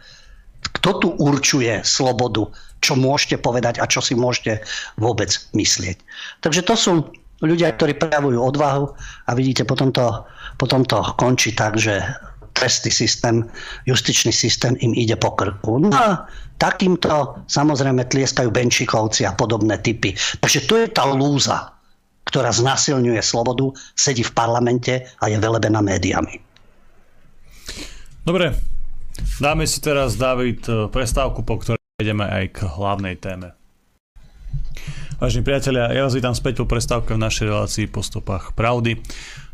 Kto 0.78 0.90
tu 1.02 1.08
určuje 1.18 1.82
slobodu, 1.82 2.50
čo 2.82 2.94
môžete 2.94 3.40
povedať 3.40 3.82
a 3.82 3.88
čo 3.90 4.02
si 4.04 4.14
môžete 4.14 4.62
vôbec 4.98 5.30
myslieť. 5.54 5.98
Takže 6.44 6.62
to 6.66 6.74
sú 6.76 6.92
ľudia, 7.40 7.72
ktorí 7.72 7.96
prejavujú 7.96 8.38
odvahu 8.38 8.84
a 9.26 9.30
vidíte, 9.32 9.64
potom 9.64 9.90
to, 9.90 10.26
potom 10.60 10.84
to 10.84 11.00
končí 11.16 11.56
tak, 11.56 11.80
že 11.80 12.04
trestný 12.60 12.92
systém, 12.92 13.48
justičný 13.88 14.28
systém 14.28 14.76
im 14.84 14.92
ide 14.92 15.16
po 15.16 15.32
krku. 15.32 15.80
No 15.80 15.88
a 15.96 16.28
takýmto 16.60 17.40
samozrejme 17.48 18.04
tlieskajú 18.04 18.52
Benčikovci 18.52 19.24
a 19.24 19.32
podobné 19.32 19.80
typy. 19.80 20.12
Takže 20.44 20.68
to 20.68 20.76
je 20.76 20.86
tá 20.92 21.08
lúza 21.08 21.80
ktorá 22.30 22.54
znasilňuje 22.54 23.18
slobodu, 23.26 23.74
sedí 23.98 24.22
v 24.22 24.30
parlamente 24.30 25.02
a 25.18 25.26
je 25.26 25.34
velebená 25.42 25.82
médiami. 25.82 26.38
Dobre, 28.22 28.54
dáme 29.42 29.66
si 29.66 29.82
teraz, 29.82 30.14
David, 30.14 30.62
prestávku, 30.94 31.42
po 31.42 31.58
ktorej 31.58 31.82
ideme 31.98 32.22
aj 32.22 32.44
k 32.54 32.58
hlavnej 32.70 33.18
téme. 33.18 33.58
Vážení 35.18 35.44
priatelia, 35.44 35.92
ja 35.92 36.06
vás 36.06 36.16
vítam 36.16 36.32
späť 36.32 36.64
po 36.64 36.70
prestávke 36.70 37.12
v 37.12 37.20
našej 37.20 37.44
relácii 37.50 37.86
po 37.92 38.00
stopách 38.00 38.56
pravdy. 38.56 39.02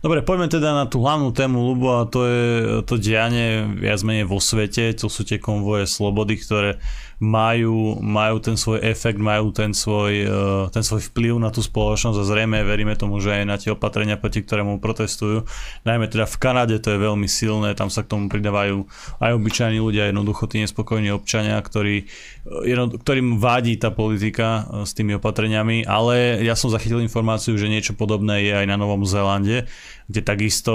Dobre, 0.07 0.23
poďme 0.23 0.47
teda 0.47 0.71
na 0.71 0.87
tú 0.87 1.03
hlavnú 1.03 1.35
tému, 1.35 1.67
Lubo, 1.67 1.99
a 1.99 2.07
to 2.07 2.23
je 2.23 2.47
to 2.87 2.95
dianie 2.95 3.67
viac 3.75 4.07
menej 4.07 4.31
vo 4.31 4.39
svete, 4.39 4.95
to 4.95 5.11
sú 5.11 5.27
tie 5.27 5.43
konvoje 5.43 5.91
slobody, 5.91 6.39
ktoré 6.39 6.79
majú, 7.17 7.97
majú 8.05 8.37
ten 8.45 8.61
svoj 8.61 8.85
efekt, 8.85 9.17
majú 9.17 9.49
ten 9.49 9.73
svoj, 9.73 10.13
e, 10.15 10.29
ten 10.69 10.85
svoj 10.85 11.01
vplyv 11.11 11.41
na 11.41 11.49
tú 11.49 11.65
spoločnosť 11.65 12.19
a 12.21 12.29
zrejme 12.29 12.61
veríme 12.61 12.93
tomu, 12.93 13.25
že 13.25 13.41
aj 13.41 13.45
na 13.49 13.57
tie 13.57 13.73
opatrenia, 13.73 14.21
proti 14.21 14.45
ktorému 14.45 14.85
protestujú. 14.85 15.49
Najmä 15.89 16.13
teda 16.13 16.29
v 16.29 16.37
Kanade 16.37 16.77
to 16.77 16.93
je 16.93 17.01
veľmi 17.01 17.25
silné, 17.25 17.73
tam 17.73 17.89
sa 17.89 18.05
k 18.05 18.13
tomu 18.13 18.29
pridávajú 18.29 18.85
aj 19.19 19.33
obyčajní 19.33 19.81
ľudia, 19.81 20.13
jednoducho 20.13 20.45
tí 20.45 20.61
nespokojní 20.61 21.09
občania, 21.09 21.57
ktorí, 21.57 22.05
e, 22.45 22.77
ktorým 23.01 23.41
vadí 23.41 23.81
tá 23.81 23.89
politika 23.89 24.69
e, 24.69 24.85
s 24.85 24.93
tými 24.93 25.17
opatreniami, 25.17 25.89
ale 25.89 26.45
ja 26.45 26.53
som 26.53 26.69
zachytil 26.69 27.01
informáciu, 27.01 27.57
že 27.57 27.73
niečo 27.73 27.97
podobné 27.97 28.45
je 28.45 28.53
aj 28.53 28.67
na 28.69 28.77
Novom 28.77 29.09
Zélande, 29.09 29.65
kde 30.07 30.21
takisto 30.23 30.75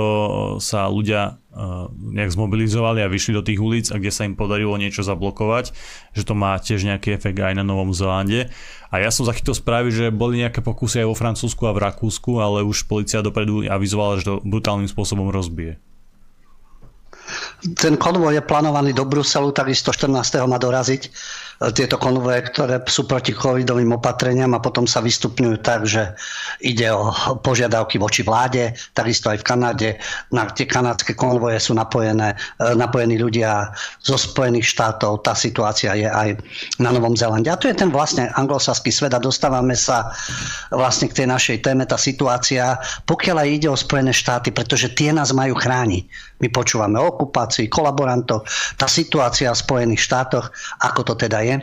sa 0.59 0.91
ľudia 0.91 1.39
nejak 1.95 2.35
zmobilizovali 2.35 2.99
a 3.03 3.11
vyšli 3.11 3.31
do 3.35 3.43
tých 3.43 3.59
ulic 3.63 3.87
a 3.91 3.99
kde 3.99 4.11
sa 4.11 4.27
im 4.27 4.35
podarilo 4.35 4.75
niečo 4.75 5.07
zablokovať, 5.07 5.71
že 6.11 6.23
to 6.27 6.35
má 6.35 6.59
tiež 6.59 6.83
nejaký 6.83 7.15
efekt 7.15 7.39
aj 7.39 7.55
na 7.55 7.63
Novom 7.63 7.95
Zelande. 7.95 8.51
A 8.91 8.99
ja 8.99 9.07
som 9.07 9.23
zachytil 9.23 9.55
správy, 9.55 9.91
že 9.91 10.11
boli 10.11 10.43
nejaké 10.43 10.59
pokusy 10.59 11.03
aj 11.03 11.07
vo 11.07 11.15
Francúzsku 11.15 11.63
a 11.63 11.71
v 11.71 11.79
Rakúsku, 11.79 12.43
ale 12.43 12.67
už 12.67 12.91
policia 12.91 13.23
dopredu 13.23 13.63
avizovala, 13.63 14.19
že 14.19 14.27
to 14.27 14.43
brutálnym 14.43 14.91
spôsobom 14.91 15.31
rozbije. 15.31 15.79
Ten 17.79 17.95
konvoj 17.95 18.35
je 18.35 18.43
plánovaný 18.43 18.91
do 18.91 19.07
Bruselu, 19.07 19.55
takisto 19.55 19.95
14. 19.95 20.43
má 20.43 20.59
doraziť 20.59 21.07
tieto 21.69 22.01
konvoje, 22.01 22.41
ktoré 22.49 22.81
sú 22.89 23.05
proti 23.05 23.37
covidovým 23.37 23.93
opatreniam 23.93 24.49
a 24.57 24.63
potom 24.63 24.89
sa 24.89 24.97
vystupňujú 24.97 25.55
tak, 25.61 25.85
že 25.85 26.17
ide 26.65 26.89
o 26.89 27.13
požiadavky 27.45 28.01
voči 28.01 28.25
vláde, 28.25 28.73
takisto 28.97 29.29
aj 29.29 29.45
v 29.45 29.45
Kanade. 29.45 29.89
Na 30.33 30.49
tie 30.49 30.65
kanadské 30.65 31.13
konvoje 31.13 31.61
sú 31.61 31.77
napojené, 31.77 32.33
e, 32.33 32.73
napojení 32.73 33.21
ľudia 33.21 33.69
zo 34.01 34.17
Spojených 34.17 34.73
štátov. 34.73 35.21
Tá 35.21 35.37
situácia 35.37 35.93
je 35.93 36.09
aj 36.09 36.41
na 36.81 36.89
Novom 36.89 37.13
Zélande. 37.13 37.53
A 37.53 37.59
tu 37.61 37.69
je 37.69 37.77
ten 37.77 37.93
vlastne 37.93 38.33
anglosaský 38.33 38.89
svet 38.89 39.13
a 39.13 39.21
dostávame 39.21 39.77
sa 39.77 40.09
vlastne 40.73 41.13
k 41.13 41.21
tej 41.21 41.27
našej 41.29 41.57
téme, 41.61 41.85
tá 41.85 42.01
situácia, 42.01 42.81
pokiaľ 43.05 43.45
aj 43.45 43.49
ide 43.53 43.67
o 43.69 43.77
Spojené 43.77 44.17
štáty, 44.17 44.49
pretože 44.49 44.89
tie 44.97 45.13
nás 45.13 45.29
majú 45.29 45.53
chrániť. 45.53 46.33
My 46.41 46.49
počúvame 46.49 46.97
o 46.97 47.05
okupácii, 47.13 47.69
kolaborantov. 47.69 48.49
Tá 48.73 48.89
situácia 48.89 49.53
v 49.53 49.61
Spojených 49.61 50.09
štátoch, 50.09 50.49
ako 50.81 51.13
to 51.13 51.13
teda 51.13 51.45
je, 51.45 51.50
je. 51.51 51.55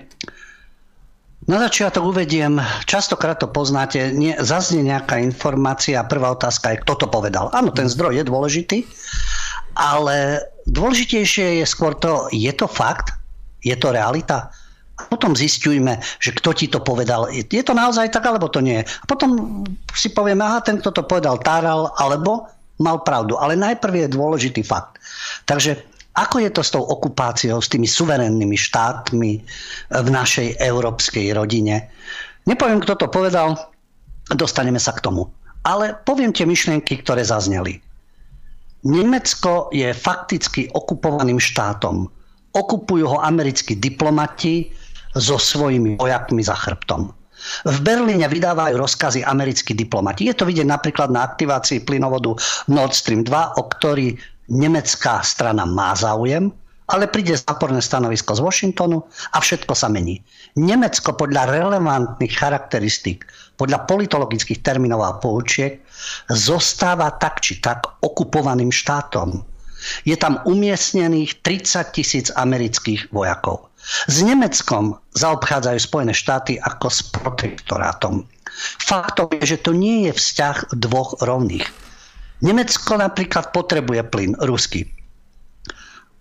Na 1.48 1.56
začiatok 1.64 2.04
uvediem, 2.04 2.60
častokrát 2.84 3.40
to 3.40 3.48
poznáte, 3.48 4.12
nie, 4.12 4.36
zaznie 4.36 4.84
nejaká 4.84 5.16
informácia, 5.16 6.04
prvá 6.04 6.36
otázka 6.36 6.76
je, 6.76 6.84
kto 6.84 6.92
to 7.00 7.06
povedal. 7.08 7.48
Áno, 7.56 7.72
ten 7.72 7.88
zdroj 7.88 8.20
je 8.20 8.24
dôležitý, 8.28 8.78
ale 9.72 10.44
dôležitejšie 10.68 11.64
je 11.64 11.66
skôr 11.66 11.96
to, 11.96 12.28
je 12.36 12.52
to 12.52 12.68
fakt, 12.68 13.16
je 13.64 13.72
to 13.80 13.88
realita. 13.96 14.52
A 14.98 15.02
potom 15.08 15.32
zistujme, 15.32 16.04
že 16.20 16.36
kto 16.36 16.52
ti 16.52 16.68
to 16.68 16.84
povedal. 16.84 17.32
Je 17.32 17.64
to 17.64 17.72
naozaj 17.72 18.12
tak, 18.12 18.28
alebo 18.28 18.52
to 18.52 18.60
nie 18.60 18.82
je. 18.82 18.84
A 18.84 19.04
potom 19.08 19.64
si 19.96 20.12
povieme, 20.12 20.44
aha, 20.44 20.60
ten, 20.60 20.76
kto 20.82 20.90
to 20.92 21.02
povedal, 21.08 21.40
táral, 21.40 21.96
alebo 21.96 22.44
mal 22.76 23.00
pravdu. 23.00 23.40
Ale 23.40 23.56
najprv 23.56 24.04
je 24.04 24.14
dôležitý 24.14 24.60
fakt. 24.66 25.00
Takže 25.48 25.80
ako 26.18 26.42
je 26.42 26.50
to 26.50 26.62
s 26.66 26.74
tou 26.74 26.82
okupáciou, 26.82 27.62
s 27.62 27.70
tými 27.70 27.86
suverénnymi 27.86 28.58
štátmi 28.58 29.32
v 29.94 30.08
našej 30.10 30.58
európskej 30.58 31.30
rodine? 31.30 31.86
Nepoviem, 32.50 32.82
kto 32.82 32.98
to 32.98 33.06
povedal, 33.06 33.54
dostaneme 34.34 34.82
sa 34.82 34.90
k 34.90 35.06
tomu. 35.06 35.30
Ale 35.62 35.94
poviem 36.02 36.34
tie 36.34 36.42
myšlienky, 36.42 37.06
ktoré 37.06 37.22
zazneli. 37.22 37.78
Nemecko 38.82 39.70
je 39.70 39.90
fakticky 39.94 40.70
okupovaným 40.74 41.38
štátom. 41.38 42.10
Okupujú 42.54 43.04
ho 43.10 43.18
americkí 43.22 43.78
diplomati 43.78 44.70
so 45.14 45.38
svojimi 45.38 45.98
vojakmi 45.98 46.42
za 46.42 46.54
chrbtom. 46.54 47.10
V 47.66 47.78
Berlíne 47.86 48.26
vydávajú 48.26 48.74
rozkazy 48.82 49.22
americkí 49.22 49.70
diplomati. 49.74 50.26
Je 50.26 50.34
to 50.34 50.42
vidieť 50.42 50.66
napríklad 50.66 51.14
na 51.14 51.22
aktivácii 51.22 51.86
plynovodu 51.86 52.34
Nord 52.66 52.94
Stream 52.94 53.22
2, 53.22 53.58
o 53.58 53.62
ktorý 53.70 54.18
nemecká 54.48 55.20
strana 55.22 55.68
má 55.68 55.92
záujem, 55.94 56.50
ale 56.88 57.04
príde 57.04 57.36
záporné 57.36 57.84
stanovisko 57.84 58.32
z 58.32 58.40
Washingtonu 58.40 59.04
a 59.36 59.38
všetko 59.44 59.76
sa 59.76 59.92
mení. 59.92 60.24
Nemecko 60.56 61.12
podľa 61.12 61.52
relevantných 61.52 62.32
charakteristík, 62.32 63.28
podľa 63.60 63.84
politologických 63.84 64.64
termínov 64.64 65.04
a 65.04 65.20
poučiek 65.20 65.84
zostáva 66.32 67.12
tak 67.20 67.44
či 67.44 67.60
tak 67.60 67.84
okupovaným 68.00 68.72
štátom. 68.72 69.44
Je 70.08 70.16
tam 70.18 70.42
umiestnených 70.42 71.44
30 71.44 71.94
tisíc 71.94 72.26
amerických 72.34 73.14
vojakov. 73.14 73.70
S 74.10 74.24
Nemeckom 74.26 74.98
zaobchádzajú 75.14 75.78
Spojené 75.78 76.10
štáty 76.16 76.58
ako 76.58 76.88
s 76.90 77.00
protektorátom. 77.14 78.26
Faktom 78.82 79.30
je, 79.38 79.54
že 79.54 79.62
to 79.62 79.70
nie 79.70 80.10
je 80.10 80.12
vzťah 80.18 80.74
dvoch 80.74 81.20
rovných 81.22 81.68
Nemecko 82.38 82.94
napríklad 82.94 83.50
potrebuje 83.50 84.06
plyn 84.06 84.32
ruský. 84.38 84.86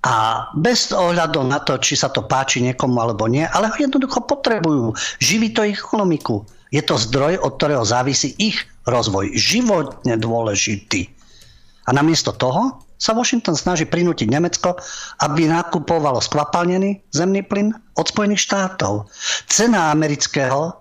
A 0.07 0.47
bez 0.55 0.93
ohľadu 0.93 1.43
na 1.43 1.59
to, 1.59 1.75
či 1.81 1.97
sa 1.97 2.07
to 2.07 2.23
páči 2.25 2.63
niekomu 2.63 3.01
alebo 3.01 3.27
nie, 3.27 3.43
ale 3.43 3.67
ho 3.67 3.77
jednoducho 3.77 4.23
potrebujú. 4.23 4.93
Živí 5.19 5.51
to 5.51 5.67
ich 5.67 5.81
ekonomiku. 5.81 6.45
Je 6.71 6.79
to 6.83 6.95
zdroj, 6.95 7.41
od 7.41 7.57
ktorého 7.59 7.83
závisí 7.83 8.31
ich 8.39 8.61
rozvoj. 8.87 9.35
Životne 9.35 10.15
dôležitý. 10.15 11.11
A 11.87 11.95
namiesto 11.95 12.31
toho 12.35 12.83
sa 12.97 13.13
Washington 13.13 13.53
snaží 13.53 13.85
prinútiť 13.85 14.27
Nemecko, 14.27 14.75
aby 15.21 15.47
nakupovalo 15.47 16.17
skvapalnený 16.17 17.03
zemný 17.13 17.45
plyn 17.45 17.71
od 17.95 18.05
Spojených 18.09 18.41
štátov. 18.41 19.07
Cena 19.47 19.93
amerického 19.93 20.75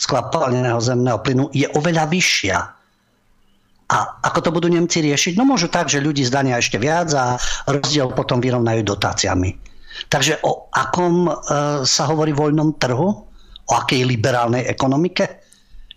skvapalneného 0.00 0.80
zemného 0.82 1.18
plynu 1.22 1.44
je 1.54 1.68
oveľa 1.78 2.10
vyššia 2.10 2.81
A 3.92 4.24
ako 4.24 4.48
to 4.48 4.50
budú 4.56 4.72
Nemci 4.72 5.04
riešiť? 5.04 5.36
No 5.36 5.44
môžu 5.44 5.68
tak, 5.68 5.92
že 5.92 6.00
ľudí 6.00 6.24
zdania 6.24 6.56
ešte 6.56 6.80
viac 6.80 7.12
a 7.12 7.36
rozdiel 7.68 8.08
potom 8.16 8.40
vyrovnajú 8.40 8.80
dotáciami. 8.88 9.52
Takže 10.08 10.40
o 10.48 10.72
akom 10.72 11.28
e, 11.28 11.32
sa 11.84 12.08
hovorí 12.08 12.32
voľnom 12.32 12.80
trhu? 12.80 13.08
O 13.62 13.72
akej 13.76 14.08
liberálnej 14.08 14.64
ekonomike? 14.64 15.44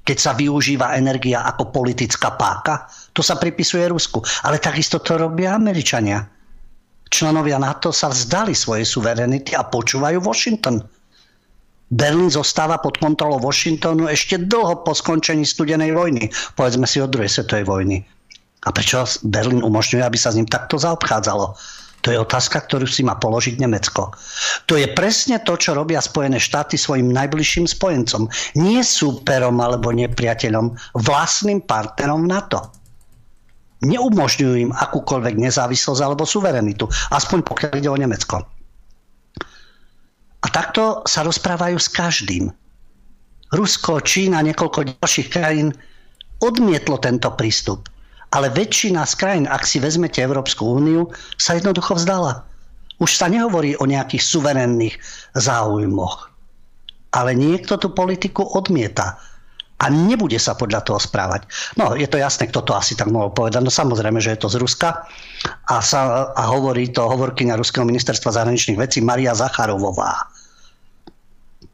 Keď 0.05 0.17
sa 0.19 0.35
využíva 0.35 0.93
energia 0.99 1.47
ako 1.47 1.71
politická 1.71 2.35
páka? 2.35 2.85
To 3.15 3.23
sa 3.23 3.39
pripisuje 3.39 3.87
Rusku. 3.87 4.19
Ale 4.43 4.59
takisto 4.59 4.99
to 4.99 5.15
robia 5.15 5.55
Američania. 5.55 6.21
Členovia 7.07 7.57
NATO 7.57 7.95
sa 7.95 8.11
vzdali 8.11 8.51
svojej 8.51 8.83
suverenity 8.83 9.55
a 9.55 9.63
počúvajú 9.63 10.19
Washington. 10.19 10.83
Berlín 11.93 12.33
zostáva 12.33 12.81
pod 12.81 12.97
kontrolou 12.97 13.37
Washingtonu 13.37 14.09
ešte 14.09 14.41
dlho 14.41 14.81
po 14.81 14.97
skončení 14.97 15.45
studenej 15.45 15.93
vojny. 15.93 16.33
Povedzme 16.57 16.89
si 16.89 16.97
od 16.97 17.13
druhej 17.13 17.29
svetovej 17.29 17.65
vojny. 17.69 17.97
A 18.65 18.73
prečo 18.73 19.05
Berlín 19.21 19.61
umožňuje, 19.61 20.01
aby 20.01 20.17
sa 20.17 20.33
s 20.33 20.37
ním 20.41 20.49
takto 20.49 20.81
zaobchádzalo? 20.81 21.53
To 22.01 22.13
je 22.13 22.21
otázka, 22.21 22.65
ktorú 22.69 22.85
si 22.85 23.01
má 23.01 23.17
položiť 23.17 23.57
Nemecko. 23.57 24.13
To 24.69 24.77
je 24.77 24.85
presne 24.93 25.41
to, 25.41 25.57
čo 25.57 25.73
robia 25.73 26.01
Spojené 26.01 26.37
štáty 26.37 26.77
svojim 26.77 27.09
najbližším 27.09 27.65
spojencom. 27.65 28.29
Nie 28.57 28.85
súperom 28.85 29.57
alebo 29.57 29.89
nepriateľom, 29.89 30.97
vlastným 31.01 31.65
partnerom 31.65 32.29
NATO. 32.29 32.61
Neumožňujú 33.85 34.69
im 34.69 34.71
akúkoľvek 34.73 35.49
nezávislosť 35.49 36.01
alebo 36.01 36.29
suverenitu. 36.29 36.85
Aspoň 37.09 37.41
pokiaľ 37.41 37.73
ide 37.77 37.89
o 37.89 37.97
Nemecko. 37.97 38.54
A 40.45 40.47
takto 40.53 41.01
sa 41.09 41.25
rozprávajú 41.25 41.81
s 41.81 41.89
každým. 41.89 42.53
Rusko, 43.49 43.97
Čína, 44.05 44.45
niekoľko 44.45 45.01
ďalších 45.01 45.33
krajín 45.33 45.73
odmietlo 46.37 47.01
tento 47.01 47.33
prístup. 47.33 47.89
Ale 48.29 48.53
väčšina 48.53 49.09
z 49.09 49.13
krajín, 49.17 49.45
ak 49.49 49.65
si 49.65 49.81
vezmete 49.81 50.21
Európsku 50.21 50.61
úniu, 50.69 51.09
sa 51.41 51.57
jednoducho 51.57 51.97
vzdala. 51.97 52.45
Už 53.01 53.17
sa 53.17 53.25
nehovorí 53.25 53.73
o 53.81 53.89
nejakých 53.89 54.21
suverénnych 54.21 55.01
záujmoch. 55.33 56.29
Ale 57.15 57.33
niekto 57.33 57.81
tú 57.81 57.89
politiku 57.95 58.45
odmieta 58.45 59.17
a 59.81 59.91
nebude 59.91 60.39
sa 60.39 60.55
podľa 60.55 60.83
toho 60.87 60.99
správať. 60.99 61.47
No, 61.75 61.97
je 61.97 62.07
to 62.07 62.21
jasné, 62.21 62.47
kto 62.47 62.63
to 62.63 62.77
asi 62.77 62.93
tak 62.95 63.11
mohol 63.11 63.31
povedať. 63.31 63.65
No 63.65 63.71
samozrejme, 63.71 64.21
že 64.21 64.35
je 64.35 64.39
to 64.45 64.51
z 64.51 64.59
Ruska 64.61 65.09
a, 65.67 65.75
sa, 65.83 66.31
a 66.31 66.43
hovorí 66.53 66.91
to 66.91 67.03
hovorkyňa 67.03 67.59
Ruského 67.59 67.83
ministerstva 67.83 68.35
zahraničných 68.35 68.79
vecí 68.79 69.03
Maria 69.03 69.35
Zacharovová. 69.35 70.34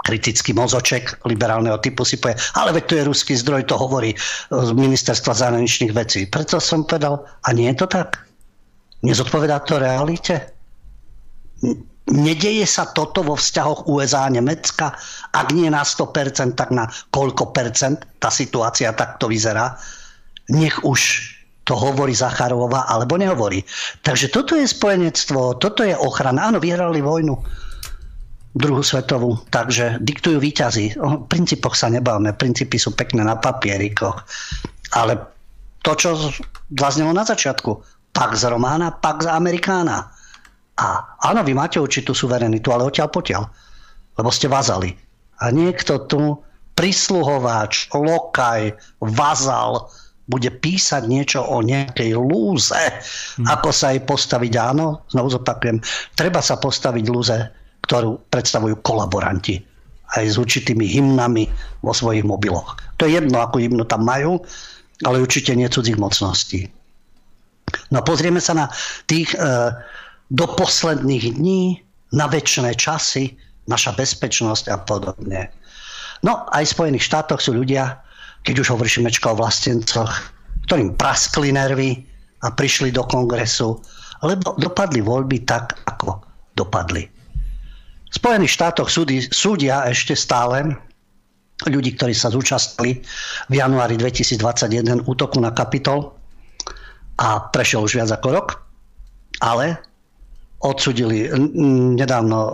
Kritický 0.02 0.58
mozoček 0.58 1.22
liberálneho 1.30 1.78
typu 1.78 2.02
si 2.02 2.18
povie, 2.18 2.34
ale 2.58 2.74
veď 2.74 2.84
to 2.90 2.94
je 2.98 3.08
ruský 3.08 3.34
zdroj, 3.38 3.70
to 3.70 3.78
hovorí 3.78 4.18
z 4.50 4.70
ministerstva 4.74 5.30
zahraničných 5.30 5.94
vecí. 5.94 6.26
Preto 6.26 6.58
som 6.58 6.82
povedal, 6.82 7.22
a 7.46 7.54
nie 7.54 7.70
je 7.70 7.86
to 7.86 7.88
tak? 7.88 8.26
Nezodpovedá 9.06 9.62
to 9.62 9.78
realite? 9.78 10.58
Nedeje 12.10 12.66
sa 12.66 12.90
toto 12.90 13.22
vo 13.22 13.38
vzťahoch 13.38 13.86
USA 13.86 14.26
a 14.26 14.34
Nemecka? 14.34 14.98
Ak 15.38 15.54
nie 15.54 15.70
na 15.70 15.86
100%, 15.86 16.58
tak 16.58 16.74
na 16.74 16.90
koľko 17.14 17.54
percent 17.54 18.02
tá 18.18 18.34
situácia 18.34 18.90
takto 18.98 19.30
vyzerá? 19.30 19.78
Nech 20.50 20.82
už 20.82 21.30
to 21.64 21.78
hovorí 21.78 22.18
Zacharová 22.18 22.90
alebo 22.90 23.22
nehovorí. 23.22 23.62
Takže 24.02 24.34
toto 24.34 24.58
je 24.58 24.66
spojenectvo, 24.66 25.62
toto 25.62 25.86
je 25.86 25.94
ochrana. 25.94 26.50
Áno, 26.50 26.58
vyhrali 26.58 27.06
vojnu 27.06 27.38
druhú 28.52 28.84
svetovú, 28.84 29.40
takže 29.48 30.00
diktujú 30.04 30.38
výťazí. 30.40 31.00
O 31.00 31.24
princípoch 31.24 31.76
sa 31.76 31.88
nebavme, 31.88 32.36
princípy 32.36 32.76
sú 32.76 32.92
pekné 32.92 33.24
na 33.24 33.40
papierikoch. 33.40 34.28
Ale 34.92 35.16
to, 35.82 35.92
čo 35.96 36.10
zaznelo 36.76 37.16
na 37.16 37.24
začiatku, 37.24 37.72
Pax 38.12 38.44
Romana, 38.52 38.92
Pax 38.92 39.24
Americana. 39.24 40.12
A 40.76 40.88
áno, 41.24 41.42
vy 41.48 41.56
máte 41.56 41.80
určitú 41.80 42.12
suverenitu, 42.12 42.76
ale 42.76 42.92
odtiaľ 42.92 43.08
potiaľ. 43.08 43.44
Lebo 44.20 44.30
ste 44.30 44.52
vazali. 44.52 44.92
A 45.40 45.50
niekto 45.50 46.04
tu, 46.12 46.44
prisluhováč, 46.76 47.88
lokaj, 47.96 48.76
vazal, 49.00 49.88
bude 50.28 50.48
písať 50.48 51.04
niečo 51.08 51.40
o 51.44 51.60
nejakej 51.60 52.16
lúze, 52.16 52.78
hmm. 52.78 53.48
ako 53.48 53.70
sa 53.72 53.92
jej 53.92 54.04
postaviť. 54.04 54.54
Áno, 54.60 55.04
znovu 55.12 55.40
zopakujem, 55.40 55.84
treba 56.16 56.40
sa 56.40 56.56
postaviť 56.56 57.06
lúze, 57.12 57.36
ktorú 57.92 58.24
predstavujú 58.32 58.80
kolaboranti 58.88 59.60
aj 60.16 60.24
s 60.24 60.40
určitými 60.40 60.88
hymnami 60.88 61.52
vo 61.84 61.92
svojich 61.92 62.24
mobiloch. 62.24 62.80
To 62.96 63.04
je 63.04 63.20
jedno, 63.20 63.44
ako 63.44 63.60
hymnu 63.60 63.84
tam 63.84 64.08
majú, 64.08 64.40
ale 65.04 65.20
určite 65.20 65.52
nie 65.52 65.68
cudzích 65.68 66.00
mocností. 66.00 66.72
No 67.92 68.00
pozrieme 68.00 68.40
sa 68.40 68.56
na 68.56 68.66
tých 69.12 69.36
e, 69.36 69.76
do 70.32 70.46
posledných 70.56 71.36
dní, 71.36 71.84
na 72.16 72.32
väčšie 72.32 72.76
časy, 72.80 73.36
naša 73.68 73.92
bezpečnosť 73.96 74.72
a 74.72 74.80
podobne. 74.80 75.52
No 76.24 76.48
aj 76.56 76.72
v 76.72 76.74
Spojených 76.76 77.08
štátoch 77.08 77.44
sú 77.44 77.56
ľudia, 77.56 78.00
keď 78.48 78.64
už 78.64 78.72
hovoríš 78.72 79.04
mečka 79.04 79.36
o 79.36 79.40
vlastencoch, 79.40 80.12
ktorým 80.68 80.96
praskli 80.96 81.52
nervy 81.52 82.04
a 82.44 82.56
prišli 82.56 82.96
do 82.96 83.04
kongresu, 83.04 83.80
lebo 84.24 84.56
dopadli 84.56 85.04
voľby 85.04 85.44
tak, 85.44 85.76
ako 85.88 86.24
dopadli. 86.56 87.21
V 88.12 88.16
Spojených 88.20 88.52
štátoch 88.52 88.92
súdy, 88.92 89.24
súdia 89.32 89.88
ešte 89.88 90.20
stále 90.20 90.76
ľudí, 91.64 91.96
ktorí 91.96 92.12
sa 92.12 92.34
zúčastnili 92.34 93.00
v 93.48 93.54
januári 93.54 93.96
2021 93.96 95.08
útoku 95.08 95.40
na 95.40 95.56
Kapitol 95.56 96.12
a 97.22 97.48
prešiel 97.54 97.86
už 97.86 98.02
viac 98.02 98.10
ako 98.12 98.28
rok, 98.34 98.48
ale 99.40 99.80
odsudili 100.62 101.26
nedávno 101.98 102.38
e, 102.38 102.52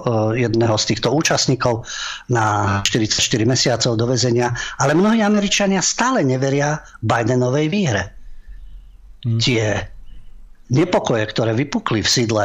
jedného 0.47 0.75
z 0.79 0.85
týchto 0.95 1.11
účastníkov 1.11 1.83
na 2.31 2.79
44 2.87 3.19
mesiacov 3.43 3.99
do 3.99 4.05
väzenia, 4.07 4.55
ale 4.79 4.95
mnohí 4.95 5.19
Američania 5.19 5.83
stále 5.83 6.23
neveria 6.23 6.79
Bidenovej 7.03 7.67
výhre. 7.67 8.15
Hmm. 9.27 9.39
Tie 9.43 9.75
nepokoje, 10.71 11.23
ktoré 11.27 11.51
vypukli 11.51 11.99
v 11.99 12.07
sídle, 12.07 12.43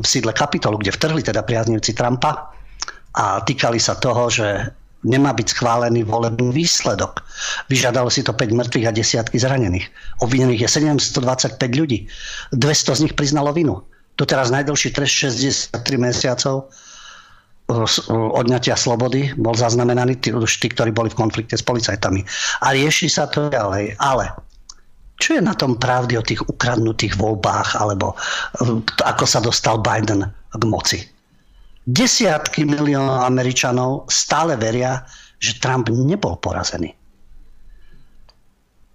v 0.00 0.06
sídle 0.06 0.32
Kapitolu, 0.32 0.78
kde 0.80 0.92
vtrhli 0.92 1.22
teda 1.22 1.42
priaznivci 1.42 1.96
Trumpa 1.96 2.52
a 3.16 3.40
týkali 3.40 3.80
sa 3.80 3.96
toho, 3.96 4.28
že 4.28 4.72
nemá 5.06 5.32
byť 5.32 5.46
schválený 5.56 6.04
volebný 6.04 6.52
výsledok. 6.52 7.22
Vyžadalo 7.70 8.10
si 8.10 8.26
to 8.26 8.34
5 8.34 8.52
mŕtvych 8.52 8.86
a 8.88 8.96
desiatky 8.96 9.36
zranených. 9.38 9.86
Obvinených 10.20 10.66
je 10.66 10.68
725 10.68 11.60
ľudí. 11.78 12.10
200 12.52 12.98
z 12.98 13.00
nich 13.06 13.14
priznalo 13.14 13.54
vinu 13.54 13.80
doteraz 14.16 14.48
najdlhší 14.50 14.96
trest 14.96 15.12
63 15.12 15.76
mesiacov 16.00 16.72
odňatia 18.38 18.78
slobody 18.78 19.34
bol 19.34 19.50
zaznamenaný 19.58 20.22
tí, 20.22 20.30
už 20.30 20.62
tí, 20.62 20.70
ktorí 20.70 20.94
boli 20.94 21.10
v 21.10 21.18
konflikte 21.18 21.58
s 21.58 21.66
policajtami. 21.66 22.22
A 22.62 22.70
rieši 22.70 23.10
sa 23.10 23.26
to 23.26 23.50
ďalej. 23.50 23.98
Ale 23.98 24.30
čo 25.16 25.36
je 25.36 25.42
na 25.42 25.56
tom 25.56 25.80
pravdy 25.80 26.20
o 26.20 26.26
tých 26.26 26.44
ukradnutých 26.44 27.16
voľbách 27.16 27.80
alebo 27.80 28.16
ako 29.00 29.24
sa 29.24 29.40
dostal 29.40 29.80
Biden 29.80 30.28
k 30.28 30.62
moci? 30.68 31.00
Desiatky 31.86 32.66
miliónov 32.66 33.24
Američanov 33.24 34.10
stále 34.10 34.58
veria, 34.58 35.06
že 35.38 35.56
Trump 35.62 35.88
nebol 35.88 36.36
porazený. 36.36 36.92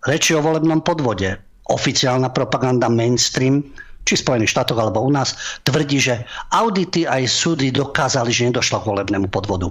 Reči 0.06 0.34
o 0.36 0.42
volebnom 0.42 0.82
podvode. 0.82 1.40
Oficiálna 1.72 2.34
propaganda 2.34 2.92
mainstream 2.92 3.64
či 4.06 4.18
v 4.18 4.24
Spojených 4.26 4.52
štátoch 4.58 4.82
alebo 4.82 5.06
u 5.06 5.14
nás, 5.14 5.38
tvrdí, 5.62 6.02
že 6.02 6.26
audity 6.50 7.06
aj 7.06 7.22
súdy 7.30 7.70
dokázali, 7.70 8.34
že 8.34 8.50
nedošlo 8.50 8.82
k 8.82 8.90
volebnému 8.90 9.30
podvodu. 9.30 9.70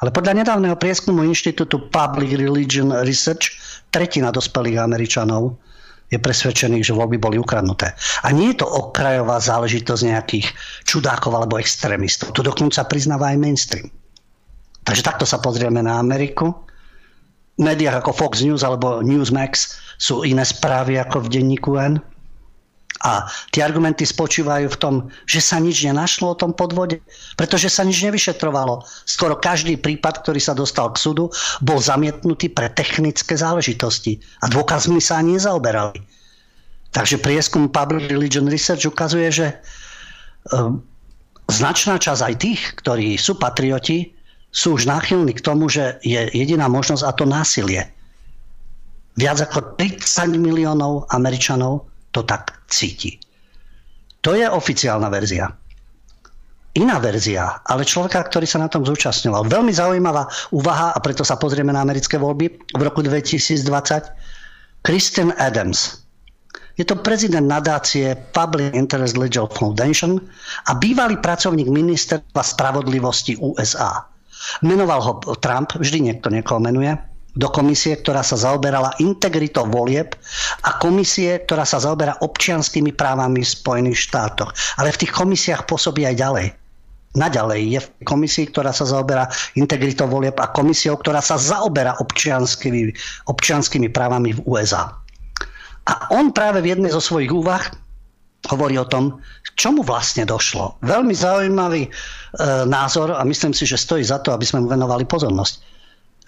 Ale 0.00 0.10
podľa 0.10 0.42
nedávneho 0.42 0.74
prieskumu 0.80 1.22
Inštitútu 1.22 1.86
Public 1.92 2.34
Religion 2.34 2.90
Research 3.04 3.56
tretina 3.94 4.34
dospelých 4.34 4.80
Američanov 4.80 5.60
je 6.10 6.18
presvedčených, 6.18 6.90
že 6.90 6.92
voľby 6.92 7.22
boli 7.22 7.36
ukradnuté. 7.38 7.94
A 8.26 8.34
nie 8.34 8.52
je 8.52 8.60
to 8.60 8.66
okrajová 8.66 9.38
záležitosť 9.38 10.02
nejakých 10.10 10.46
čudákov 10.82 11.38
alebo 11.38 11.56
extrémistov. 11.56 12.34
To 12.34 12.42
dokonca 12.42 12.82
priznáva 12.90 13.30
aj 13.30 13.38
mainstream. 13.38 13.88
Takže 14.82 15.06
takto 15.06 15.24
sa 15.24 15.38
pozrieme 15.38 15.78
na 15.80 16.02
Ameriku. 16.02 16.50
V 17.54 17.62
médiách 17.62 18.02
ako 18.02 18.10
Fox 18.10 18.42
News 18.42 18.66
alebo 18.66 19.04
Newsmax 19.06 19.78
sú 20.00 20.26
iné 20.26 20.42
správy 20.42 20.98
ako 20.98 21.28
v 21.28 21.38
denníku 21.38 21.78
N. 21.78 22.02
A 23.00 23.24
tie 23.48 23.64
argumenty 23.64 24.04
spočívajú 24.04 24.68
v 24.68 24.80
tom, 24.80 24.94
že 25.24 25.40
sa 25.40 25.56
nič 25.56 25.80
nenašlo 25.88 26.36
o 26.36 26.38
tom 26.38 26.52
podvode, 26.52 27.00
pretože 27.40 27.72
sa 27.72 27.80
nič 27.80 28.04
nevyšetrovalo. 28.04 28.84
Skoro 29.08 29.40
každý 29.40 29.80
prípad, 29.80 30.20
ktorý 30.20 30.36
sa 30.36 30.52
dostal 30.52 30.92
k 30.92 31.00
súdu, 31.00 31.32
bol 31.64 31.80
zamietnutý 31.80 32.52
pre 32.52 32.68
technické 32.68 33.40
záležitosti 33.40 34.20
a 34.44 34.52
dôkazmi 34.52 35.00
sa 35.00 35.16
ani 35.16 35.40
nezaoberali. 35.40 35.96
Takže 36.92 37.22
prieskum 37.22 37.72
Public 37.72 38.12
Religion 38.12 38.44
Research 38.50 38.84
ukazuje, 38.84 39.32
že 39.32 39.46
e, 39.48 39.56
značná 41.48 41.96
časť 41.96 42.20
aj 42.20 42.34
tých, 42.36 42.60
ktorí 42.84 43.16
sú 43.16 43.38
patrioti, 43.38 44.12
sú 44.50 44.76
už 44.76 44.84
náchylní 44.84 45.32
k 45.38 45.44
tomu, 45.46 45.70
že 45.70 46.02
je 46.02 46.26
jediná 46.34 46.66
možnosť 46.66 47.04
a 47.06 47.14
to 47.14 47.24
násilie. 47.24 47.86
Viac 49.18 49.38
ako 49.46 49.78
30 49.78 50.36
miliónov 50.38 51.06
Američanov 51.14 51.89
to 52.10 52.26
tak 52.26 52.66
cíti. 52.66 53.18
To 54.20 54.36
je 54.36 54.44
oficiálna 54.44 55.08
verzia. 55.08 55.48
Iná 56.70 57.02
verzia, 57.02 57.66
ale 57.66 57.82
človeka, 57.82 58.22
ktorý 58.30 58.46
sa 58.46 58.62
na 58.62 58.70
tom 58.70 58.86
zúčastňoval. 58.86 59.50
Veľmi 59.50 59.74
zaujímavá 59.74 60.30
úvaha 60.54 60.94
a 60.94 60.98
preto 61.02 61.26
sa 61.26 61.34
pozrieme 61.34 61.74
na 61.74 61.82
americké 61.82 62.14
voľby 62.14 62.46
v 62.78 62.82
roku 62.82 63.02
2020. 63.02 63.66
Kristen 64.86 65.34
Adams. 65.34 66.06
Je 66.78 66.86
to 66.86 66.96
prezident 66.96 67.44
nadácie 67.44 68.14
Public 68.32 68.72
Interest 68.72 69.18
Legal 69.18 69.50
Foundation 69.50 70.16
a 70.70 70.72
bývalý 70.78 71.18
pracovník 71.18 71.68
ministerstva 71.68 72.40
spravodlivosti 72.40 73.36
USA. 73.42 74.06
Menoval 74.64 75.00
ho 75.04 75.12
Trump, 75.42 75.76
vždy 75.76 76.08
niekto 76.08 76.32
niekoho 76.32 76.62
menuje, 76.62 76.96
do 77.36 77.48
komisie, 77.50 77.94
ktorá 77.94 78.26
sa 78.26 78.34
zaoberala 78.34 78.96
integritou 78.98 79.66
volieb 79.68 80.18
a 80.66 80.70
komisie, 80.82 81.38
ktorá 81.46 81.62
sa 81.62 81.78
zaoberá 81.78 82.18
občianskými 82.18 82.90
právami 82.94 83.46
v 83.46 83.52
Spojených 83.54 84.10
štátoch. 84.10 84.50
Ale 84.80 84.90
v 84.90 85.00
tých 85.06 85.12
komisiách 85.14 85.66
pôsobí 85.70 86.02
aj 86.06 86.16
ďalej. 86.18 86.46
Naďalej 87.10 87.60
je 87.74 87.78
v 87.82 87.88
komisii, 88.06 88.54
ktorá 88.54 88.70
sa 88.70 88.86
zaoberá 88.86 89.26
integritou 89.58 90.06
volieb 90.06 90.38
a 90.38 90.46
komisiou, 90.50 90.94
ktorá 90.94 91.18
sa 91.18 91.34
zaoberá 91.34 91.98
občianskými, 91.98 92.94
občianskými 93.26 93.90
právami 93.90 94.38
v 94.38 94.42
USA. 94.46 94.94
A 95.90 95.92
on 96.14 96.30
práve 96.30 96.62
v 96.62 96.78
jednej 96.78 96.94
zo 96.94 97.02
svojich 97.02 97.34
úvah 97.34 97.66
hovorí 98.46 98.78
o 98.78 98.86
tom, 98.86 99.18
čomu 99.58 99.82
vlastne 99.82 100.22
došlo. 100.22 100.78
Veľmi 100.86 101.12
zaujímavý 101.12 101.82
e, 101.84 101.90
názor 102.64 103.12
a 103.12 103.26
myslím 103.26 103.52
si, 103.52 103.66
že 103.66 103.76
stojí 103.76 104.06
za 104.06 104.22
to, 104.22 104.30
aby 104.30 104.46
sme 104.46 104.64
mu 104.64 104.68
venovali 104.70 105.02
pozornosť 105.04 105.69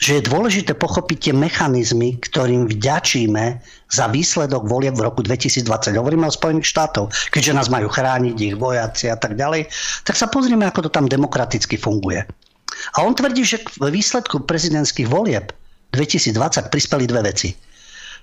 že 0.02 0.18
je 0.18 0.26
dôležité 0.26 0.74
pochopiť 0.74 1.30
tie 1.30 1.34
mechanizmy, 1.34 2.18
ktorým 2.18 2.66
vďačíme 2.66 3.62
za 3.86 4.10
výsledok 4.10 4.66
volieb 4.66 4.98
v 4.98 5.06
roku 5.06 5.22
2020. 5.22 5.62
Hovoríme 5.94 6.26
o 6.26 6.34
Spojených 6.34 6.66
štátov, 6.66 7.14
keďže 7.30 7.54
nás 7.54 7.70
majú 7.70 7.86
chrániť 7.86 8.34
ich 8.34 8.58
vojaci 8.58 9.14
a 9.14 9.14
tak 9.14 9.38
ďalej, 9.38 9.70
tak 10.02 10.18
sa 10.18 10.26
pozrieme, 10.26 10.66
ako 10.66 10.90
to 10.90 10.90
tam 10.90 11.06
demokraticky 11.06 11.78
funguje. 11.78 12.26
A 12.98 13.06
on 13.06 13.14
tvrdí, 13.14 13.46
že 13.46 13.62
v 13.78 13.94
výsledku 13.94 14.42
prezidentských 14.42 15.06
volieb 15.06 15.54
2020 15.94 16.34
prispeli 16.66 17.06
dve 17.06 17.22
veci. 17.22 17.54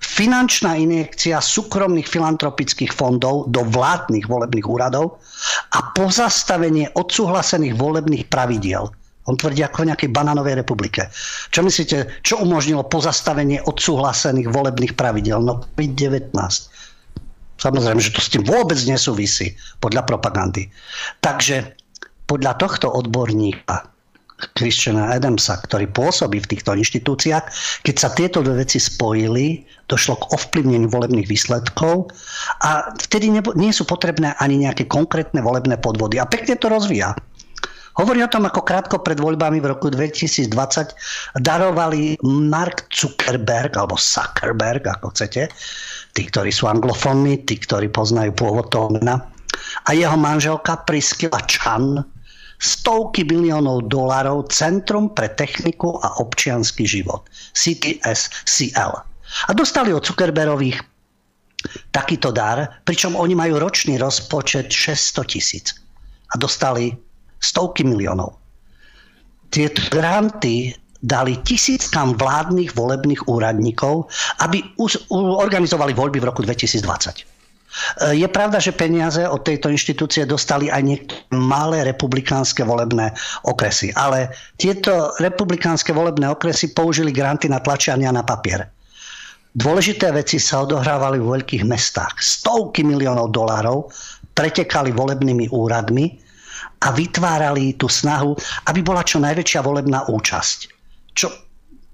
Finančná 0.03 0.75
injekcia 0.75 1.39
súkromných 1.39 2.11
filantropických 2.11 2.91
fondov 2.91 3.47
do 3.47 3.63
vládnych 3.63 4.27
volebných 4.27 4.67
úradov 4.67 5.23
a 5.71 5.95
pozastavenie 5.95 6.91
odsúhlasených 6.91 7.75
volebných 7.75 8.27
pravidiel 8.27 8.91
on 9.30 9.38
tvrdí 9.38 9.61
ako 9.61 9.86
v 9.86 9.89
nejakej 9.93 10.09
banánovej 10.09 10.57
republike. 10.57 11.05
Čo 11.53 11.61
myslíte, 11.61 12.25
čo 12.25 12.41
umožnilo 12.41 12.89
pozastavenie 12.89 13.61
odsúhlasených 13.61 14.49
volebných 14.49 14.97
pravidel? 14.97 15.38
No 15.39 15.61
COVID-19. 15.61 16.34
Samozrejme, 17.59 18.01
že 18.01 18.15
to 18.15 18.23
s 18.23 18.32
tým 18.34 18.47
vôbec 18.47 18.80
nesúvisí 18.88 19.53
podľa 19.84 20.07
propagandy. 20.07 20.71
Takže 21.19 21.75
podľa 22.25 22.55
tohto 22.55 22.88
odborníka 22.88 23.89
Christiana 24.55 25.11
Adamsa, 25.11 25.59
ktorý 25.59 25.91
pôsobí 25.91 26.39
v 26.39 26.49
týchto 26.55 26.71
inštitúciách, 26.71 27.45
keď 27.84 27.95
sa 27.99 28.09
tieto 28.15 28.39
dve 28.39 28.63
veci 28.63 28.80
spojili, 28.80 29.67
došlo 29.91 30.15
k 30.15 30.30
ovplyvneniu 30.32 30.88
volebných 30.88 31.27
výsledkov 31.27 32.15
a 32.63 32.88
vtedy 32.95 33.36
nie 33.36 33.73
sú 33.75 33.84
potrebné 33.84 34.39
ani 34.39 34.63
nejaké 34.63 34.88
konkrétne 34.88 35.43
volebné 35.43 35.75
podvody. 35.84 36.23
A 36.23 36.30
pekne 36.30 36.55
to 36.55 36.71
rozvíja. 36.71 37.19
Hovorí 37.98 38.22
o 38.22 38.30
tom, 38.30 38.46
ako 38.46 38.62
krátko 38.62 39.02
pred 39.02 39.18
voľbami 39.18 39.58
v 39.58 39.70
roku 39.74 39.90
2020 39.90 41.42
darovali 41.42 42.22
Mark 42.22 42.86
Zuckerberg, 42.94 43.74
alebo 43.74 43.98
Zuckerberg, 43.98 44.86
ako 44.86 45.10
chcete, 45.16 45.50
tí, 46.14 46.22
ktorí 46.30 46.54
sú 46.54 46.70
anglofónni, 46.70 47.42
tí, 47.44 47.58
ktorí 47.58 47.90
poznajú 47.90 48.38
pôvod 48.38 48.70
toho 48.70 48.94
mena, 48.94 49.26
a 49.90 49.98
jeho 49.98 50.16
manželka 50.16 50.86
Priscilla 50.86 51.42
Chan 51.50 52.06
stovky 52.60 53.24
biliónov 53.24 53.88
dolarov 53.88 54.52
Centrum 54.52 55.16
pre 55.16 55.32
techniku 55.32 55.96
a 56.04 56.20
občianský 56.20 56.84
život, 56.84 57.24
CTSCL. 57.56 58.94
A 59.48 59.52
dostali 59.56 59.96
od 59.96 60.04
Zuckerberových 60.04 60.84
takýto 61.92 62.32
dar, 62.32 62.84
pričom 62.84 63.16
oni 63.16 63.36
majú 63.36 63.60
ročný 63.60 63.96
rozpočet 64.00 64.72
600 64.72 65.32
tisíc. 65.32 65.76
A 66.30 66.38
dostali 66.38 66.94
stovky 67.40 67.88
miliónov. 67.88 68.36
Tieto 69.50 69.82
granty 69.90 70.76
dali 71.00 71.40
tisíckam 71.48 72.14
vládnych 72.20 72.76
volebných 72.76 73.26
úradníkov, 73.32 74.12
aby 74.44 74.62
organizovali 75.16 75.96
voľby 75.96 76.20
v 76.20 76.28
roku 76.28 76.44
2020. 76.44 76.84
E, 76.84 78.20
je 78.20 78.28
pravda, 78.28 78.60
že 78.60 78.76
peniaze 78.76 79.24
od 79.24 79.42
tejto 79.48 79.72
inštitúcie 79.72 80.28
dostali 80.28 80.68
aj 80.68 80.82
niektoré 80.84 81.22
malé 81.32 81.88
republikánske 81.88 82.68
volebné 82.68 83.16
okresy, 83.48 83.96
ale 83.96 84.36
tieto 84.60 85.16
republikánske 85.24 85.96
volebné 85.96 86.28
okresy 86.30 86.76
použili 86.76 87.16
granty 87.16 87.48
na 87.48 87.64
tlačiania 87.64 88.12
na 88.12 88.28
papier. 88.28 88.68
Dôležité 89.50 90.14
veci 90.14 90.38
sa 90.38 90.62
odohrávali 90.62 91.18
v 91.18 91.42
veľkých 91.42 91.64
mestách. 91.66 92.22
Stovky 92.22 92.86
miliónov 92.86 93.34
dolárov 93.34 93.90
pretekali 94.38 94.94
volebnými 94.94 95.50
úradmi 95.50 96.28
a 96.80 96.88
vytvárali 96.95 97.75
tú 97.75 97.91
snahu, 97.91 98.36
aby 98.71 98.80
bola 98.80 99.03
čo 99.03 99.19
najväčšia 99.19 99.59
volebná 99.59 100.07
účasť. 100.07 100.59
Čo 101.11 101.27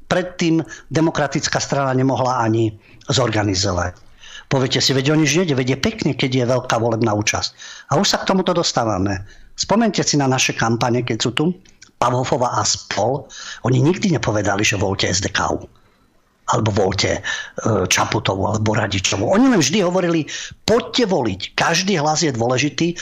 predtým 0.06 0.62
demokratická 0.94 1.58
strana 1.58 1.92
nemohla 1.98 2.46
ani 2.46 2.70
zorganizovať. 3.10 4.06
Poviete 4.46 4.78
si, 4.78 4.94
veď 4.94 5.12
o 5.14 5.16
nič 5.18 5.34
veď 5.34 5.74
je 5.74 5.80
pekne, 5.82 6.12
keď 6.14 6.32
je 6.32 6.46
veľká 6.46 6.78
volebná 6.78 7.18
účasť. 7.18 7.50
A 7.90 7.98
už 7.98 8.14
sa 8.14 8.22
k 8.22 8.30
tomuto 8.30 8.54
dostávame. 8.54 9.26
Spomente 9.58 10.06
si 10.06 10.22
na 10.22 10.30
naše 10.30 10.54
kampane, 10.54 11.02
keď 11.02 11.18
sú 11.18 11.32
tu, 11.34 11.46
Pavlova 11.96 12.60
a 12.60 12.64
spol, 12.68 13.26
oni 13.64 13.80
nikdy 13.80 14.12
nepovedali, 14.14 14.68
že 14.68 14.76
voľte 14.76 15.10
SDK 15.10 15.66
alebo 16.46 16.70
voľte 16.70 17.18
e, 17.18 17.22
Čaputovu 17.90 18.46
alebo 18.46 18.78
Radičovu. 18.78 19.26
Oni 19.26 19.50
len 19.50 19.58
vždy 19.58 19.82
hovorili, 19.82 20.30
poďte 20.62 21.10
voliť, 21.10 21.42
každý 21.58 21.98
hlas 21.98 22.22
je 22.22 22.30
dôležitý, 22.30 22.94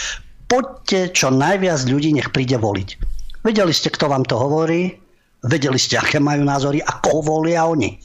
poďte 0.53 1.09
čo 1.17 1.33
najviac 1.33 1.89
ľudí, 1.89 2.13
nech 2.13 2.29
príde 2.29 2.61
voliť. 2.61 2.89
Vedeli 3.41 3.73
ste, 3.73 3.89
kto 3.89 4.05
vám 4.05 4.21
to 4.29 4.37
hovorí, 4.37 4.93
vedeli 5.41 5.81
ste, 5.81 5.97
aké 5.97 6.21
majú 6.21 6.45
názory 6.45 6.77
a 6.85 7.01
koho 7.01 7.25
volia 7.25 7.65
oni. 7.65 7.97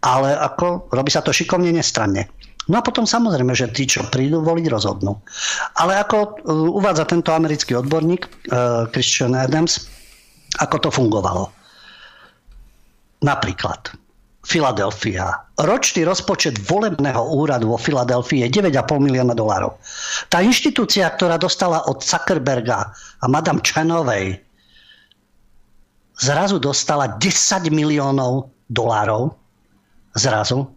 Ale 0.00 0.32
ako 0.32 0.88
robí 0.88 1.12
sa 1.12 1.20
to 1.20 1.32
šikovne, 1.32 1.68
nestranne. 1.76 2.28
No 2.64 2.80
a 2.80 2.82
potom 2.84 3.04
samozrejme, 3.04 3.52
že 3.52 3.68
tí, 3.76 3.84
čo 3.84 4.08
prídu 4.08 4.40
voliť, 4.40 4.72
rozhodnú. 4.72 5.20
Ale 5.76 6.00
ako 6.00 6.16
uh, 6.16 6.80
uvádza 6.80 7.04
tento 7.04 7.36
americký 7.36 7.76
odborník, 7.76 8.24
uh, 8.24 8.88
Christian 8.88 9.36
Adams, 9.36 9.84
ako 10.56 10.88
to 10.88 10.88
fungovalo. 10.88 11.52
Napríklad, 13.20 13.92
Filadelfia. 14.44 15.48
Ročný 15.56 16.04
rozpočet 16.04 16.60
volebného 16.60 17.32
úradu 17.32 17.72
vo 17.72 17.78
Filadelfii 17.80 18.44
je 18.44 18.60
9,5 18.60 19.00
milióna 19.00 19.32
dolárov. 19.32 19.80
Tá 20.28 20.44
inštitúcia, 20.44 21.08
ktorá 21.08 21.40
dostala 21.40 21.80
od 21.88 22.04
Zuckerberga 22.04 22.92
a 22.92 23.24
Madame 23.24 23.64
Chanovej, 23.64 24.44
zrazu 26.20 26.60
dostala 26.60 27.16
10 27.16 27.72
miliónov 27.72 28.52
dolárov. 28.68 29.32
Zrazu. 30.14 30.68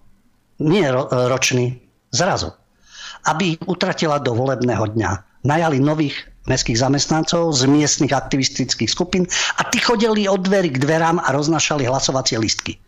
Nie 0.64 0.90
ro- 0.90 1.12
ročný. 1.12 1.78
Zrazu. 2.10 2.56
Aby 3.28 3.60
ich 3.60 3.62
utratila 3.68 4.18
do 4.18 4.34
volebného 4.34 4.96
dňa. 4.96 5.44
Najali 5.46 5.78
nových 5.84 6.16
mestských 6.48 6.80
zamestnancov 6.80 7.52
z 7.52 7.68
miestnych 7.68 8.16
aktivistických 8.16 8.88
skupín 8.88 9.28
a 9.60 9.68
tí 9.68 9.84
chodili 9.84 10.26
od 10.26 10.40
dverí 10.42 10.72
k 10.72 10.80
dverám 10.80 11.20
a 11.20 11.36
roznašali 11.36 11.84
hlasovacie 11.84 12.40
listky. 12.40 12.80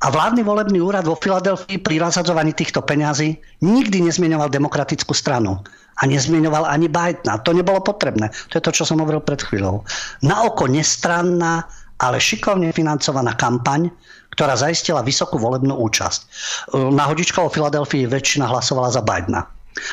A 0.00 0.06
vládny 0.08 0.40
volebný 0.40 0.80
úrad 0.80 1.04
vo 1.04 1.12
Filadelfii 1.12 1.76
pri 1.84 2.00
rozhadzovaní 2.00 2.56
týchto 2.56 2.80
peňazí 2.80 3.36
nikdy 3.60 4.00
nezmienoval 4.08 4.48
demokratickú 4.48 5.12
stranu. 5.12 5.60
A 6.00 6.08
nezmienoval 6.08 6.64
ani 6.64 6.88
Bidena. 6.88 7.36
To 7.44 7.52
nebolo 7.52 7.84
potrebné. 7.84 8.32
To 8.48 8.56
je 8.56 8.64
to, 8.64 8.72
čo 8.72 8.88
som 8.88 9.04
hovoril 9.04 9.20
pred 9.20 9.44
chvíľou. 9.44 9.84
Na 10.24 10.48
oko 10.48 10.64
nestranná, 10.64 11.68
ale 12.00 12.16
šikovne 12.16 12.72
financovaná 12.72 13.36
kampaň, 13.36 13.92
ktorá 14.32 14.56
zaistila 14.56 15.04
vysokú 15.04 15.36
volebnú 15.36 15.76
účasť. 15.76 16.20
Na 16.96 17.04
hodička 17.04 17.44
vo 17.44 17.52
Filadelfii 17.52 18.08
väčšina 18.08 18.48
hlasovala 18.48 18.88
za 18.88 19.04
Bidena. 19.04 19.44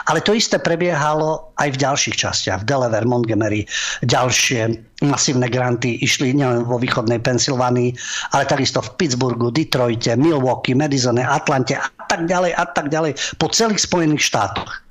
Ale 0.09 0.25
to 0.25 0.33
isté 0.33 0.57
prebiehalo 0.57 1.53
aj 1.57 1.77
v 1.77 1.81
ďalších 1.81 2.17
častiach. 2.17 2.65
V 2.65 2.67
Delaware, 2.67 3.05
Montgomery, 3.05 3.69
ďalšie 4.01 4.73
masívne 5.05 5.47
granty 5.47 6.01
išli 6.01 6.33
nielen 6.33 6.65
vo 6.65 6.81
východnej 6.81 7.21
Pensylvánii, 7.21 7.93
ale 8.33 8.49
takisto 8.49 8.81
v 8.81 8.93
Pittsburghu, 8.97 9.53
Detroite, 9.53 10.17
Milwaukee, 10.17 10.73
Madisone, 10.73 11.21
Atlante 11.21 11.77
a 11.77 11.87
tak 12.09 12.25
ďalej 12.25 12.51
a 12.57 12.65
tak 12.65 12.89
ďalej 12.89 13.13
po 13.37 13.53
celých 13.53 13.85
Spojených 13.85 14.25
štátoch. 14.25 14.87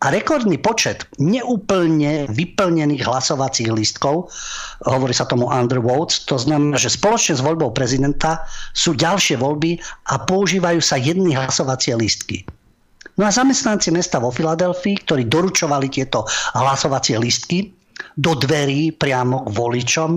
A 0.00 0.08
rekordný 0.08 0.56
počet 0.56 1.04
neúplne 1.20 2.24
vyplnených 2.32 3.04
hlasovacích 3.04 3.68
lístkov, 3.68 4.32
hovorí 4.88 5.12
sa 5.12 5.28
tomu 5.28 5.44
undervotes, 5.44 6.24
to 6.24 6.40
znamená, 6.40 6.80
že 6.80 6.88
spoločne 6.88 7.36
s 7.36 7.44
voľbou 7.44 7.76
prezidenta 7.76 8.48
sú 8.72 8.96
ďalšie 8.96 9.36
voľby 9.36 9.76
a 10.08 10.24
používajú 10.24 10.80
sa 10.80 10.96
jedny 10.96 11.36
hlasovacie 11.36 11.92
lístky. 11.92 12.48
No 13.20 13.28
a 13.28 13.36
zamestnanci 13.36 13.92
mesta 13.92 14.16
vo 14.16 14.32
Filadelfii, 14.32 15.04
ktorí 15.04 15.28
doručovali 15.28 15.92
tieto 15.92 16.24
hlasovacie 16.56 17.20
lístky 17.20 17.68
do 18.16 18.32
dverí 18.32 18.96
priamo 18.96 19.44
k 19.44 19.52
voličom, 19.52 20.10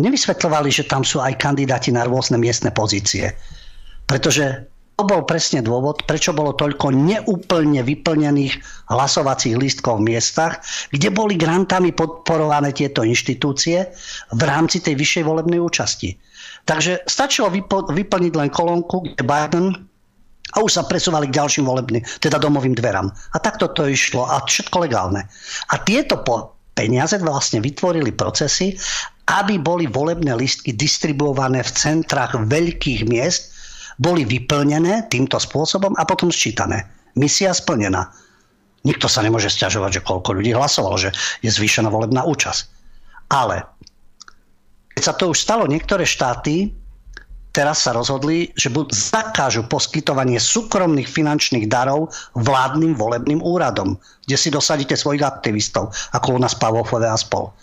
nevysvetľovali, 0.00 0.72
že 0.72 0.88
tam 0.88 1.04
sú 1.04 1.20
aj 1.20 1.36
kandidáti 1.36 1.92
na 1.92 2.08
rôzne 2.08 2.40
miestne 2.40 2.72
pozície. 2.72 3.28
Pretože 4.08 4.72
to 4.96 5.04
bol 5.04 5.26
presne 5.28 5.60
dôvod, 5.60 6.08
prečo 6.08 6.32
bolo 6.32 6.56
toľko 6.56 6.96
neúplne 6.96 7.84
vyplnených 7.84 8.56
hlasovacích 8.88 9.60
lístkov 9.60 10.00
v 10.00 10.16
miestach, 10.16 10.64
kde 10.96 11.12
boli 11.12 11.36
grantami 11.36 11.92
podporované 11.92 12.72
tieto 12.72 13.04
inštitúcie 13.04 13.90
v 14.32 14.42
rámci 14.48 14.80
tej 14.80 14.96
vyššej 14.96 15.24
volebnej 15.28 15.60
účasti. 15.60 16.16
Takže 16.64 17.04
stačilo 17.04 17.52
vyplniť 17.92 18.32
len 18.32 18.48
kolónku, 18.48 19.12
kde 19.12 19.22
Biden 19.26 19.66
a 20.52 20.60
už 20.60 20.76
sa 20.76 20.84
presúvali 20.84 21.32
k 21.32 21.40
ďalším 21.40 21.64
volebným, 21.64 22.04
teda 22.20 22.36
domovým 22.36 22.76
dverám. 22.76 23.08
A 23.08 23.36
takto 23.40 23.72
to 23.72 23.88
išlo 23.88 24.28
a 24.28 24.44
všetko 24.44 24.84
legálne. 24.84 25.24
A 25.72 25.74
tieto 25.80 26.20
po 26.20 26.54
peniaze 26.76 27.16
vlastne 27.16 27.64
vytvorili 27.64 28.12
procesy, 28.12 28.76
aby 29.24 29.56
boli 29.56 29.88
volebné 29.88 30.36
listky 30.36 30.76
distribuované 30.76 31.64
v 31.64 31.74
centrách 31.74 32.36
veľkých 32.36 33.08
miest, 33.08 33.56
boli 33.96 34.26
vyplnené 34.26 35.06
týmto 35.08 35.38
spôsobom 35.38 35.94
a 35.96 36.02
potom 36.04 36.28
sčítané. 36.28 36.84
Misia 37.14 37.54
splnená. 37.54 38.10
Nikto 38.84 39.08
sa 39.08 39.24
nemôže 39.24 39.48
stiažovať, 39.48 40.02
že 40.02 40.04
koľko 40.04 40.36
ľudí 40.36 40.52
hlasovalo, 40.52 40.98
že 41.00 41.10
je 41.40 41.48
zvýšená 41.48 41.88
volebná 41.88 42.26
účasť. 42.26 42.62
Ale 43.32 43.64
keď 44.92 45.02
sa 45.02 45.14
to 45.16 45.32
už 45.32 45.40
stalo, 45.40 45.64
niektoré 45.64 46.04
štáty 46.04 46.74
teraz 47.54 47.86
sa 47.86 47.94
rozhodli, 47.94 48.50
že 48.58 48.74
zakážu 48.90 49.62
poskytovanie 49.70 50.42
súkromných 50.42 51.06
finančných 51.06 51.70
darov 51.70 52.10
vládnym 52.34 52.98
volebným 52.98 53.38
úradom, 53.38 53.94
kde 54.26 54.36
si 54.36 54.50
dosadíte 54.50 54.98
svojich 54.98 55.22
aktivistov, 55.22 55.94
ako 56.10 56.34
u 56.34 56.38
nás 56.42 56.58
Pavofové 56.58 57.06
a 57.06 57.14
spol. 57.14 57.54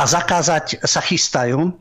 A 0.00 0.08
zakázať 0.08 0.80
sa 0.80 1.04
chystajú 1.04 1.76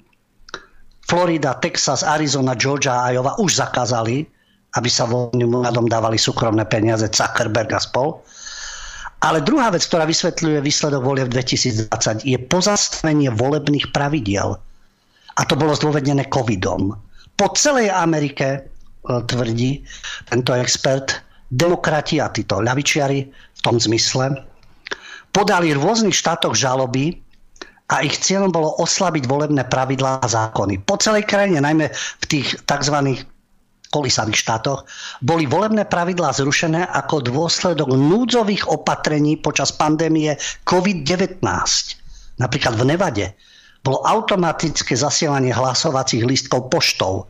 Florida, 1.08 1.56
Texas, 1.64 2.04
Arizona, 2.04 2.52
Georgia 2.60 3.00
a 3.00 3.16
Iowa 3.16 3.39
už 3.39 3.64
zakázali, 3.64 4.28
aby 4.76 4.89
sa 4.91 5.08
voľným 5.08 5.64
úradom 5.64 5.88
dávali 5.88 6.20
súkromné 6.20 6.68
peniaze 6.68 7.08
Zuckerberg 7.08 7.72
a 7.72 7.80
spol. 7.80 8.20
Ale 9.24 9.41
druhá 9.41 9.74
vec, 9.74 9.82
ktorá 9.88 10.06
vysvetľuje 10.06 10.62
výsledok 10.62 11.02
volie 11.02 11.26
v 11.26 11.34
2020, 11.34 12.28
je 12.28 12.38
pozastavenie 12.38 13.32
volebných 13.34 13.89
pravidiel. 13.95 14.60
A 15.38 15.41
to 15.48 15.58
bolo 15.58 15.74
zdôvodnené 15.74 16.28
covidom. 16.30 16.93
Po 17.38 17.53
celej 17.53 17.93
Amerike, 17.93 18.47
e, 18.49 18.59
tvrdí 19.05 19.85
tento 20.25 20.57
expert, 20.57 21.21
demokrati 21.47 22.19
a 22.19 22.27
títo 22.33 22.59
ľavičiari 22.59 23.19
v 23.29 23.59
tom 23.63 23.79
zmysle 23.79 24.35
podali 25.31 25.71
v 25.71 25.79
rôznych 25.79 26.17
štátoch 26.17 26.57
žaloby 26.57 27.21
a 27.88 28.03
ich 28.03 28.19
cieľom 28.19 28.51
bolo 28.51 28.75
oslabiť 28.83 29.23
volebné 29.29 29.63
pravidlá 29.69 30.19
a 30.19 30.27
zákony. 30.27 30.83
Po 30.83 30.99
celej 30.99 31.23
krajine, 31.23 31.63
najmä 31.63 31.88
v 31.93 32.25
tých 32.27 32.59
tzv. 32.67 33.23
kolísavých 33.88 34.41
štátoch, 34.43 34.83
boli 35.23 35.47
volebné 35.47 35.88
pravidlá 35.88 36.35
zrušené 36.35 36.83
ako 36.83 37.23
dôsledok 37.31 37.95
núdzových 37.95 38.67
opatrení 38.67 39.39
počas 39.39 39.71
pandémie 39.71 40.35
COVID-19. 40.67 41.39
Napríklad 42.41 42.73
v 42.75 42.83
Nevade 42.83 43.25
bolo 43.88 44.03
automatické 44.03 44.99
zasielanie 44.99 45.55
hlasovacích 45.55 46.27
lístkov 46.27 46.67
poštou. 46.67 47.23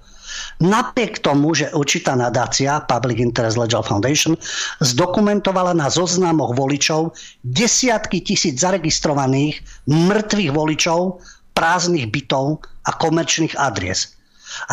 Napriek 0.57 1.21
tomu, 1.21 1.53
že 1.53 1.69
určitá 1.69 2.17
nadácia 2.17 2.81
Public 2.89 3.21
Interest 3.21 3.61
Legal 3.61 3.85
Foundation 3.85 4.33
zdokumentovala 4.81 5.77
na 5.77 5.85
zoznamoch 5.85 6.57
voličov 6.57 7.13
desiatky 7.45 8.25
tisíc 8.25 8.57
zaregistrovaných 8.57 9.61
mŕtvych 9.85 10.49
voličov, 10.49 11.21
prázdnych 11.53 12.09
bytov 12.09 12.65
a 12.89 12.91
komerčných 12.97 13.53
adries. 13.57 14.17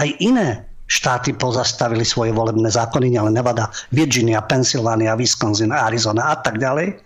Aj 0.01 0.09
iné 0.25 0.65
štáty 0.89 1.37
pozastavili 1.37 2.05
svoje 2.05 2.33
volebné 2.33 2.69
zákony, 2.69 3.13
nielen 3.13 3.37
Nevada, 3.37 3.69
Virginia, 3.93 4.41
Pennsylvania, 4.45 5.17
Wisconsin, 5.17 5.73
Arizona 5.73 6.33
a 6.33 6.37
tak 6.41 6.61
ďalej. 6.61 6.97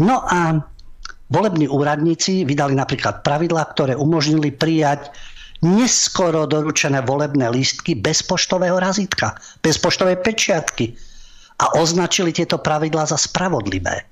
No 0.00 0.24
a 0.28 0.60
volební 1.28 1.68
úradníci 1.68 2.44
vydali 2.44 2.74
napríklad 2.76 3.24
pravidlá, 3.24 3.64
ktoré 3.72 3.94
umožnili 3.96 4.52
prijať 4.52 5.12
neskoro 5.62 6.46
doručené 6.46 7.02
volebné 7.02 7.50
lístky 7.50 7.98
bez 7.98 8.22
poštového 8.22 8.78
razítka, 8.78 9.34
bez 9.58 9.76
poštovej 9.78 10.22
pečiatky 10.22 10.94
a 11.58 11.74
označili 11.78 12.30
tieto 12.30 12.62
pravidlá 12.62 13.10
za 13.10 13.18
spravodlivé. 13.18 14.06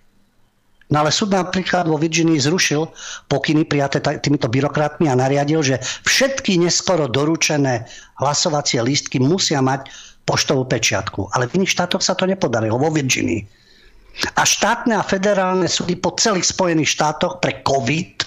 No 0.87 1.03
ale 1.03 1.11
súd 1.11 1.35
napríklad 1.35 1.91
vo 1.91 1.99
Virginii 1.99 2.39
zrušil 2.39 2.87
pokyny 3.27 3.67
prijaté 3.67 3.99
týmito 4.23 4.47
byrokratmi 4.47 5.11
a 5.11 5.19
nariadil, 5.19 5.59
že 5.59 5.83
všetky 6.07 6.63
neskoro 6.63 7.11
doručené 7.11 7.91
hlasovacie 8.23 8.79
lístky 8.79 9.19
musia 9.19 9.59
mať 9.59 9.91
poštovú 10.23 10.63
pečiatku. 10.67 11.35
Ale 11.35 11.51
v 11.51 11.63
iných 11.63 11.75
štátoch 11.75 12.03
sa 12.03 12.15
to 12.15 12.27
nepodarilo, 12.27 12.79
vo 12.79 12.91
Virginii. 12.95 13.66
A 14.17 14.43
štátne 14.49 14.97
a 14.97 15.05
federálne 15.05 15.69
súdy 15.69 15.97
po 16.01 16.17
celých 16.17 16.49
Spojených 16.49 16.97
štátoch 16.97 17.37
pre 17.41 17.61
COVID 17.61 18.25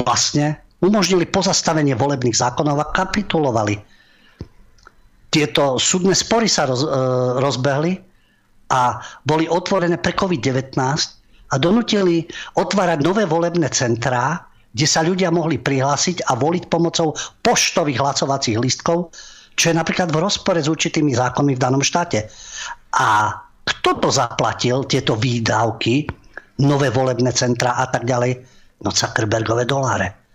vlastne 0.00 0.60
umožnili 0.80 1.28
pozastavenie 1.28 1.96
volebných 1.96 2.36
zákonov 2.36 2.76
a 2.80 2.90
kapitulovali. 2.92 3.76
Tieto 5.32 5.76
súdne 5.76 6.16
spory 6.16 6.48
sa 6.48 6.68
roz, 6.68 6.84
e, 6.84 6.88
rozbehli 7.40 8.00
a 8.72 9.00
boli 9.24 9.44
otvorené 9.48 10.00
pre 10.00 10.16
COVID-19 10.16 10.76
a 11.52 11.54
donutili 11.60 12.24
otvárať 12.56 12.98
nové 13.04 13.24
volebné 13.28 13.68
centrá, 13.70 14.40
kde 14.72 14.86
sa 14.88 15.00
ľudia 15.00 15.32
mohli 15.32 15.56
prihlásiť 15.56 16.28
a 16.28 16.36
voliť 16.36 16.68
pomocou 16.68 17.16
poštových 17.40 18.00
hlasovacích 18.00 18.60
lístkov, 18.60 19.12
čo 19.56 19.72
je 19.72 19.74
napríklad 19.76 20.12
v 20.12 20.20
rozpore 20.20 20.60
s 20.60 20.68
určitými 20.68 21.16
zákonmi 21.16 21.56
v 21.56 21.62
danom 21.62 21.80
štáte. 21.80 22.28
A 22.96 23.40
kto 23.66 23.90
to 23.98 24.08
zaplatil, 24.14 24.86
tieto 24.86 25.18
výdavky, 25.18 26.06
nové 26.62 26.88
volebné 26.94 27.34
centra 27.34 27.74
a 27.74 27.90
tak 27.90 28.06
ďalej? 28.06 28.38
No 28.86 28.94
Zuckerbergové 28.94 29.66
doláre 29.66 30.26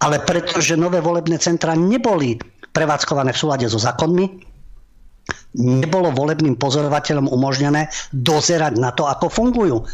ale 0.00 0.16
pretože 0.24 0.80
nové 0.80 1.00
volebné 1.00 1.36
centra 1.36 1.76
neboli 1.76 2.40
prevádzkované 2.72 3.36
v 3.36 3.40
súlade 3.40 3.66
so 3.68 3.76
zákonmi, 3.76 4.26
nebolo 5.60 6.08
volebným 6.14 6.56
pozorovateľom 6.56 7.28
umožnené 7.28 7.92
dozerať 8.16 8.80
na 8.80 8.90
to, 8.96 9.04
ako 9.04 9.28
fungujú. 9.28 9.84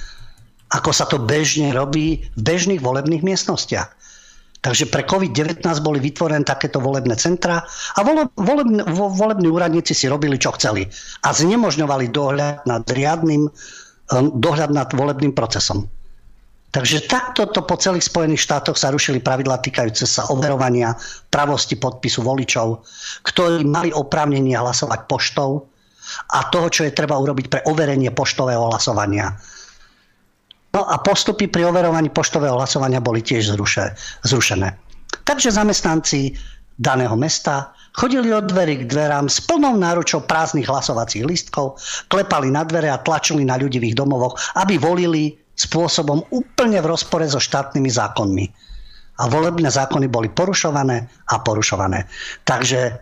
Ako 0.74 0.90
sa 0.90 1.06
to 1.06 1.22
bežne 1.22 1.70
robí 1.74 2.26
v 2.38 2.40
bežných 2.42 2.82
volebných 2.82 3.22
miestnostiach. 3.22 3.86
Takže 4.60 4.88
pre 4.90 5.06
COVID-19 5.06 5.62
boli 5.84 6.02
vytvorené 6.02 6.42
takéto 6.42 6.82
volebné 6.82 7.14
centra 7.14 7.62
a 7.94 8.00
volební, 8.34 8.82
volební 8.92 9.48
úradníci 9.52 9.94
si 9.94 10.10
robili, 10.10 10.40
čo 10.40 10.56
chceli. 10.56 10.88
A 11.22 11.28
znemožňovali 11.30 12.10
dohľad 12.10 12.66
nad 12.66 12.82
riadnym, 12.88 13.46
hm, 13.46 14.30
dohľad 14.36 14.70
nad 14.72 14.88
volebným 14.90 15.36
procesom. 15.36 15.86
Takže 16.76 17.08
takto 17.08 17.48
to 17.48 17.64
po 17.64 17.80
celých 17.80 18.04
Spojených 18.04 18.44
štátoch 18.44 18.76
sa 18.76 18.92
rušili 18.92 19.24
pravidla 19.24 19.64
týkajúce 19.64 20.04
sa 20.04 20.28
overovania 20.28 20.92
pravosti 21.32 21.80
podpisu 21.80 22.20
voličov, 22.20 22.84
ktorí 23.24 23.64
mali 23.64 23.96
oprávnenie 23.96 24.52
hlasovať 24.60 25.08
poštou 25.08 25.64
a 26.36 26.38
toho, 26.52 26.68
čo 26.68 26.84
je 26.84 26.92
treba 26.92 27.16
urobiť 27.16 27.46
pre 27.48 27.60
overenie 27.64 28.12
poštového 28.12 28.68
hlasovania. 28.68 29.32
No 30.76 30.84
a 30.84 31.00
postupy 31.00 31.48
pri 31.48 31.72
overovaní 31.72 32.12
poštového 32.12 32.52
hlasovania 32.52 33.00
boli 33.00 33.24
tiež 33.24 33.56
zrušené. 34.28 34.68
Takže 35.24 35.48
zamestnanci 35.56 36.36
daného 36.76 37.16
mesta 37.16 37.72
chodili 37.96 38.28
od 38.28 38.44
dverí 38.44 38.84
k 38.84 38.88
dverám 38.92 39.32
s 39.32 39.40
plnou 39.40 39.72
náručou 39.72 40.28
prázdnych 40.28 40.68
hlasovacích 40.68 41.24
listkov, 41.24 41.80
klepali 42.12 42.52
na 42.52 42.60
dvere 42.68 42.92
a 42.92 43.00
tlačili 43.00 43.48
na 43.48 43.56
ľudí 43.56 43.80
v 43.80 43.88
ich 43.88 43.96
domovoch, 43.96 44.36
aby 44.60 44.76
volili 44.76 45.32
spôsobom 45.56 46.28
úplne 46.28 46.84
v 46.84 46.92
rozpore 46.92 47.24
so 47.24 47.40
štátnymi 47.40 47.88
zákonmi. 47.88 48.44
A 49.16 49.32
volebné 49.32 49.72
zákony 49.72 50.12
boli 50.12 50.28
porušované 50.28 51.08
a 51.32 51.40
porušované. 51.40 52.04
Takže 52.44 53.00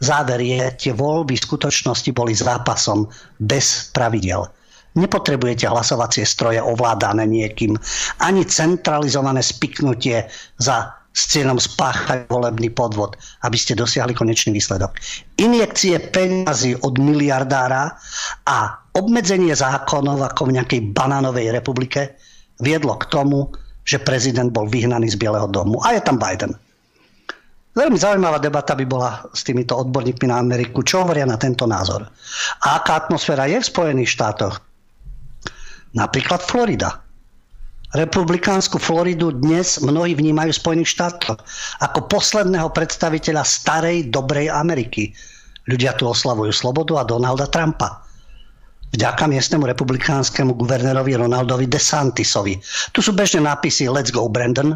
záver 0.00 0.40
je, 0.40 0.88
tie 0.88 0.92
voľby 0.96 1.36
v 1.36 1.44
skutočnosti 1.44 2.08
boli 2.16 2.32
zápasom 2.32 3.04
bez 3.36 3.92
pravidel. 3.92 4.48
Nepotrebujete 4.92 5.64
hlasovacie 5.68 6.28
stroje 6.28 6.60
ovládané 6.60 7.24
niekým, 7.24 7.78
ani 8.20 8.44
centralizované 8.44 9.40
spiknutie 9.40 10.28
za 10.60 11.02
s 11.12 11.28
cieľom 11.28 11.60
spáchať 11.60 12.24
volebný 12.32 12.72
podvod, 12.72 13.20
aby 13.44 13.56
ste 13.56 13.76
dosiahli 13.76 14.16
konečný 14.16 14.56
výsledok. 14.56 14.96
Injekcie 15.36 16.00
peňazí 16.00 16.80
od 16.80 16.96
miliardára 16.96 17.92
a 18.48 18.58
obmedzenie 18.96 19.52
zákonov 19.52 20.24
ako 20.32 20.48
v 20.48 20.54
nejakej 20.56 20.80
banánovej 20.96 21.52
republike 21.52 22.16
viedlo 22.64 22.96
k 22.96 23.08
tomu, 23.12 23.52
že 23.84 24.00
prezident 24.00 24.48
bol 24.48 24.64
vyhnaný 24.72 25.12
z 25.12 25.20
Bieleho 25.20 25.48
domu. 25.52 25.84
A 25.84 25.92
je 25.92 26.00
tam 26.00 26.16
Biden. 26.16 26.56
Veľmi 27.72 27.96
zaujímavá 27.96 28.36
debata 28.36 28.76
by 28.76 28.84
bola 28.84 29.24
s 29.32 29.48
týmito 29.48 29.72
odborníkmi 29.80 30.28
na 30.28 30.40
Ameriku, 30.40 30.84
čo 30.84 31.04
hovoria 31.04 31.24
na 31.24 31.40
tento 31.40 31.64
názor. 31.64 32.04
A 32.68 32.80
aká 32.80 33.00
atmosféra 33.00 33.48
je 33.48 33.60
v 33.60 33.68
Spojených 33.68 34.12
štátoch? 34.12 34.60
Napríklad 35.92 36.40
Florida. 36.44 37.00
Republikánsku 37.92 38.80
Floridu 38.80 39.36
dnes 39.36 39.76
mnohí 39.84 40.16
vnímajú 40.16 40.56
Spojených 40.56 40.96
štátoch 40.96 41.36
ako 41.84 42.08
posledného 42.08 42.72
predstaviteľa 42.72 43.44
starej, 43.44 44.08
dobrej 44.08 44.48
Ameriky. 44.48 45.12
Ľudia 45.68 45.92
tu 46.00 46.08
oslavujú 46.08 46.48
slobodu 46.50 47.04
a 47.04 47.08
Donalda 47.08 47.44
Trumpa. 47.52 48.00
Vďaka 48.96 49.28
miestnemu 49.28 49.68
republikánskemu 49.68 50.56
guvernérovi 50.56 51.16
Ronaldovi 51.20 51.68
DeSantisovi. 51.68 52.56
Tu 52.96 53.04
sú 53.04 53.12
bežne 53.12 53.44
nápisy 53.44 53.92
Let's 53.92 54.08
go 54.08 54.24
Brandon. 54.28 54.72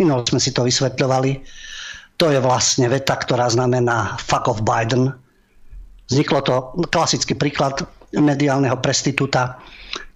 Minul 0.00 0.24
sme 0.24 0.40
si 0.40 0.52
to 0.52 0.64
vysvetľovali 0.64 1.44
to 2.16 2.32
je 2.32 2.40
vlastne 2.40 2.88
veta, 2.88 3.12
ktorá 3.12 3.44
znamená 3.52 4.16
fuck 4.16 4.48
of 4.48 4.64
Biden. 4.64 5.12
Vzniklo 6.08 6.40
to 6.40 6.54
klasický 6.88 7.36
príklad 7.36 7.84
mediálneho 8.16 8.80
prestitúta, 8.80 9.60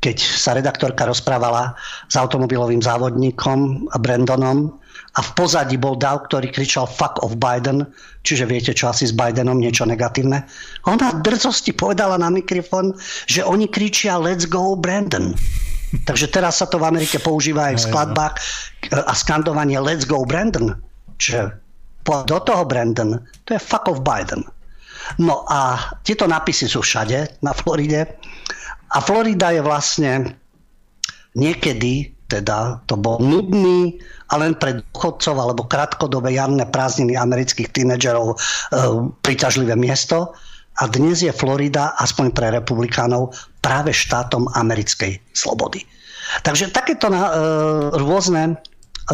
keď 0.00 0.16
sa 0.16 0.56
redaktorka 0.56 1.04
rozprávala 1.04 1.76
s 2.08 2.16
automobilovým 2.16 2.80
závodníkom 2.80 3.92
Brandonom 4.00 4.72
a 5.16 5.20
v 5.20 5.30
pozadí 5.36 5.76
bol 5.76 5.98
Dav, 6.00 6.24
ktorý 6.30 6.48
kričal 6.48 6.88
fuck 6.88 7.20
of 7.20 7.36
Biden, 7.36 7.84
čiže 8.24 8.48
viete 8.48 8.72
čo 8.72 8.88
asi 8.88 9.04
s 9.04 9.12
Bidenom, 9.12 9.60
niečo 9.60 9.84
negatívne. 9.84 10.48
Ona 10.88 11.20
drzosti 11.20 11.76
povedala 11.76 12.16
na 12.16 12.32
mikrofón, 12.32 12.96
že 13.28 13.44
oni 13.44 13.68
kričia 13.68 14.16
let's 14.16 14.48
go 14.48 14.72
Brandon. 14.72 15.36
Takže 15.90 16.30
teraz 16.30 16.62
sa 16.62 16.70
to 16.70 16.78
v 16.78 16.86
Amerike 16.86 17.18
používa 17.18 17.74
aj 17.74 17.82
v 17.82 17.84
skladbách 17.90 18.34
a 18.94 19.12
skandovanie 19.12 19.76
let's 19.82 20.06
go 20.06 20.22
Brandon. 20.22 20.78
Čiže 21.18 21.58
do 22.06 22.38
toho 22.40 22.62
Brandon, 22.64 23.18
to 23.44 23.58
je 23.58 23.60
fuck 23.60 23.90
of 23.90 24.00
Biden. 24.06 24.46
No 25.18 25.42
a 25.50 25.90
tieto 26.06 26.30
nápisy 26.30 26.70
sú 26.70 26.86
všade 26.86 27.42
na 27.42 27.50
Floride. 27.50 28.06
A 28.90 28.98
Florida 28.98 29.54
je 29.54 29.62
vlastne 29.62 30.34
niekedy, 31.38 32.10
teda 32.26 32.82
to 32.90 32.98
bol 32.98 33.22
nudný 33.22 33.98
a 34.30 34.38
len 34.38 34.54
pre 34.58 34.82
dôchodcov 34.82 35.34
alebo 35.34 35.66
krátkodobé 35.66 36.34
jarné 36.34 36.66
prázdniny 36.66 37.14
amerických 37.18 37.70
tínedžerov 37.70 38.34
e, 38.34 38.36
príťažlivé 39.22 39.74
miesto. 39.74 40.34
A 40.78 40.86
dnes 40.86 41.22
je 41.22 41.34
Florida, 41.34 41.94
aspoň 41.98 42.30
pre 42.34 42.50
republikánov, 42.54 43.34
práve 43.58 43.90
štátom 43.90 44.46
americkej 44.54 45.18
slobody. 45.34 45.82
Takže 46.46 46.70
takéto 46.70 47.10
na, 47.10 47.30
e, 47.30 47.32
rôzne 47.98 48.58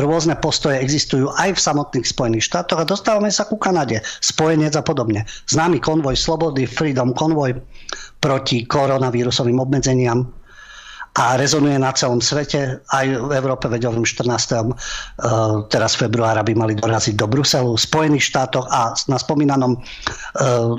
rôzne 0.01 0.37
postoje 0.37 0.77
existujú 0.79 1.33
aj 1.33 1.57
v 1.57 1.65
samotných 1.65 2.07
Spojených 2.07 2.47
štátoch 2.53 2.81
a 2.81 2.89
dostávame 2.89 3.33
sa 3.33 3.49
ku 3.49 3.57
Kanade, 3.57 4.05
spojenec 4.21 4.77
a 4.77 4.83
podobne. 4.85 5.25
Známy 5.49 5.81
konvoj 5.81 6.17
slobody, 6.17 6.69
Freedom 6.69 7.17
Convoy 7.17 7.57
proti 8.21 8.69
koronavírusovým 8.69 9.57
obmedzeniam 9.57 10.29
a 11.17 11.41
rezonuje 11.41 11.81
na 11.81 11.97
celom 11.97 12.21
svete. 12.21 12.85
Aj 12.93 13.07
v 13.09 13.33
Európe, 13.33 13.73
veď 13.73 13.89
14. 13.89 14.29
Eh, 14.29 14.69
teraz 15.73 15.97
februára 15.97 16.45
by 16.45 16.53
mali 16.53 16.75
doraziť 16.77 17.17
do 17.17 17.25
Bruselu, 17.25 17.73
v 17.73 17.81
Spojených 17.81 18.29
štátoch 18.29 18.69
a 18.69 18.93
na 19.09 19.17
spomínanom 19.17 19.81
eh, 19.81 19.83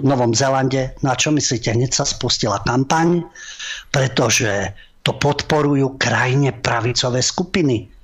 Novom 0.05 0.37
Zelande. 0.37 0.93
Na 1.01 1.17
čo 1.17 1.33
myslíte? 1.33 1.73
Hneď 1.73 1.89
sa 1.89 2.05
spustila 2.05 2.61
kampaň, 2.61 3.25
pretože 3.89 4.77
to 5.01 5.17
podporujú 5.17 5.97
krajine 5.97 6.53
pravicové 6.53 7.25
skupiny 7.25 7.96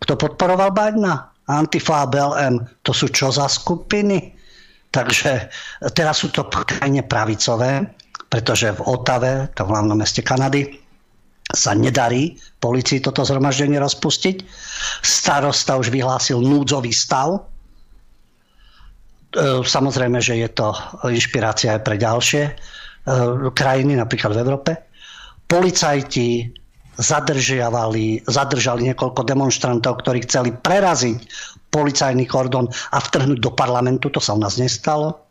kto 0.00 0.12
podporoval 0.16 0.72
Bidena? 0.72 1.30
Antifa 1.50 2.06
BLM. 2.06 2.62
To 2.86 2.92
sú 2.94 3.10
čo 3.10 3.34
za 3.34 3.50
skupiny? 3.50 4.32
Takže 4.90 5.50
teraz 5.94 6.22
sú 6.22 6.34
to 6.34 6.46
krajine 6.46 7.06
pravicové, 7.06 7.86
pretože 8.26 8.74
v 8.74 8.80
Otave, 8.86 9.50
to 9.54 9.66
v 9.66 9.70
hlavnom 9.70 9.98
meste 9.98 10.22
Kanady, 10.22 10.78
sa 11.50 11.74
nedarí 11.74 12.38
policii 12.62 13.02
toto 13.02 13.26
zhromaždenie 13.26 13.78
rozpustiť. 13.82 14.46
Starosta 15.02 15.74
už 15.74 15.90
vyhlásil 15.90 16.38
núdzový 16.38 16.94
stav. 16.94 17.34
E, 17.34 17.40
samozrejme, 19.66 20.22
že 20.22 20.38
je 20.38 20.48
to 20.54 20.70
inšpirácia 21.10 21.74
aj 21.74 21.82
pre 21.82 21.98
ďalšie 21.98 22.42
e, 22.46 22.52
krajiny, 23.50 23.98
napríklad 23.98 24.38
v 24.38 24.42
Európe. 24.46 24.70
Policajti 25.50 26.54
zadržiavali, 26.98 28.26
zadržali 28.26 28.90
niekoľko 28.90 29.22
demonstrantov, 29.22 30.02
ktorí 30.02 30.26
chceli 30.26 30.50
preraziť 30.50 31.18
policajný 31.70 32.26
kordon 32.26 32.66
a 32.90 32.98
vtrhnúť 32.98 33.38
do 33.38 33.50
parlamentu. 33.54 34.10
To 34.10 34.18
sa 34.18 34.34
u 34.34 34.40
nás 34.42 34.58
nestalo. 34.58 35.30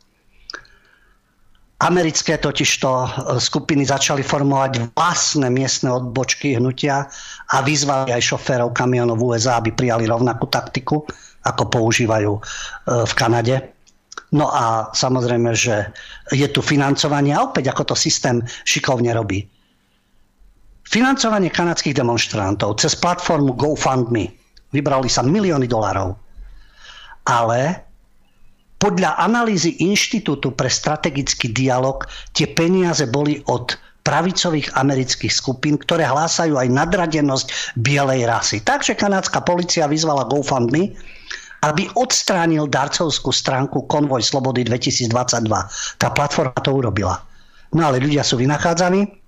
Americké 1.80 2.36
totižto 2.36 2.89
e, 2.91 3.07
skupiny 3.39 3.88
začali 3.88 4.20
formovať 4.20 4.91
vlastné 4.99 5.47
miestne 5.47 5.95
odbočky 5.95 6.60
hnutia 6.60 7.07
a 7.55 7.57
vyzvali 7.64 8.12
aj 8.12 8.36
šoférov 8.36 8.76
kamionov 8.76 9.24
USA, 9.24 9.64
aby 9.64 9.72
prijali 9.72 10.03
rovnakú 10.03 10.51
taktiku, 10.51 11.07
ako 11.47 11.64
používajú 11.72 12.34
e, 12.36 12.41
v 13.07 13.14
Kanade. 13.16 13.55
No 14.36 14.51
a 14.51 14.91
samozrejme, 14.91 15.55
že 15.55 15.88
je 16.36 16.47
tu 16.51 16.60
financovanie 16.60 17.32
a 17.32 17.47
opäť 17.47 17.72
ako 17.72 17.95
to 17.95 17.95
systém 17.95 18.43
šikovne 18.68 19.16
robí 19.16 19.47
Financovanie 20.89 21.53
kanadských 21.53 21.93
demonstrantov 21.93 22.81
cez 22.81 22.97
platformu 22.97 23.53
GoFundMe. 23.53 24.33
Vybrali 24.73 25.05
sa 25.05 25.21
milióny 25.21 25.69
dolarov. 25.69 26.17
Ale 27.29 27.85
podľa 28.81 29.21
analýzy 29.21 29.77
Inštitútu 29.85 30.57
pre 30.57 30.65
strategický 30.65 31.53
dialog 31.53 32.09
tie 32.33 32.49
peniaze 32.49 33.05
boli 33.05 33.37
od 33.53 33.77
pravicových 34.01 34.73
amerických 34.73 35.29
skupín, 35.29 35.77
ktoré 35.77 36.09
hlásajú 36.09 36.57
aj 36.57 36.73
nadradenosť 36.73 37.77
bielej 37.77 38.25
rasy. 38.25 38.57
Takže 38.65 38.97
kanadská 38.97 39.45
policia 39.45 39.85
vyzvala 39.85 40.25
GoFundMe, 40.25 40.97
aby 41.69 41.85
odstránil 42.01 42.65
darcovskú 42.65 43.29
stránku 43.29 43.85
Konvoj 43.85 44.25
Slobody 44.25 44.65
2022. 44.65 45.13
Tá 46.01 46.09
platforma 46.09 46.57
to 46.65 46.73
urobila. 46.73 47.21
No 47.77 47.85
ale 47.85 48.01
ľudia 48.01 48.25
sú 48.25 48.41
vynachádzaní, 48.41 49.18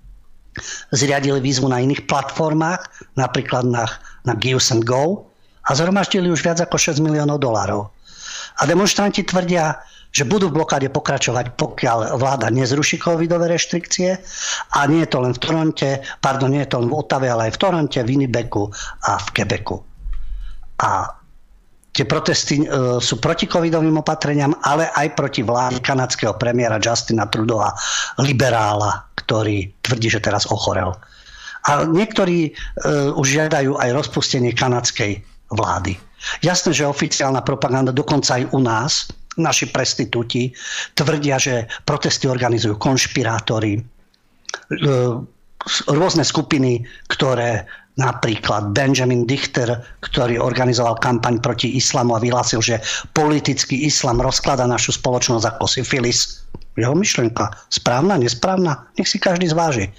zriadili 0.92 1.40
výzvu 1.40 1.68
na 1.68 1.80
iných 1.80 2.04
platformách, 2.04 3.14
napríklad 3.16 3.64
na, 3.68 3.88
na 4.28 4.34
Gives 4.36 4.70
and 4.72 4.84
Go 4.84 5.26
a 5.68 5.70
zhromaždili 5.72 6.28
už 6.28 6.44
viac 6.44 6.58
ako 6.60 6.76
6 6.76 7.00
miliónov 7.00 7.40
dolárov. 7.40 7.88
A 8.60 8.68
demonstranti 8.68 9.24
tvrdia, 9.24 9.80
že 10.12 10.28
budú 10.28 10.52
v 10.52 10.60
blokáde 10.60 10.92
pokračovať, 10.92 11.56
pokiaľ 11.56 12.20
vláda 12.20 12.52
nezruší 12.52 13.00
covidové 13.00 13.48
reštrikcie 13.48 14.20
a 14.76 14.78
nie 14.84 15.08
je 15.08 15.08
to 15.08 15.24
len 15.24 15.32
v 15.32 15.40
Toronte, 15.40 15.88
pardon, 16.20 16.52
nie 16.52 16.60
je 16.68 16.70
to 16.76 16.84
len 16.84 16.92
v 16.92 16.96
Otave, 17.00 17.32
ale 17.32 17.48
aj 17.48 17.56
v 17.56 17.60
Toronte, 17.64 17.98
v 18.04 18.10
Winnipegu 18.12 18.68
a 19.08 19.16
v 19.16 19.28
Quebecu. 19.32 19.76
A 20.84 21.22
Tie 21.92 22.08
protesty 22.08 22.64
e, 22.64 22.66
sú 23.04 23.20
proti 23.20 23.44
covidovým 23.44 24.00
opatreniam, 24.00 24.56
ale 24.64 24.88
aj 24.88 25.12
proti 25.12 25.44
vláde 25.44 25.84
kanadského 25.84 26.40
premiéra 26.40 26.80
Justina 26.80 27.28
Trudova, 27.28 27.68
liberála, 28.16 29.11
ktorý 29.32 29.72
tvrdí, 29.80 30.12
že 30.12 30.20
teraz 30.20 30.44
ochorel. 30.52 30.92
A 31.64 31.88
niektorí 31.88 32.52
e, 32.52 32.52
už 33.16 33.24
žiadajú 33.32 33.80
aj 33.80 33.96
rozpustenie 33.96 34.52
kanadskej 34.52 35.24
vlády. 35.48 35.96
Jasné, 36.44 36.76
že 36.76 36.84
oficiálna 36.84 37.40
propaganda 37.40 37.96
dokonca 37.96 38.36
aj 38.36 38.52
u 38.52 38.60
nás, 38.60 39.08
naši 39.40 39.72
prestitúti, 39.72 40.52
tvrdia, 40.92 41.40
že 41.40 41.64
protesty 41.88 42.28
organizujú 42.28 42.76
konšpirátori, 42.76 43.80
e, 43.80 43.82
rôzne 45.88 46.28
skupiny, 46.28 46.84
ktoré 47.08 47.64
Napríklad 47.92 48.72
Benjamin 48.72 49.28
Dichter, 49.28 49.76
ktorý 50.00 50.40
organizoval 50.40 50.96
kampaň 50.96 51.44
proti 51.44 51.76
islamu 51.76 52.16
a 52.16 52.24
vyhlásil, 52.24 52.64
že 52.64 52.80
politický 53.12 53.84
islam 53.84 54.16
rozklada 54.16 54.64
našu 54.64 54.96
spoločnosť 54.96 55.44
ako 55.44 55.68
syfilis. 55.68 56.40
Jeho 56.76 56.96
myšlienka 56.96 57.52
správna, 57.68 58.16
nesprávna? 58.16 58.88
Nech 58.96 59.08
si 59.08 59.20
každý 59.20 59.48
zváži. 59.52 59.92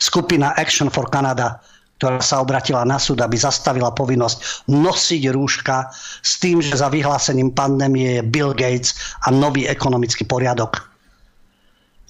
Skupina 0.00 0.52
Action 0.56 0.92
for 0.92 1.08
Canada, 1.08 1.60
ktorá 2.00 2.20
sa 2.24 2.40
obratila 2.40 2.84
na 2.88 2.96
súd, 2.96 3.20
aby 3.20 3.36
zastavila 3.36 3.92
povinnosť 3.92 4.68
nosiť 4.72 5.22
rúška 5.36 5.92
s 6.24 6.40
tým, 6.40 6.64
že 6.64 6.80
za 6.80 6.88
vyhlásením 6.88 7.52
pandémie 7.52 8.20
je 8.20 8.22
Bill 8.24 8.56
Gates 8.56 8.96
a 9.24 9.32
nový 9.32 9.68
ekonomický 9.68 10.24
poriadok. 10.24 10.80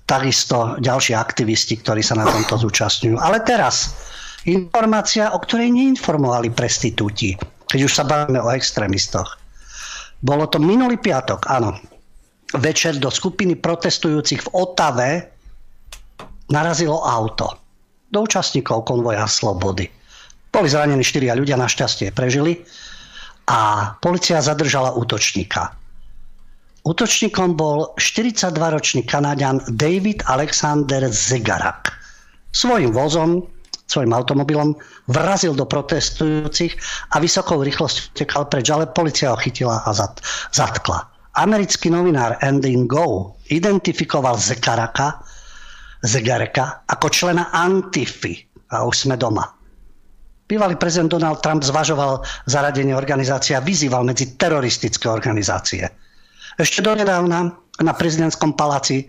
Takisto 0.07 0.79
ďalší 0.79 1.19
aktivisti, 1.19 1.83
ktorí 1.83 2.03
sa 2.07 2.19
na 2.19 2.27
tomto 2.27 2.59
zúčastňujú. 2.67 3.19
Ale 3.19 3.43
teraz 3.43 3.95
informácia, 4.47 5.35
o 5.35 5.39
ktorej 5.43 5.75
neinformovali 5.75 6.55
prestitúti, 6.55 7.35
keď 7.67 7.81
už 7.87 7.93
sa 7.95 8.07
bavíme 8.07 8.39
o 8.39 8.51
extrémistoch. 8.55 9.39
Bolo 10.23 10.47
to 10.47 10.63
minulý 10.63 10.99
piatok, 11.03 11.51
áno. 11.51 11.79
Večer 12.51 12.99
do 12.99 13.11
skupiny 13.11 13.55
protestujúcich 13.55 14.43
v 14.43 14.49
Otave 14.59 15.09
narazilo 16.51 16.99
auto 16.99 17.55
do 18.11 18.27
účastníkov 18.27 18.91
konvoja 18.91 19.31
Slobody. 19.31 19.87
Boli 20.51 20.67
zranení 20.67 21.07
štyria 21.07 21.39
ľudia, 21.39 21.55
našťastie 21.55 22.11
prežili 22.11 22.59
a 23.47 23.93
policia 24.03 24.43
zadržala 24.43 24.99
útočníka. 24.99 25.71
Útočníkom 26.83 27.55
bol 27.55 27.95
42-ročný 28.01 29.07
Kanadian 29.07 29.63
David 29.71 30.27
Alexander 30.27 31.07
Zegarak. 31.07 31.95
Svojim 32.51 32.91
vozom, 32.91 33.47
svojim 33.87 34.11
automobilom 34.11 34.75
vrazil 35.07 35.55
do 35.55 35.67
protestujúcich 35.67 36.75
a 37.15 37.23
vysokou 37.23 37.63
rýchlosťou 37.63 38.15
tekal 38.15 38.43
preč, 38.51 38.71
ale 38.75 38.91
policia 38.91 39.31
ho 39.31 39.39
chytila 39.39 39.83
a 39.87 39.91
zatkla. 40.51 41.10
Americký 41.39 41.95
novinár 41.95 42.43
Andy 42.43 42.75
Go 42.91 43.39
identifikoval 43.47 44.35
Zegaraka, 44.35 45.23
Zegareka 46.03 46.83
ako 46.91 47.07
člena 47.11 47.55
Antify. 47.55 48.35
A 48.71 48.87
už 48.87 49.07
sme 49.07 49.19
doma. 49.19 49.47
Bývalý 50.51 50.75
prezident 50.75 51.11
Donald 51.11 51.43
Trump 51.43 51.63
zvažoval 51.63 52.27
zaradenie 52.47 52.95
organizácie 52.95 53.55
a 53.55 53.63
vyzýval 53.63 54.03
medzi 54.03 54.35
teroristické 54.35 55.07
organizácie. 55.07 55.87
Ešte 56.59 56.83
donedávna 56.83 57.55
na 57.81 57.93
prezidentskom 57.95 58.59
paláci 58.59 59.07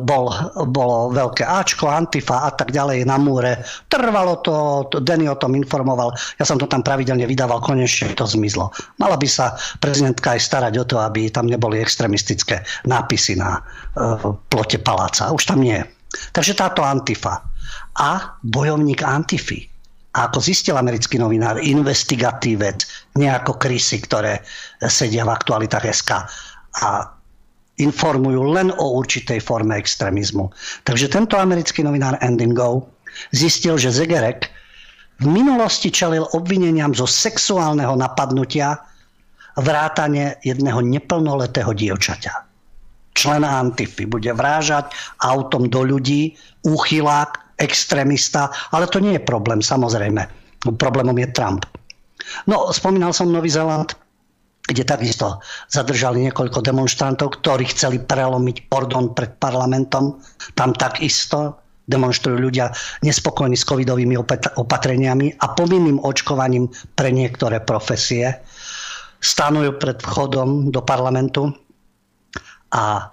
bol, 0.00 0.32
bolo 0.72 1.12
veľké 1.12 1.44
Ačko, 1.44 1.92
Antifa 1.92 2.48
a 2.48 2.50
tak 2.56 2.72
ďalej 2.72 3.04
na 3.04 3.20
múre. 3.20 3.60
Trvalo 3.92 4.40
to, 4.40 4.88
Denny 5.04 5.28
o 5.28 5.36
tom 5.36 5.52
informoval, 5.52 6.16
ja 6.40 6.44
som 6.48 6.56
to 6.56 6.64
tam 6.64 6.80
pravidelne 6.80 7.28
vydával, 7.28 7.60
konečne 7.60 8.16
to 8.16 8.24
zmizlo. 8.24 8.72
Mala 8.96 9.20
by 9.20 9.28
sa 9.28 9.52
prezidentka 9.82 10.32
aj 10.32 10.40
starať 10.40 10.74
o 10.80 10.84
to, 10.88 10.96
aby 10.96 11.28
tam 11.28 11.44
neboli 11.44 11.76
extremistické 11.76 12.64
nápisy 12.88 13.36
na 13.36 13.60
uh, 13.60 14.32
plote 14.48 14.80
paláca. 14.80 15.28
Už 15.28 15.44
tam 15.44 15.60
nie. 15.60 15.76
Takže 16.32 16.56
táto 16.56 16.80
Antifa 16.80 17.44
a 18.00 18.40
bojovník 18.40 19.04
Antify 19.04 19.70
a 20.10 20.26
ako 20.26 20.42
zistil 20.42 20.74
americký 20.74 21.22
novinár, 21.22 21.62
investigatívec, 21.62 22.82
nie 23.14 23.30
ako 23.30 23.62
krysy, 23.62 24.02
ktoré 24.02 24.42
sedia 24.90 25.22
v 25.22 25.30
aktualitách 25.30 25.86
SK 25.86 26.10
a 26.82 27.19
informujú 27.80 28.52
len 28.52 28.68
o 28.76 29.00
určitej 29.00 29.40
forme 29.40 29.74
extrémizmu. 29.80 30.52
Takže 30.84 31.08
tento 31.08 31.40
americký 31.40 31.80
novinár 31.80 32.20
Endingo 32.20 32.86
zistil, 33.32 33.80
že 33.80 33.90
Zegerek 33.90 34.52
v 35.20 35.26
minulosti 35.28 35.92
čelil 35.92 36.24
obvineniam 36.32 36.92
zo 36.96 37.04
sexuálneho 37.04 37.92
napadnutia 37.96 38.80
vrátane 39.60 40.40
jedného 40.40 40.80
neplnoletého 40.80 41.72
dievčaťa. 41.76 42.32
Člena 43.12 43.60
Antify 43.60 44.06
bude 44.06 44.30
vrážať 44.32 44.94
autom 45.20 45.68
do 45.68 45.82
ľudí, 45.84 46.38
úchylák, 46.64 47.58
extrémista, 47.60 48.48
ale 48.72 48.88
to 48.88 49.02
nie 49.02 49.20
je 49.20 49.22
problém, 49.26 49.60
samozrejme. 49.60 50.24
Problémom 50.80 51.16
je 51.20 51.28
Trump. 51.36 51.68
No, 52.48 52.72
spomínal 52.72 53.12
som 53.12 53.28
Nový 53.28 53.52
Zeland, 53.52 53.92
kde 54.66 54.86
takisto 54.86 55.42
zadržali 55.66 56.30
niekoľko 56.30 56.62
demonstrantov, 56.62 57.40
ktorí 57.42 57.66
chceli 57.74 57.98
prelomiť 57.98 58.70
pordon 58.70 59.12
pred 59.16 59.34
parlamentom. 59.40 60.22
Tam 60.54 60.70
takisto 60.76 61.58
demonstrujú 61.90 62.38
ľudia 62.38 62.70
nespokojní 63.02 63.58
s 63.58 63.66
covidovými 63.66 64.14
opatreniami 64.54 65.42
a 65.42 65.46
povinným 65.50 65.98
očkovaním 66.06 66.70
pre 66.94 67.10
niektoré 67.10 67.58
profesie. 67.66 68.30
Stanujú 69.18 69.76
pred 69.76 69.98
vchodom 69.98 70.70
do 70.70 70.80
parlamentu 70.86 71.50
a 72.70 73.10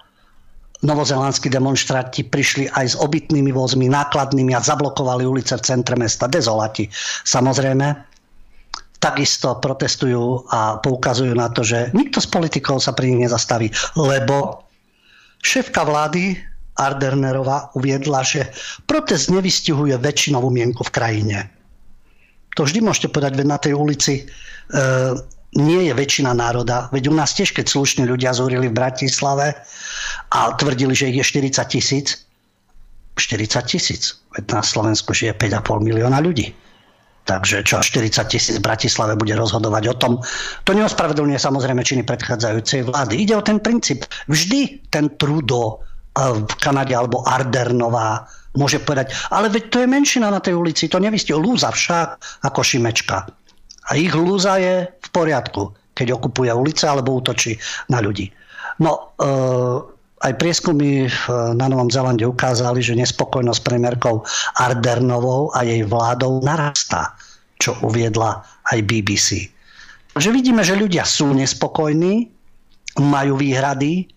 novozelandskí 0.86 1.50
demonstranti 1.50 2.22
prišli 2.22 2.70
aj 2.70 2.86
s 2.86 2.94
obytnými 2.94 3.50
vozmi, 3.50 3.90
nákladnými 3.90 4.54
a 4.54 4.62
zablokovali 4.62 5.26
ulice 5.26 5.58
v 5.58 5.66
centre 5.66 5.98
mesta. 5.98 6.30
Dezolati. 6.30 6.86
Samozrejme, 7.26 8.07
takisto 8.98 9.58
protestujú 9.62 10.46
a 10.50 10.82
poukazujú 10.82 11.30
na 11.34 11.48
to, 11.54 11.62
že 11.62 11.94
nikto 11.94 12.18
z 12.18 12.28
politikov 12.30 12.82
sa 12.82 12.90
pri 12.94 13.14
nich 13.14 13.30
nezastaví, 13.30 13.70
lebo 13.94 14.66
šéfka 15.42 15.86
vlády 15.86 16.34
Ardernerová 16.78 17.74
uviedla, 17.74 18.22
že 18.22 18.50
protest 18.86 19.30
nevystihuje 19.34 19.98
väčšinovú 19.98 20.50
mienku 20.50 20.86
v 20.86 20.94
krajine. 20.94 21.38
To 22.54 22.66
vždy 22.66 22.82
môžete 22.82 23.10
povedať, 23.10 23.38
veď 23.38 23.46
na 23.46 23.58
tej 23.58 23.74
ulici 23.74 24.14
e, 24.18 24.24
nie 25.58 25.90
je 25.90 25.94
väčšina 25.94 26.34
národa. 26.34 26.86
Veď 26.94 27.10
u 27.10 27.14
nás 27.18 27.34
tiež, 27.34 27.50
keď 27.54 27.66
slušní 27.70 28.06
ľudia 28.06 28.34
zúrili 28.34 28.70
v 28.70 28.78
Bratislave 28.78 29.58
a 30.30 30.38
tvrdili, 30.54 30.94
že 30.94 31.10
ich 31.10 31.18
je 31.22 31.26
40 31.50 31.66
tisíc, 31.66 32.06
40 33.18 33.62
tisíc. 33.66 34.22
Veď 34.38 34.58
na 34.58 34.62
Slovensku 34.62 35.10
žije 35.14 35.34
5,5 35.34 35.86
milióna 35.86 36.22
ľudí. 36.22 36.54
Takže 37.28 37.60
čo 37.60 37.84
40 37.84 38.24
tisíc 38.24 38.56
v 38.56 38.64
Bratislave 38.64 39.12
bude 39.12 39.36
rozhodovať 39.36 39.84
o 39.92 39.94
tom, 40.00 40.12
to 40.64 40.72
neospravedlňuje 40.72 41.36
samozrejme 41.36 41.84
činy 41.84 42.08
predchádzajúcej 42.08 42.88
vlády. 42.88 43.20
Ide 43.20 43.36
o 43.36 43.44
ten 43.44 43.60
princíp. 43.60 44.08
Vždy 44.32 44.88
ten 44.88 45.12
Trudo 45.20 45.84
v 46.16 46.52
Kanade 46.56 46.96
alebo 46.96 47.20
Ardernová 47.28 48.24
môže 48.56 48.80
povedať, 48.80 49.12
ale 49.28 49.52
veď 49.52 49.62
to 49.68 49.78
je 49.84 49.92
menšina 49.92 50.32
na 50.32 50.40
tej 50.40 50.56
ulici, 50.56 50.88
to 50.88 50.98
nevystie. 50.98 51.36
Lúza 51.36 51.68
však 51.68 52.42
ako 52.48 52.60
Šimečka. 52.64 53.28
A 53.88 53.90
ich 53.94 54.10
lúza 54.16 54.56
je 54.56 54.88
v 54.88 55.08
poriadku, 55.12 55.76
keď 55.92 56.16
okupuje 56.16 56.48
ulice 56.50 56.88
alebo 56.88 57.12
útočí 57.12 57.60
na 57.92 58.00
ľudí. 58.00 58.32
No, 58.80 59.14
e, 59.14 59.28
aj 60.18 60.32
prieskumy 60.34 61.06
na 61.54 61.66
Novom 61.70 61.90
Zelande 61.90 62.26
ukázali, 62.26 62.82
že 62.82 62.98
nespokojnosť 62.98 63.60
premiérkou 63.62 64.26
Ardernovou 64.58 65.54
a 65.54 65.62
jej 65.62 65.86
vládou 65.86 66.42
narastá, 66.42 67.14
čo 67.62 67.78
uviedla 67.86 68.42
aj 68.74 68.78
BBC. 68.82 69.28
Takže 70.18 70.34
vidíme, 70.34 70.66
že 70.66 70.74
ľudia 70.74 71.06
sú 71.06 71.30
nespokojní, 71.30 72.26
majú 72.98 73.38
výhrady, 73.38 74.10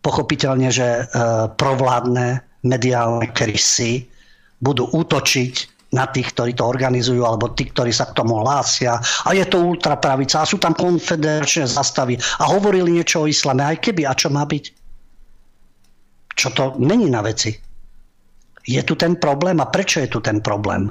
pochopiteľne, 0.00 0.68
že 0.72 0.84
e, 0.84 1.02
provládne 1.52 2.40
mediálne 2.64 3.28
krysy 3.32 4.08
budú 4.60 4.88
útočiť 4.88 5.74
na 5.92 6.08
tých, 6.08 6.32
ktorí 6.34 6.56
to 6.58 6.64
organizujú, 6.66 7.22
alebo 7.22 7.52
tí, 7.52 7.68
ktorí 7.70 7.94
sa 7.94 8.10
k 8.10 8.16
tomu 8.18 8.40
hlásia. 8.42 8.98
A 8.98 9.30
je 9.36 9.44
to 9.46 9.62
ultrapravica, 9.62 10.42
a 10.42 10.48
sú 10.48 10.58
tam 10.58 10.74
konfederačné 10.74 11.70
zastavy. 11.70 12.18
A 12.42 12.50
hovorili 12.50 12.98
niečo 12.98 13.24
o 13.24 13.30
islame, 13.30 13.62
aj 13.62 13.78
keby, 13.84 14.02
a 14.08 14.12
čo 14.16 14.32
má 14.32 14.42
byť? 14.42 14.83
Čo 16.34 16.48
to 16.50 16.64
není 16.78 17.10
na 17.10 17.22
veci? 17.22 17.54
Je 18.64 18.80
tu 18.82 18.94
ten 18.94 19.16
problém 19.16 19.60
a 19.60 19.70
prečo 19.70 20.00
je 20.00 20.08
tu 20.08 20.20
ten 20.20 20.40
problém? 20.40 20.90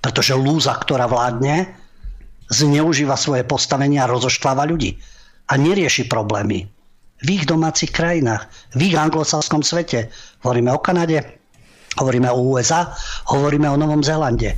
Pretože 0.00 0.38
lúza, 0.38 0.72
ktorá 0.74 1.04
vládne, 1.10 1.68
zneužíva 2.48 3.14
svoje 3.20 3.44
postavenie 3.44 4.00
a 4.00 4.10
rozoštváva 4.10 4.64
ľudí. 4.64 4.96
A 5.50 5.58
nerieši 5.58 6.08
problémy. 6.08 6.66
V 7.20 7.28
ich 7.28 7.44
domácich 7.44 7.92
krajinách, 7.92 8.48
v 8.72 8.90
ich 8.90 8.96
anglosaskom 8.96 9.60
svete. 9.60 10.08
Hovoríme 10.40 10.72
o 10.72 10.80
Kanade, 10.80 11.40
Hovoríme 11.98 12.30
o 12.30 12.54
USA, 12.54 12.94
hovoríme 13.34 13.66
o 13.66 13.74
Novom 13.74 14.06
Zélande. 14.06 14.54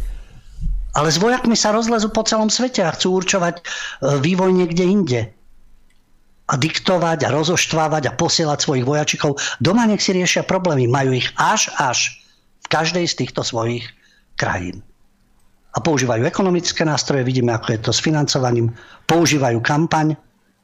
Ale 0.92 1.08
s 1.08 1.16
vojakmi 1.16 1.56
sa 1.56 1.72
rozlezú 1.72 2.12
po 2.12 2.20
celom 2.28 2.52
svete 2.52 2.84
a 2.84 2.92
chcú 2.92 3.16
určovať 3.16 3.54
e, 3.56 3.62
vývoj 4.20 4.52
niekde 4.52 4.84
inde. 4.84 5.20
A 6.52 6.60
diktovať 6.60 7.24
a 7.24 7.32
rozoštvávať 7.32 8.12
a 8.12 8.16
posielať 8.16 8.58
svojich 8.60 8.84
vojačikov. 8.84 9.40
Doma 9.56 9.88
nech 9.88 10.04
si 10.04 10.12
riešia 10.12 10.44
problémy. 10.44 10.84
Majú 10.84 11.16
ich 11.16 11.32
až 11.40 11.72
až 11.80 12.12
v 12.60 12.66
každej 12.68 13.08
z 13.08 13.24
týchto 13.24 13.40
svojich 13.40 13.88
krajín. 14.36 14.84
A 15.72 15.80
používajú 15.80 16.28
ekonomické 16.28 16.84
nástroje, 16.84 17.24
vidíme, 17.24 17.56
ako 17.56 17.72
je 17.72 17.80
to 17.80 17.92
s 17.96 18.04
financovaním, 18.04 18.76
používajú 19.08 19.64
kampaň, 19.64 20.12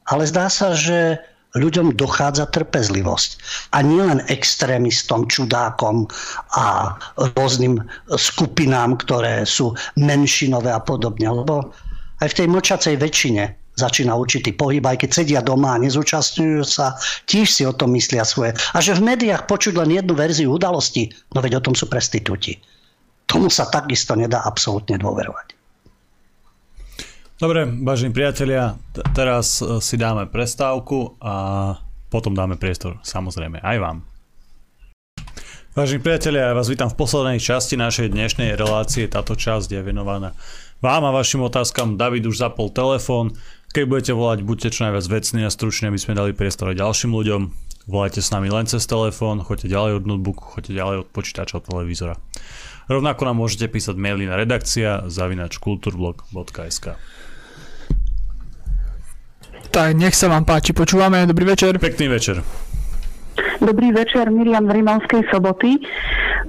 ale 0.05 0.29
zdá 0.29 0.45
sa, 0.53 0.77
že 0.77 1.17
ľuďom 1.57 1.97
dochádza 1.97 2.45
trpezlivosť. 2.53 3.41
A 3.73 3.81
nielen 3.81 4.21
extrémistom, 4.29 5.25
čudákom 5.25 6.05
a 6.53 6.93
rôznym 7.33 7.81
skupinám, 8.13 9.01
ktoré 9.01 9.49
sú 9.49 9.73
menšinové 9.97 10.69
a 10.69 10.77
podobne. 10.77 11.25
Lebo 11.25 11.73
aj 12.21 12.27
v 12.29 12.37
tej 12.37 12.47
mlčacej 12.53 12.95
väčšine 13.01 13.43
začína 13.79 14.19
určitý 14.19 14.51
pohyb, 14.51 14.83
aj 14.83 14.99
keď 14.99 15.09
sedia 15.09 15.39
doma 15.39 15.79
a 15.79 15.81
nezúčastňujú 15.81 16.63
sa, 16.67 16.99
tiež 17.23 17.47
si 17.47 17.63
o 17.63 17.71
tom 17.71 17.95
myslia 17.95 18.27
svoje. 18.27 18.51
A 18.75 18.83
že 18.83 18.99
v 18.99 19.15
médiách 19.15 19.47
počuť 19.47 19.79
len 19.79 19.95
jednu 19.95 20.13
verziu 20.19 20.51
udalosti, 20.51 21.07
no 21.31 21.39
veď 21.39 21.63
o 21.63 21.71
tom 21.71 21.73
sú 21.73 21.87
prestitúti. 21.87 22.59
Tomu 23.23 23.47
sa 23.47 23.71
takisto 23.71 24.19
nedá 24.19 24.43
absolútne 24.43 24.99
dôverovať. 24.99 25.55
Dobre, 27.39 27.63
vážení 27.87 28.11
priatelia, 28.11 28.75
t- 28.91 28.99
teraz 29.15 29.63
e, 29.63 29.79
si 29.79 29.95
dáme 29.95 30.27
prestávku 30.27 31.15
a 31.23 31.71
potom 32.11 32.35
dáme 32.35 32.59
priestor 32.59 32.99
samozrejme 32.99 33.63
aj 33.63 33.77
vám. 33.79 33.97
Vážení 35.71 36.03
priatelia, 36.03 36.51
ja 36.51 36.57
vás 36.57 36.67
vítam 36.67 36.91
v 36.91 36.99
poslednej 36.99 37.39
časti 37.39 37.79
našej 37.79 38.11
dnešnej 38.11 38.59
relácie. 38.59 39.07
Táto 39.07 39.39
časť 39.39 39.71
je 39.71 39.79
venovaná 39.79 40.35
vám 40.83 41.03
a 41.07 41.15
vašim 41.15 41.43
otázkam. 41.43 41.95
David 41.95 42.27
už 42.27 42.43
zapol 42.43 42.71
telefón. 42.71 43.35
Keď 43.69 43.85
budete 43.85 44.13
volať, 44.17 44.41
buďte 44.41 44.73
čo 44.73 44.89
najviac 44.89 45.05
vecní 45.05 45.45
a 45.45 45.53
stručne, 45.53 45.93
aby 45.93 46.01
sme 46.01 46.17
dali 46.17 46.33
priestor 46.33 46.73
aj 46.73 46.81
ďalším 46.81 47.13
ľuďom. 47.13 47.41
Volajte 47.85 48.17
s 48.17 48.33
nami 48.33 48.49
len 48.49 48.65
cez 48.65 48.81
telefón, 48.89 49.45
choďte 49.45 49.69
ďalej 49.69 50.01
od 50.01 50.03
notebooku, 50.09 50.57
choďte 50.57 50.73
ďalej 50.73 50.95
od 51.05 51.07
počítača, 51.13 51.61
od 51.61 51.69
televízora. 51.69 52.17
Rovnako 52.89 53.29
nám 53.29 53.37
môžete 53.37 53.69
písať 53.69 53.93
maily 53.93 54.25
na 54.25 54.41
redakcia 54.41 55.05
zavinač 55.05 55.61
kulturblog.sk 55.61 56.97
Tak, 59.69 59.89
nech 59.93 60.17
sa 60.17 60.33
vám 60.33 60.49
páči, 60.49 60.73
počúvame, 60.73 61.29
dobrý 61.29 61.53
večer. 61.53 61.77
Pekný 61.77 62.09
večer. 62.09 62.41
Dobrý 63.61 63.93
večer, 63.93 64.33
Miriam 64.33 64.65
z 64.65 64.81
Rimavskej 64.81 65.29
soboty. 65.29 65.77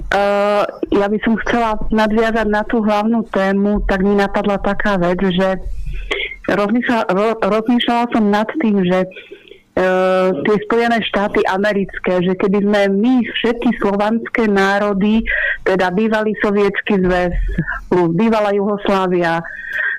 Uh, 0.09 0.65
ja 0.89 1.05
by 1.05 1.17
som 1.21 1.37
chcela 1.45 1.77
nadviazať 1.93 2.47
na 2.49 2.65
tú 2.65 2.81
hlavnú 2.81 3.29
tému, 3.29 3.85
tak 3.85 4.01
mi 4.01 4.17
napadla 4.17 4.57
taká 4.57 4.97
vec, 4.97 5.21
že 5.21 5.61
rozmýšľala, 6.51 7.05
ro, 7.15 7.27
rozmýšľala 7.39 8.05
som 8.11 8.23
nad 8.27 8.49
tým, 8.59 8.83
že 8.83 9.07
Uh, 9.71 10.35
tie 10.43 10.59
Spojené 10.67 10.99
štáty 10.99 11.39
americké, 11.47 12.19
že 12.27 12.35
keby 12.35 12.59
sme 12.59 12.81
my 12.91 13.13
všetky 13.23 13.71
slovanské 13.79 14.43
národy, 14.43 15.23
teda 15.63 15.95
bývalý 15.95 16.35
sovietský 16.43 16.99
zväz, 16.99 17.31
plus 17.87 18.11
bývalá 18.19 18.51
Juhoslávia, 18.51 19.39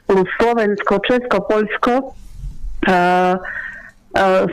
plus 0.05 0.29
Slovensko, 0.37 1.01
Česko, 1.09 1.49
Poľsko, 1.49 1.95
uh, 2.05 3.35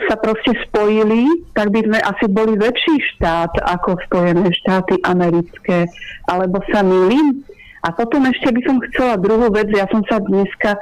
sa 0.08 0.16
proste 0.24 0.56
spojili, 0.64 1.28
tak 1.52 1.68
by 1.68 1.84
sme 1.84 1.98
asi 2.00 2.26
boli 2.32 2.56
väčší 2.56 2.96
štát 3.12 3.60
ako 3.60 4.00
Spojené 4.08 4.48
štáty 4.64 4.96
americké. 5.04 5.84
Alebo 6.32 6.64
sa 6.72 6.80
milím? 6.80 7.44
A 7.84 7.92
potom 7.92 8.24
ešte 8.24 8.56
by 8.56 8.60
som 8.64 8.80
chcela 8.88 9.20
druhú 9.20 9.52
vec, 9.52 9.68
ja 9.68 9.84
som 9.92 10.00
sa 10.08 10.16
dneska 10.16 10.80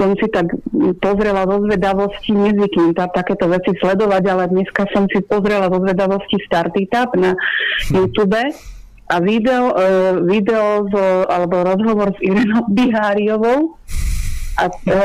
som 0.00 0.16
si 0.16 0.26
tak 0.32 0.48
pozrela 1.04 1.44
vo 1.44 1.60
zvedavosti, 1.68 2.32
nezvyknem 2.32 2.96
tá, 2.96 3.12
takéto 3.12 3.44
veci 3.52 3.76
sledovať, 3.76 4.22
ale 4.32 4.48
dneska 4.48 4.88
som 4.96 5.04
si 5.12 5.20
pozrela 5.28 5.68
vo 5.68 5.76
zvedavosti 5.84 6.40
Startup 6.48 7.12
na 7.12 7.36
YouTube 7.92 8.40
a 9.10 9.16
video, 9.20 9.76
e, 9.76 9.84
video 10.24 10.88
z, 10.88 10.94
alebo 11.28 11.60
rozhovor 11.68 12.16
s 12.16 12.18
Irenou 12.24 12.64
Biháriovou 12.76 13.76
a 14.56 14.64
e, 14.72 14.96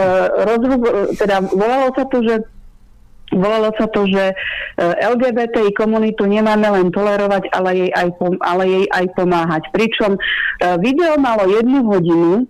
rozhovor, 0.48 1.12
teda 1.20 1.44
volalo 1.52 1.92
sa 1.92 2.08
to, 2.08 2.24
že 2.24 2.36
Volalo 3.34 3.74
sa 3.74 3.90
to, 3.90 4.06
že 4.06 4.32
e, 4.32 4.36
LGBTI 5.02 5.74
komunitu 5.74 6.30
nemáme 6.30 6.70
len 6.72 6.88
tolerovať, 6.94 7.50
ale 7.52 7.70
jej 7.74 7.92
aj, 7.92 8.22
ale 8.38 8.64
jej 8.70 8.86
aj 8.86 9.06
pomáhať. 9.18 9.64
Pričom 9.74 10.14
video 10.80 11.18
malo 11.18 11.50
jednu 11.50 11.84
hodinu, 11.90 12.46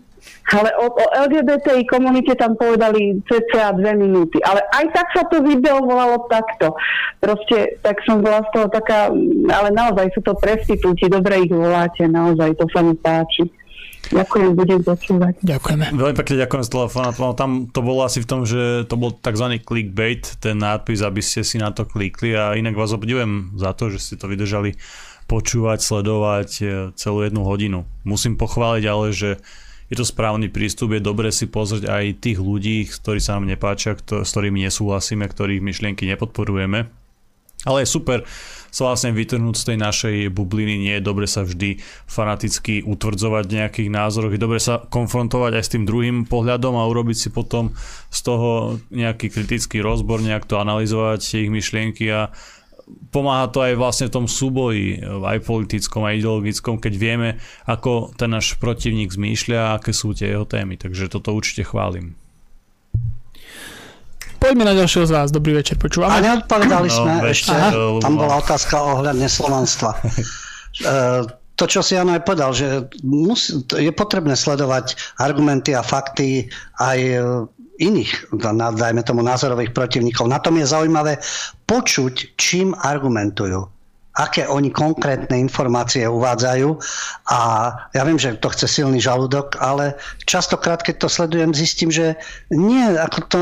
ale 0.53 0.69
o, 0.77 0.93
o 0.93 1.05
LGBTI 1.25 1.89
komunite 1.89 2.37
tam 2.37 2.53
povedali 2.53 3.17
cca 3.25 3.73
dve 3.73 3.97
minúty. 3.97 4.37
Ale 4.45 4.61
aj 4.77 4.85
tak 4.93 5.07
sa 5.09 5.23
to 5.25 5.41
video 5.41 5.81
volalo 5.81 6.29
takto. 6.29 6.77
Proste, 7.17 7.81
tak 7.81 7.97
som 8.05 8.21
bola 8.21 8.45
z 8.45 8.49
toho 8.53 8.67
taká, 8.69 9.09
ale 9.49 9.69
naozaj 9.73 10.13
sú 10.13 10.21
to 10.21 10.37
prestitúti, 10.37 11.09
dobre 11.09 11.49
ich 11.49 11.51
voláte, 11.51 12.05
naozaj, 12.05 12.53
to 12.61 12.69
sa 12.69 12.85
mi 12.85 12.93
páči. 12.93 13.49
Ďakujem, 14.13 14.53
budem 14.53 14.81
počúvať. 14.85 15.33
Ďakujeme. 15.41 15.97
Veľmi 15.97 16.13
pekne 16.13 16.45
ďakujem 16.45 16.61
z 16.61 16.69
telefóna. 16.69 17.09
Tam 17.33 17.65
to 17.73 17.81
bolo 17.81 18.05
asi 18.05 18.21
v 18.21 18.29
tom, 18.29 18.45
že 18.45 18.85
to 18.85 19.01
bol 19.01 19.09
tzv. 19.09 19.57
clickbait, 19.65 20.37
ten 20.37 20.61
nápis, 20.61 21.01
aby 21.01 21.25
ste 21.25 21.41
si 21.41 21.57
na 21.57 21.73
to 21.73 21.89
klikli 21.89 22.37
a 22.37 22.53
inak 22.53 22.77
vás 22.77 22.93
obdivujem 22.93 23.57
za 23.57 23.73
to, 23.73 23.89
že 23.89 23.97
ste 23.97 24.15
to 24.21 24.29
vydržali 24.29 24.77
počúvať, 25.25 25.81
sledovať 25.81 26.49
e, 26.61 26.65
celú 26.93 27.25
jednu 27.25 27.41
hodinu. 27.41 27.89
Musím 28.05 28.37
pochváliť 28.37 28.85
ale, 28.85 29.09
že 29.09 29.41
je 29.89 29.95
to 29.95 30.05
správny 30.05 30.49
prístup, 30.49 30.97
je 30.97 31.01
dobre 31.01 31.29
si 31.29 31.45
pozrieť 31.45 31.89
aj 31.89 32.05
tých 32.21 32.39
ľudí, 32.41 32.89
ktorí 32.89 33.21
sa 33.21 33.37
nám 33.37 33.45
nepáčia, 33.45 33.93
s 33.97 34.29
ktorými 34.33 34.65
nesúhlasíme, 34.65 35.25
ktorých 35.29 35.61
myšlienky 35.61 36.09
nepodporujeme. 36.09 36.89
Ale 37.65 37.81
je 37.81 37.89
super 37.89 38.21
sa 38.75 38.91
vlastne 38.91 39.15
vytrhnúť 39.15 39.55
z 39.55 39.67
tej 39.71 39.77
našej 39.79 40.15
bubliny, 40.35 40.75
nie 40.75 40.93
je 40.99 41.07
dobre 41.07 41.25
sa 41.31 41.47
vždy 41.47 41.79
fanaticky 42.11 42.83
utvrdzovať 42.83 43.43
v 43.47 43.55
nejakých 43.63 43.89
názoroch, 43.89 44.35
je 44.35 44.43
dobre 44.43 44.59
sa 44.59 44.83
konfrontovať 44.91 45.51
aj 45.55 45.63
s 45.63 45.71
tým 45.71 45.87
druhým 45.87 46.27
pohľadom 46.27 46.75
a 46.75 46.83
urobiť 46.83 47.17
si 47.17 47.29
potom 47.31 47.71
z 48.11 48.19
toho 48.19 48.77
nejaký 48.91 49.31
kritický 49.31 49.79
rozbor, 49.79 50.19
nejak 50.19 50.43
to 50.43 50.59
analyzovať, 50.59 51.23
ich 51.47 51.49
myšlienky 51.49 52.11
a 52.11 52.35
pomáha 53.09 53.49
to 53.49 53.65
aj 53.65 53.73
vlastne 53.77 54.05
v 54.09 54.15
tom 54.15 54.25
súboji, 54.29 55.01
aj 55.01 55.41
politickom, 55.41 56.05
aj 56.05 56.21
ideologickom, 56.21 56.77
keď 56.77 56.93
vieme, 56.95 57.29
ako 57.65 58.13
ten 58.13 58.29
náš 58.29 58.53
protivník 58.61 59.09
zmýšľa 59.09 59.57
a 59.57 59.73
aké 59.81 59.91
sú 59.91 60.13
tie 60.13 60.33
jeho 60.33 60.45
témy. 60.45 60.77
Takže 60.77 61.09
toto 61.09 61.33
určite 61.33 61.65
chválim. 61.65 62.13
Poďme 64.37 64.67
na 64.67 64.77
ďalšieho 64.77 65.09
z 65.09 65.11
vás. 65.15 65.29
Dobrý 65.33 65.57
večer, 65.57 65.81
počúvame. 65.81 66.21
A 66.21 66.21
neodpovedali 66.21 66.89
sme 66.91 67.13
no, 67.17 67.25
ešte. 67.25 67.55
Aha. 67.55 67.73
Tam 67.97 68.13
bola 68.13 68.37
otázka 68.37 68.77
ohľadne 68.77 69.27
slovanstva. 69.27 69.97
E, 70.75 71.23
to, 71.55 71.71
čo 71.71 71.79
si 71.79 71.95
Jano 71.95 72.11
aj 72.11 72.27
povedal, 72.27 72.51
že 72.51 72.91
musí, 72.99 73.63
je 73.63 73.87
potrebné 73.95 74.35
sledovať 74.35 74.99
argumenty 75.23 75.71
a 75.71 75.79
fakty 75.79 76.51
aj 76.83 76.99
iných, 77.79 78.31
dajme 78.75 79.01
tomu 79.03 79.21
názorových 79.21 79.75
protivníkov. 79.75 80.31
Na 80.31 80.39
tom 80.39 80.55
je 80.59 80.67
zaujímavé 80.67 81.19
počuť, 81.67 82.37
čím 82.39 82.71
argumentujú 82.75 83.75
aké 84.15 84.47
oni 84.47 84.71
konkrétne 84.71 85.35
informácie 85.35 86.07
uvádzajú. 86.07 86.69
A 87.35 87.39
ja 87.91 88.01
viem, 88.07 88.15
že 88.15 88.39
to 88.39 88.47
chce 88.47 88.79
silný 88.79 89.03
žalúdok, 89.03 89.59
ale 89.59 89.99
častokrát, 90.23 90.79
keď 90.79 90.95
to 91.03 91.07
sledujem, 91.11 91.51
zistím, 91.51 91.91
že 91.91 92.15
nie, 92.47 92.95
ako 92.95 93.19
to 93.27 93.39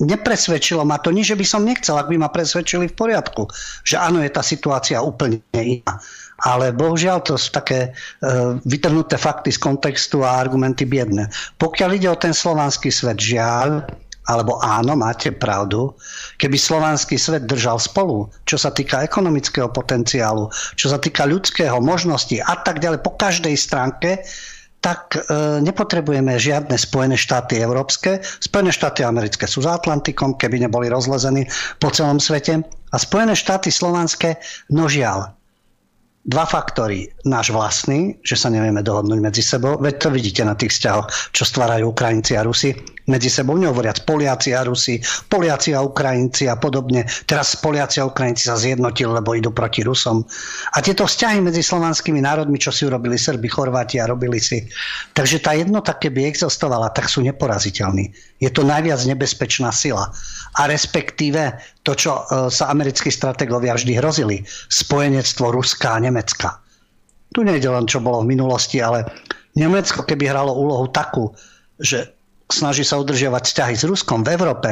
nepresvedčilo 0.00 0.82
ma 0.88 0.96
to. 0.96 1.12
Nie, 1.12 1.28
že 1.28 1.36
by 1.36 1.44
som 1.44 1.68
nechcel, 1.68 2.00
ak 2.00 2.08
by 2.08 2.16
ma 2.16 2.32
presvedčili 2.32 2.88
v 2.88 2.96
poriadku, 2.96 3.52
že 3.84 4.00
áno, 4.00 4.24
je 4.24 4.32
tá 4.32 4.40
situácia 4.40 5.04
úplne 5.04 5.44
iná 5.52 6.00
ale 6.46 6.70
bohužiaľ 6.70 7.18
to 7.26 7.34
sú 7.34 7.50
také 7.50 7.90
e, 7.90 7.90
vytrhnuté 8.62 9.18
fakty 9.18 9.50
z 9.50 9.58
kontextu 9.58 10.22
a 10.22 10.38
argumenty 10.38 10.86
biedne. 10.86 11.26
Pokiaľ 11.58 11.90
ide 11.98 12.08
o 12.10 12.20
ten 12.20 12.30
slovanský 12.30 12.94
svet, 12.94 13.18
žiaľ, 13.18 13.82
alebo 14.28 14.60
áno, 14.60 14.92
máte 14.94 15.32
pravdu, 15.32 15.96
keby 16.36 16.54
slovanský 16.60 17.16
svet 17.16 17.48
držal 17.48 17.80
spolu, 17.80 18.28
čo 18.44 18.60
sa 18.60 18.70
týka 18.70 19.02
ekonomického 19.02 19.72
potenciálu, 19.72 20.52
čo 20.76 20.92
sa 20.92 21.00
týka 21.00 21.24
ľudského, 21.24 21.80
možnosti 21.80 22.36
a 22.38 22.54
tak 22.60 22.78
ďalej, 22.78 23.00
po 23.02 23.16
každej 23.16 23.56
stránke, 23.56 24.22
tak 24.78 25.18
e, 25.18 25.20
nepotrebujeme 25.58 26.38
žiadne 26.38 26.78
Spojené 26.78 27.18
štáty 27.18 27.58
európske. 27.58 28.22
Spojené 28.22 28.70
štáty 28.70 29.02
americké 29.02 29.50
sú 29.50 29.66
za 29.66 29.74
Atlantikom, 29.74 30.38
keby 30.38 30.62
neboli 30.62 30.86
rozlezení 30.86 31.50
po 31.82 31.90
celom 31.90 32.22
svete. 32.22 32.62
A 32.94 32.96
Spojené 32.96 33.34
štáty 33.34 33.74
slovanské, 33.74 34.38
no 34.70 34.86
žiaľ, 34.86 35.37
dva 36.28 36.44
faktory. 36.44 37.08
Náš 37.24 37.56
vlastný, 37.56 38.20
že 38.20 38.36
sa 38.36 38.52
nevieme 38.52 38.84
dohodnúť 38.84 39.20
medzi 39.24 39.40
sebou, 39.40 39.80
veď 39.80 39.94
to 39.96 40.08
vidíte 40.12 40.42
na 40.44 40.52
tých 40.52 40.76
vzťahoch, 40.76 41.08
čo 41.32 41.42
stvárajú 41.48 41.96
Ukrajinci 41.96 42.36
a 42.36 42.44
Rusi 42.44 42.76
medzi 43.08 43.32
sebou, 43.32 43.56
nehovoriac 43.56 44.04
Poliaci 44.04 44.52
a 44.52 44.62
Rusi, 44.68 45.00
Poliaci 45.32 45.72
a 45.72 45.80
Ukrajinci 45.80 46.44
a 46.44 46.60
podobne. 46.60 47.08
Teraz 47.24 47.56
Poliaci 47.56 48.04
a 48.04 48.06
Ukrajinci 48.06 48.44
sa 48.44 48.60
zjednotili, 48.60 49.08
lebo 49.08 49.32
idú 49.32 49.48
proti 49.50 49.80
Rusom. 49.80 50.28
A 50.76 50.84
tieto 50.84 51.08
vzťahy 51.08 51.40
medzi 51.40 51.64
slovanskými 51.64 52.20
národmi, 52.20 52.60
čo 52.60 52.68
si 52.68 52.84
urobili 52.84 53.16
Srbi, 53.16 53.48
Chorváti 53.48 53.96
a 53.96 54.06
robili 54.06 54.36
si. 54.36 54.60
Takže 55.16 55.40
tá 55.40 55.56
jednota, 55.56 55.96
keby 55.96 56.28
existovala, 56.28 56.92
tak 56.92 57.08
sú 57.08 57.24
neporaziteľní. 57.24 58.12
Je 58.44 58.52
to 58.52 58.62
najviac 58.62 59.00
nebezpečná 59.08 59.72
sila. 59.72 60.12
A 60.56 60.64
respektíve 60.64 61.60
to, 61.84 61.92
čo 61.92 62.24
e, 62.24 62.48
sa 62.48 62.72
americkí 62.72 63.12
strategovia 63.12 63.76
vždy 63.76 63.92
hrozili, 64.00 64.40
spojenectvo 64.72 65.52
Ruska 65.52 65.96
a 65.96 66.02
Nemecka. 66.02 66.56
Tu 67.36 67.44
nejde 67.44 67.68
len, 67.68 67.84
čo 67.84 68.00
bolo 68.00 68.24
v 68.24 68.32
minulosti, 68.32 68.80
ale 68.80 69.04
Nemecko, 69.52 70.08
keby 70.08 70.32
hralo 70.32 70.56
úlohu 70.56 70.88
takú, 70.88 71.28
že 71.76 72.08
snaží 72.48 72.82
sa 72.82 72.96
udržiavať 72.96 73.42
vzťahy 73.44 73.74
s 73.76 73.84
Ruskom 73.84 74.24
v 74.24 74.32
Európe, 74.32 74.68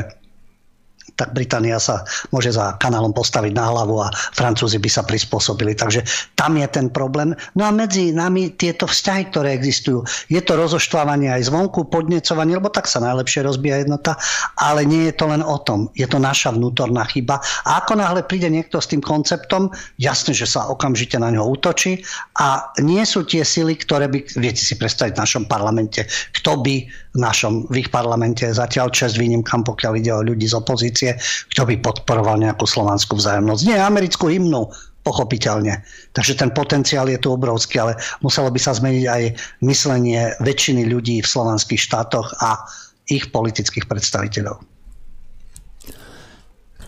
tak 1.16 1.32
Británia 1.32 1.80
sa 1.80 2.04
môže 2.30 2.52
za 2.52 2.76
kanálom 2.76 3.16
postaviť 3.16 3.52
na 3.56 3.72
hlavu 3.72 4.04
a 4.04 4.12
Francúzi 4.12 4.76
by 4.76 4.90
sa 4.92 5.02
prispôsobili. 5.02 5.72
Takže 5.72 6.04
tam 6.36 6.60
je 6.60 6.68
ten 6.68 6.92
problém. 6.92 7.32
No 7.56 7.64
a 7.64 7.72
medzi 7.72 8.12
nami 8.12 8.52
tieto 8.54 8.84
vzťahy, 8.84 9.32
ktoré 9.32 9.56
existujú, 9.56 10.04
je 10.28 10.40
to 10.44 10.52
rozoštvávanie 10.54 11.32
aj 11.32 11.48
zvonku, 11.48 11.88
podnecovanie, 11.88 12.60
lebo 12.60 12.68
tak 12.68 12.84
sa 12.84 13.00
najlepšie 13.00 13.48
rozbíja 13.48 13.82
jednota, 13.82 14.20
ale 14.60 14.84
nie 14.84 15.08
je 15.08 15.14
to 15.16 15.26
len 15.26 15.40
o 15.40 15.56
tom. 15.56 15.88
Je 15.96 16.04
to 16.04 16.20
naša 16.20 16.52
vnútorná 16.52 17.08
chyba. 17.08 17.40
A 17.64 17.80
ako 17.80 17.96
náhle 17.96 18.20
príde 18.22 18.52
niekto 18.52 18.78
s 18.78 18.92
tým 18.92 19.00
konceptom, 19.00 19.72
jasne, 19.96 20.36
že 20.36 20.44
sa 20.44 20.68
okamžite 20.68 21.16
na 21.16 21.32
ňo 21.32 21.48
útočí 21.48 22.04
a 22.36 22.68
nie 22.84 23.00
sú 23.08 23.24
tie 23.24 23.40
sily, 23.46 23.80
ktoré 23.80 24.12
by, 24.12 24.18
viete 24.36 24.60
si 24.60 24.76
predstaviť 24.76 25.16
v 25.16 25.22
našom 25.22 25.44
parlamente, 25.48 26.04
kto 26.36 26.60
by 26.60 26.74
v 27.16 27.18
našom, 27.18 27.70
v 27.72 27.86
ich 27.86 27.88
parlamente 27.88 28.44
zatiaľ 28.44 28.92
čest 28.92 29.16
výnimkám, 29.16 29.64
pokiaľ 29.64 29.92
ide 29.96 30.12
o 30.12 30.20
ľudí 30.20 30.44
z 30.44 30.54
opozície, 30.58 31.05
kto 31.54 31.62
by 31.62 31.74
podporoval 31.78 32.42
nejakú 32.42 32.66
slovanskú 32.66 33.14
vzájomnosť. 33.14 33.62
Nie 33.70 33.78
americkú 33.78 34.26
hymnu, 34.26 34.66
pochopiteľne. 35.06 35.86
Takže 36.10 36.34
ten 36.34 36.50
potenciál 36.50 37.06
je 37.06 37.22
tu 37.22 37.30
obrovský, 37.30 37.78
ale 37.78 37.94
muselo 38.26 38.50
by 38.50 38.58
sa 38.58 38.74
zmeniť 38.74 39.04
aj 39.06 39.22
myslenie 39.62 40.34
väčšiny 40.42 40.90
ľudí 40.90 41.22
v 41.22 41.30
slovanských 41.30 41.78
štátoch 41.78 42.34
a 42.42 42.66
ich 43.06 43.30
politických 43.30 43.86
predstaviteľov. 43.86 44.58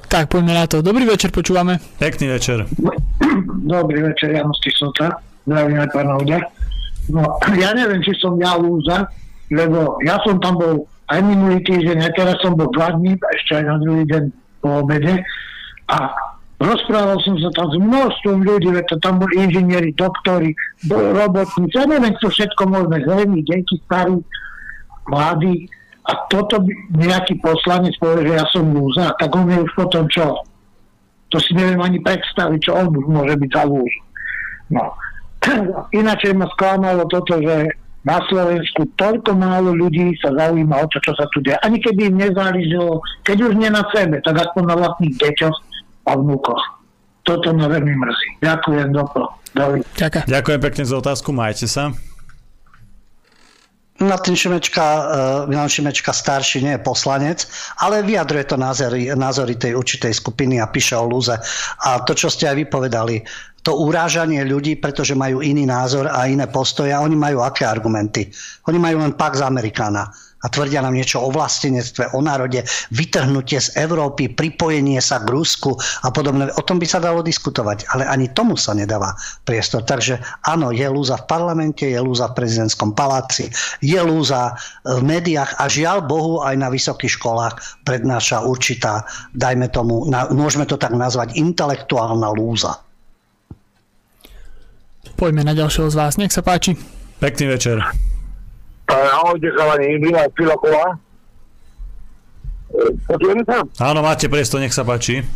Tak, 0.09 0.33
poďme 0.33 0.57
na 0.57 0.67
to. 0.67 0.83
Dobrý 0.83 1.05
večer, 1.07 1.31
počúvame. 1.31 1.79
Pekný 2.01 2.33
večer. 2.33 2.65
Dobrý 3.63 4.03
večer, 4.03 4.35
Jano 4.35 4.57
Stisota. 4.57 5.21
Zdravím 5.47 5.85
aj 5.85 5.89
pána. 5.95 6.17
No, 7.13 7.23
ja 7.63 7.71
neviem, 7.77 8.01
či 8.03 8.17
som 8.19 8.35
ja 8.41 8.57
lúza, 8.57 9.07
lebo 9.53 10.01
ja 10.03 10.17
som 10.25 10.41
tam 10.41 10.59
bol 10.59 10.75
aj 11.09 11.21
minulý 11.25 11.59
týždeň, 11.65 11.99
aj 12.05 12.13
teraz 12.17 12.37
som 12.45 12.53
bol 12.55 12.69
dva 12.73 12.93
dní, 12.97 13.17
ešte 13.17 13.53
aj 13.61 13.65
na 13.65 13.77
druhý 13.81 14.05
deň 14.09 14.23
po 14.61 14.69
obede 14.85 15.15
a 15.89 15.97
rozprával 16.61 17.17
som 17.25 17.39
sa 17.41 17.51
tam 17.55 17.69
s 17.73 17.77
množstvom 17.81 18.39
ľudí, 18.45 18.69
veď 18.75 18.85
to 18.93 18.97
tam 19.01 19.23
boli 19.23 19.35
inžinieri, 19.41 19.95
doktori, 19.97 20.53
robotníci, 20.91 21.75
ja 21.79 21.87
neviem, 21.87 22.13
čo 22.19 22.29
všetko 22.29 22.63
môžeme, 22.69 22.99
zrejme, 23.07 23.39
deti, 23.47 23.77
starí, 23.87 24.21
mladí, 25.09 25.71
a 26.09 26.13
toto 26.33 26.65
by 26.65 26.73
nejaký 26.97 27.37
poslanec 27.45 27.93
povie, 28.01 28.33
že 28.33 28.41
ja 28.41 28.47
som 28.49 28.73
lúza, 28.73 29.13
tak 29.21 29.29
on 29.37 29.45
je 29.53 29.61
už 29.61 29.73
potom 29.77 30.09
čo? 30.09 30.41
To 31.29 31.37
si 31.37 31.53
neviem 31.53 31.85
ani 31.85 32.01
predstaviť, 32.01 32.61
čo 32.65 32.73
on 32.73 32.89
môže 32.89 33.37
byť 33.37 33.51
za 33.53 33.63
lúz. 33.69 33.93
No. 34.73 34.97
Ináč 36.01 36.33
ma 36.33 36.49
sklamalo 36.57 37.05
toto, 37.13 37.37
že 37.37 37.77
na 38.07 38.23
Slovensku 38.31 38.87
toľko 38.95 39.35
málo 39.35 39.75
ľudí 39.75 40.15
sa 40.23 40.31
zaujíma 40.31 40.79
o 40.79 40.87
to, 40.87 41.03
čo 41.03 41.13
sa 41.19 41.27
tu 41.35 41.43
deje. 41.43 41.59
Ani 41.67 41.83
keby 41.83 42.15
im 42.15 42.17
nezáležilo, 42.17 43.03
keď 43.27 43.51
už 43.51 43.53
nie 43.59 43.71
na 43.71 43.83
sebe, 43.91 44.23
tak 44.23 44.39
aspoň 44.39 44.63
na 44.71 44.75
vlastných 44.79 45.19
deťoch 45.19 45.57
a 46.07 46.13
vnúkoch. 46.15 46.63
Toto 47.27 47.53
ma 47.53 47.69
veľmi 47.69 47.95
mrzí. 47.99 48.29
Ďakujem, 48.41 48.89
dopo. 48.95 49.29
Ďakujem. 49.53 49.85
Ďakujem 50.25 50.61
pekne 50.63 50.85
za 50.87 50.97
otázku, 50.97 51.29
majte 51.35 51.67
sa. 51.69 51.93
Martin 53.99 54.39
Šimečka, 54.39 54.87
uh, 54.87 55.05
Milan 55.51 55.67
Šimečka 55.67 56.15
starší 56.15 56.63
nie 56.63 56.79
je 56.79 56.87
poslanec, 56.87 57.51
ale 57.83 58.07
vyjadruje 58.07 58.47
to 58.47 58.55
názory, 58.55 59.11
názory 59.11 59.59
tej 59.59 59.75
určitej 59.75 60.15
skupiny 60.15 60.63
a 60.63 60.71
píše 60.71 60.95
o 60.95 61.03
lúze. 61.03 61.35
A 61.83 61.99
to, 62.07 62.15
čo 62.15 62.31
ste 62.31 62.47
aj 62.47 62.63
vypovedali, 62.63 63.27
to 63.63 63.75
urážanie 63.77 64.43
ľudí, 64.47 64.79
pretože 64.79 65.19
majú 65.19 65.43
iný 65.45 65.67
názor 65.69 66.09
a 66.09 66.25
iné 66.31 66.47
postoje, 66.49 66.95
a 66.95 67.03
oni 67.03 67.19
majú 67.19 67.43
aké 67.43 67.67
argumenty? 67.67 68.31
Oni 68.71 68.79
majú 68.81 69.03
len 69.03 69.13
Pax 69.15 69.43
Amerikána 69.45 70.09
a 70.39 70.47
tvrdia 70.47 70.79
nám 70.79 70.95
niečo 70.95 71.19
o 71.19 71.35
vlastenectve, 71.35 72.15
o 72.15 72.23
národe, 72.23 72.63
vytrhnutie 72.95 73.59
z 73.59 73.75
Európy, 73.75 74.31
pripojenie 74.31 75.03
sa 75.03 75.19
k 75.19 75.35
Rusku 75.35 75.75
a 76.07 76.15
podobne. 76.15 76.47
O 76.55 76.63
tom 76.63 76.79
by 76.79 76.87
sa 76.87 77.03
dalo 77.03 77.27
diskutovať, 77.27 77.91
ale 77.91 78.07
ani 78.07 78.31
tomu 78.31 78.55
sa 78.55 78.71
nedáva 78.71 79.19
priestor. 79.43 79.83
Takže 79.83 80.23
áno, 80.47 80.71
je 80.71 80.87
lúza 80.87 81.19
v 81.19 81.27
parlamente, 81.27 81.91
je 81.91 81.99
lúza 81.99 82.31
v 82.31 82.39
prezidentskom 82.39 82.95
paláci, 82.95 83.51
je 83.83 83.99
lúza 83.99 84.55
v 84.87 85.03
médiách 85.03 85.59
a 85.59 85.67
žiaľ 85.67 86.07
Bohu 86.07 86.47
aj 86.47 86.55
na 86.55 86.71
vysokých 86.71 87.19
školách 87.19 87.83
prednáša 87.83 88.47
určitá, 88.47 89.03
dajme 89.35 89.67
tomu, 89.75 90.07
môžeme 90.31 90.71
to 90.71 90.79
tak 90.79 90.95
nazvať, 90.95 91.35
intelektuálna 91.35 92.31
lúza. 92.31 92.88
Poďme 95.19 95.43
na 95.43 95.51
ďalšieho 95.51 95.91
z 95.91 95.99
vás, 95.99 96.15
nech 96.15 96.31
sa 96.31 96.47
páči. 96.47 96.79
Pekný 97.19 97.51
večer. 97.51 97.83
Ahojte 98.87 99.51
chalani, 99.51 99.99
Ibrina 99.99 100.23
Filaková. 100.39 100.95
Počujeme 103.11 103.43
sa? 103.43 103.67
Áno, 103.83 104.07
máte 104.07 104.31
priesto, 104.31 104.63
nech 104.63 104.71
sa 104.71 104.87
páči. 104.87 105.27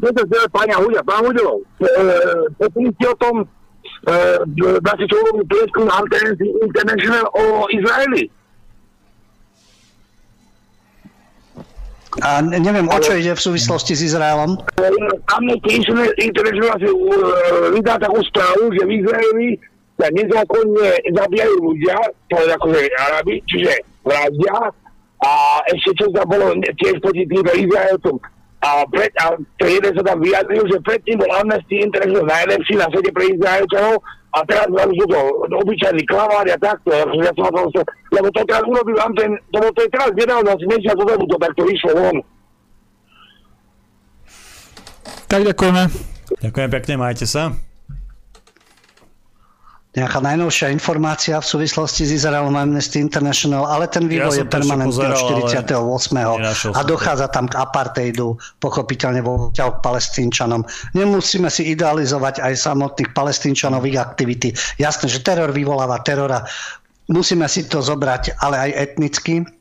Toto 0.00 0.20
je 0.24 0.48
páňa 0.48 0.80
Hudia, 0.80 1.04
pán 1.04 1.20
Hudelov. 1.20 1.60
Počuli 2.56 2.88
ste 2.96 3.12
o 3.12 3.16
tom, 3.20 3.44
dáte 4.80 5.04
čo 5.04 5.20
urobí 5.20 5.44
prieskum 5.44 5.84
International 6.64 7.28
o 7.28 7.68
Izraeli. 7.68 8.32
A 12.24 12.40
neviem, 12.40 12.88
o 12.88 12.98
čo 13.00 13.12
ide 13.12 13.36
v 13.36 13.44
súvislosti 13.44 13.92
s 13.92 14.12
Izraelom? 14.12 14.56
Amnesty 15.36 15.84
International 16.22 16.76
si 16.80 16.88
vydá 17.76 18.00
takú 18.00 18.24
správu, 18.32 18.72
že 18.72 18.82
v 18.88 18.90
Izraeli 19.04 19.48
sa 19.96 20.08
nezákonne 20.12 20.88
zabíjajú 21.12 21.56
ľudia, 21.60 21.96
to 22.28 22.36
je 22.40 22.52
akože 22.52 22.80
Arabi, 23.00 23.34
čiže 23.48 23.72
vraždia 24.04 24.56
a 25.24 25.32
ešte 25.72 25.90
čo 25.96 26.06
sa 26.12 26.22
bolo 26.28 26.52
tiež 26.60 27.00
proti 27.00 27.24
tým 27.24 27.44
Izraelcom. 27.44 28.16
A, 28.64 28.84
pred, 28.88 29.12
a 29.20 29.36
to 29.60 29.64
jeden 29.68 29.92
sa 29.96 30.02
tam 30.04 30.18
vyjadril, 30.20 30.64
že 30.68 30.80
predtým 30.84 31.20
bol 31.20 31.30
Amnesty 31.32 31.80
International 31.80 32.28
najlepší 32.28 32.74
na 32.80 32.88
svete 32.92 33.10
pre 33.12 33.24
Izraelčanov 33.36 34.00
a 34.36 34.40
teraz 34.44 34.68
vám 34.68 34.92
sú 34.92 35.04
to 35.08 35.18
obyčajní 35.48 36.04
klamári 36.04 36.52
a 36.52 36.58
takto. 36.60 36.92
Ja 36.92 37.32
som 37.32 37.48
to, 37.72 37.80
lebo 38.12 38.28
to 38.36 38.44
teraz 38.44 38.64
urobil 38.68 38.96
vám 39.00 39.12
ten, 39.16 39.32
to, 39.48 39.64
to 39.72 39.80
je 39.80 39.90
teraz 39.90 40.12
nedávno 40.12 40.48
asi 40.52 40.64
mesiac 40.68 40.96
dobu, 41.00 41.24
to 41.24 41.40
takto 41.40 41.62
vyšlo 41.64 41.92
von. 41.96 42.16
Tak 45.26 45.42
ďakujeme. 45.42 45.82
Ďakujem 46.44 46.70
pekne, 46.70 46.94
majte 47.00 47.24
sa 47.24 47.65
nejaká 49.96 50.20
najnovšia 50.20 50.68
informácia 50.76 51.40
v 51.40 51.46
súvislosti 51.48 52.04
s 52.04 52.20
Izraelom 52.20 52.52
Amnesty 52.52 53.00
International, 53.00 53.64
ale 53.64 53.88
ten 53.88 54.04
vývoj 54.04 54.36
ja 54.36 54.40
je 54.44 54.46
permanentný 54.46 55.08
od 55.08 55.16
48. 55.16 55.72
a 56.76 56.80
dochádza 56.84 57.32
tam 57.32 57.48
k 57.48 57.56
apartheidu, 57.56 58.36
pochopiteľne 58.60 59.24
vo 59.24 59.48
vzťahu 59.50 59.70
k 59.72 59.80
palestínčanom. 59.80 60.60
Nemusíme 60.92 61.48
si 61.48 61.72
idealizovať 61.72 62.44
aj 62.44 62.52
samotných 62.60 63.16
palestínčanov 63.16 63.88
ich 63.88 63.96
aktivity. 63.96 64.52
Jasné, 64.76 65.08
že 65.08 65.24
teror 65.24 65.56
vyvoláva 65.56 66.04
terora, 66.04 66.44
musíme 67.08 67.48
si 67.48 67.64
to 67.64 67.80
zobrať, 67.80 68.36
ale 68.44 68.68
aj 68.68 68.70
etnicky 68.76 69.55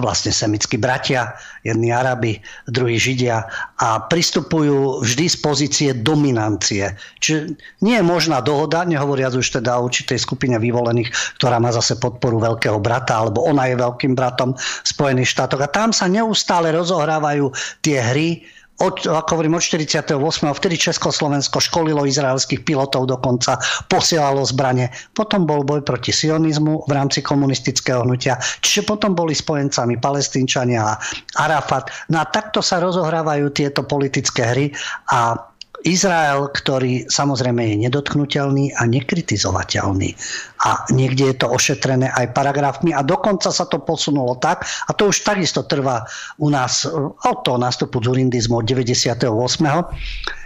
vlastne 0.00 0.32
semickí 0.32 0.80
bratia, 0.80 1.36
jedni 1.60 1.92
Arabi, 1.92 2.40
druhí 2.64 2.96
Židia 2.96 3.44
a 3.76 4.00
pristupujú 4.08 5.04
vždy 5.04 5.26
z 5.28 5.36
pozície 5.44 5.90
dominancie. 5.92 6.96
Čiže 7.20 7.60
nie 7.84 8.00
je 8.00 8.04
možná 8.04 8.40
dohoda, 8.40 8.88
nehovoriac 8.88 9.36
už 9.36 9.60
teda 9.60 9.76
o 9.76 9.84
určitej 9.84 10.16
skupine 10.16 10.56
vyvolených, 10.56 11.12
ktorá 11.36 11.60
má 11.60 11.68
zase 11.76 12.00
podporu 12.00 12.40
veľkého 12.40 12.80
brata, 12.80 13.20
alebo 13.20 13.44
ona 13.44 13.68
je 13.68 13.76
veľkým 13.76 14.16
bratom 14.16 14.56
Spojených 14.80 15.28
štátov. 15.28 15.60
A 15.60 15.68
tam 15.68 15.92
sa 15.92 16.08
neustále 16.08 16.72
rozohrávajú 16.72 17.52
tie 17.84 18.00
hry, 18.00 18.48
od, 18.80 19.04
ako 19.04 19.30
hovorím, 19.36 19.60
od 19.60 19.64
48. 19.64 20.16
vtedy 20.56 20.74
Československo 20.80 21.60
školilo 21.60 22.08
izraelských 22.08 22.64
pilotov 22.64 23.06
dokonca, 23.06 23.60
posielalo 23.86 24.42
zbranie. 24.48 24.88
Potom 25.12 25.44
bol 25.44 25.62
boj 25.62 25.84
proti 25.84 26.10
sionizmu 26.10 26.88
v 26.88 26.92
rámci 26.92 27.20
komunistického 27.20 28.02
hnutia, 28.02 28.40
čiže 28.64 28.88
potom 28.88 29.12
boli 29.12 29.36
spojencami 29.36 30.00
palestínčania 30.00 30.82
a 30.82 30.98
Arafat. 31.44 31.92
No 32.10 32.18
a 32.18 32.26
takto 32.26 32.64
sa 32.64 32.82
rozohrávajú 32.82 33.52
tieto 33.52 33.84
politické 33.86 34.42
hry 34.50 34.66
a 35.12 35.36
Izrael, 35.82 36.46
ktorý 36.46 37.10
samozrejme 37.10 37.74
je 37.74 37.90
nedotknutelný 37.90 38.70
a 38.78 38.86
nekritizovateľný. 38.86 40.14
A 40.62 40.86
niekde 40.94 41.34
je 41.34 41.36
to 41.42 41.50
ošetrené 41.50 42.06
aj 42.14 42.30
paragrafmi 42.32 42.94
a 42.94 43.02
dokonca 43.02 43.50
sa 43.50 43.66
to 43.66 43.82
posunulo 43.82 44.38
tak, 44.38 44.62
a 44.62 44.94
to 44.94 45.10
už 45.10 45.26
takisto 45.26 45.66
trvá 45.66 46.06
u 46.38 46.48
nás 46.50 46.86
od 47.26 47.36
toho 47.42 47.58
nástupu 47.58 47.98
zurindizmu 47.98 48.62
od 48.62 48.66
98 48.66 49.26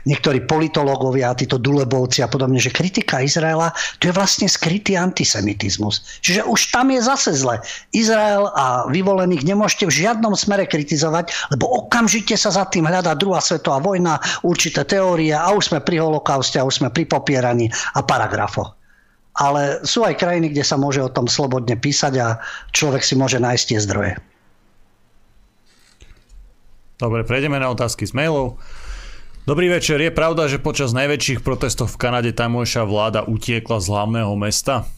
niektorí 0.07 0.47
politológovia, 0.47 1.35
títo 1.35 1.59
dulebovci 1.59 2.23
a 2.23 2.31
podobne, 2.31 2.63
že 2.63 2.71
kritika 2.71 3.21
Izraela 3.21 3.75
to 3.99 4.09
je 4.09 4.15
vlastne 4.15 4.47
skrytý 4.47 4.95
antisemitizmus. 4.95 6.23
Čiže 6.23 6.47
už 6.47 6.71
tam 6.71 6.95
je 6.95 7.03
zase 7.03 7.35
zle. 7.35 7.59
Izrael 7.91 8.49
a 8.55 8.87
vyvolených 8.89 9.43
nemôžete 9.43 9.91
v 9.91 10.07
žiadnom 10.07 10.39
smere 10.39 10.71
kritizovať, 10.71 11.51
lebo 11.53 11.67
okamžite 11.85 12.39
sa 12.39 12.55
za 12.55 12.65
tým 12.71 12.87
hľadá 12.87 13.19
druhá 13.19 13.43
svetová 13.43 13.83
vojna, 13.83 14.23
určité 14.47 14.87
teórie 14.87 15.35
a 15.35 15.51
už 15.51 15.75
sme 15.75 15.83
pri 15.83 15.99
holokauste 15.99 16.63
a 16.63 16.65
už 16.65 16.87
sme 16.87 16.89
pri 16.95 17.11
popieraní 17.11 17.67
a 17.99 18.01
paragrafoch. 18.07 18.76
Ale 19.37 19.85
sú 19.85 20.01
aj 20.03 20.17
krajiny, 20.17 20.49
kde 20.49 20.65
sa 20.65 20.81
môže 20.81 21.05
o 21.05 21.13
tom 21.13 21.29
slobodne 21.29 21.77
písať 21.77 22.15
a 22.19 22.41
človek 22.73 23.05
si 23.05 23.15
môže 23.21 23.37
nájsť 23.37 23.65
tie 23.69 23.79
zdroje. 23.85 24.15
Dobre, 26.97 27.29
prejdeme 27.29 27.61
na 27.61 27.69
otázky 27.69 28.09
z 28.09 28.17
mailov. 28.17 28.57
Dobrý 29.45 29.69
večer. 29.69 30.01
Je 30.01 30.09
pravda, 30.09 30.49
že 30.49 30.59
počas 30.59 30.97
najväčších 30.97 31.45
protestov 31.45 31.93
v 31.93 32.01
Kanade 32.01 32.33
tamojšia 32.33 32.89
vláda 32.89 33.29
utiekla 33.29 33.79
z 33.79 33.87
hlavného 33.93 34.33
mesta? 34.35 34.89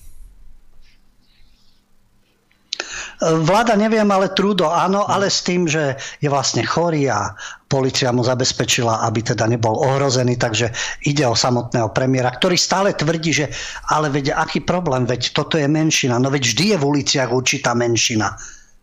Vláda 3.19 3.75
neviem, 3.75 4.07
ale 4.07 4.31
Trudo 4.31 4.71
áno, 4.71 5.03
ale 5.03 5.27
s 5.27 5.43
tým, 5.43 5.67
že 5.67 5.99
je 6.23 6.31
vlastne 6.31 6.63
chorý 6.63 7.11
a 7.11 7.35
policia 7.67 8.15
mu 8.15 8.23
zabezpečila, 8.23 9.03
aby 9.03 9.27
teda 9.27 9.51
nebol 9.51 9.75
ohrozený, 9.75 10.39
takže 10.39 10.71
ide 11.03 11.27
o 11.27 11.35
samotného 11.35 11.91
premiéra, 11.91 12.31
ktorý 12.31 12.55
stále 12.55 12.95
tvrdí, 12.95 13.35
že 13.35 13.47
ale 13.91 14.07
veď 14.15 14.39
aký 14.39 14.63
problém, 14.63 15.03
veď 15.03 15.35
toto 15.35 15.59
je 15.59 15.67
menšina, 15.67 16.23
no 16.23 16.31
veď 16.31 16.43
vždy 16.47 16.65
je 16.73 16.77
v 16.79 16.87
uliciach 16.87 17.31
určitá 17.35 17.75
menšina. 17.75 18.39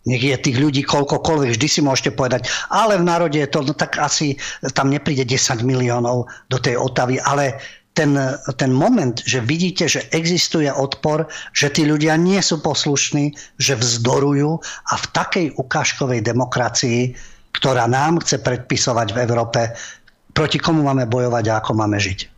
Nech 0.05 0.21
je 0.21 0.37
tých 0.37 0.61
ľudí 0.61 0.85
koľkokoľvek, 0.85 1.55
vždy 1.57 1.67
si 1.71 1.81
môžete 1.81 2.13
povedať, 2.13 2.45
ale 2.69 3.01
v 3.01 3.07
národe 3.07 3.41
je 3.41 3.49
to, 3.49 3.65
no 3.65 3.73
tak 3.73 3.97
asi 3.97 4.37
tam 4.77 4.93
nepríde 4.93 5.25
10 5.25 5.65
miliónov 5.65 6.29
do 6.51 6.57
tej 6.61 6.77
Otavy, 6.77 7.17
ale 7.17 7.57
ten, 7.95 8.11
ten 8.59 8.71
moment, 8.75 9.15
že 9.23 9.39
vidíte, 9.39 9.87
že 9.87 10.05
existuje 10.11 10.67
odpor, 10.67 11.31
že 11.55 11.71
tí 11.71 11.87
ľudia 11.87 12.19
nie 12.19 12.43
sú 12.43 12.59
poslušní, 12.59 13.31
že 13.55 13.79
vzdorujú 13.79 14.59
a 14.91 14.93
v 14.99 15.05
takej 15.15 15.45
ukážkovej 15.55 16.19
demokracii, 16.19 17.15
ktorá 17.55 17.87
nám 17.87 18.19
chce 18.19 18.43
predpisovať 18.43 19.15
v 19.15 19.21
Európe, 19.23 19.61
proti 20.35 20.59
komu 20.59 20.83
máme 20.83 21.07
bojovať 21.07 21.45
a 21.47 21.63
ako 21.63 21.71
máme 21.71 21.95
žiť. 21.95 22.35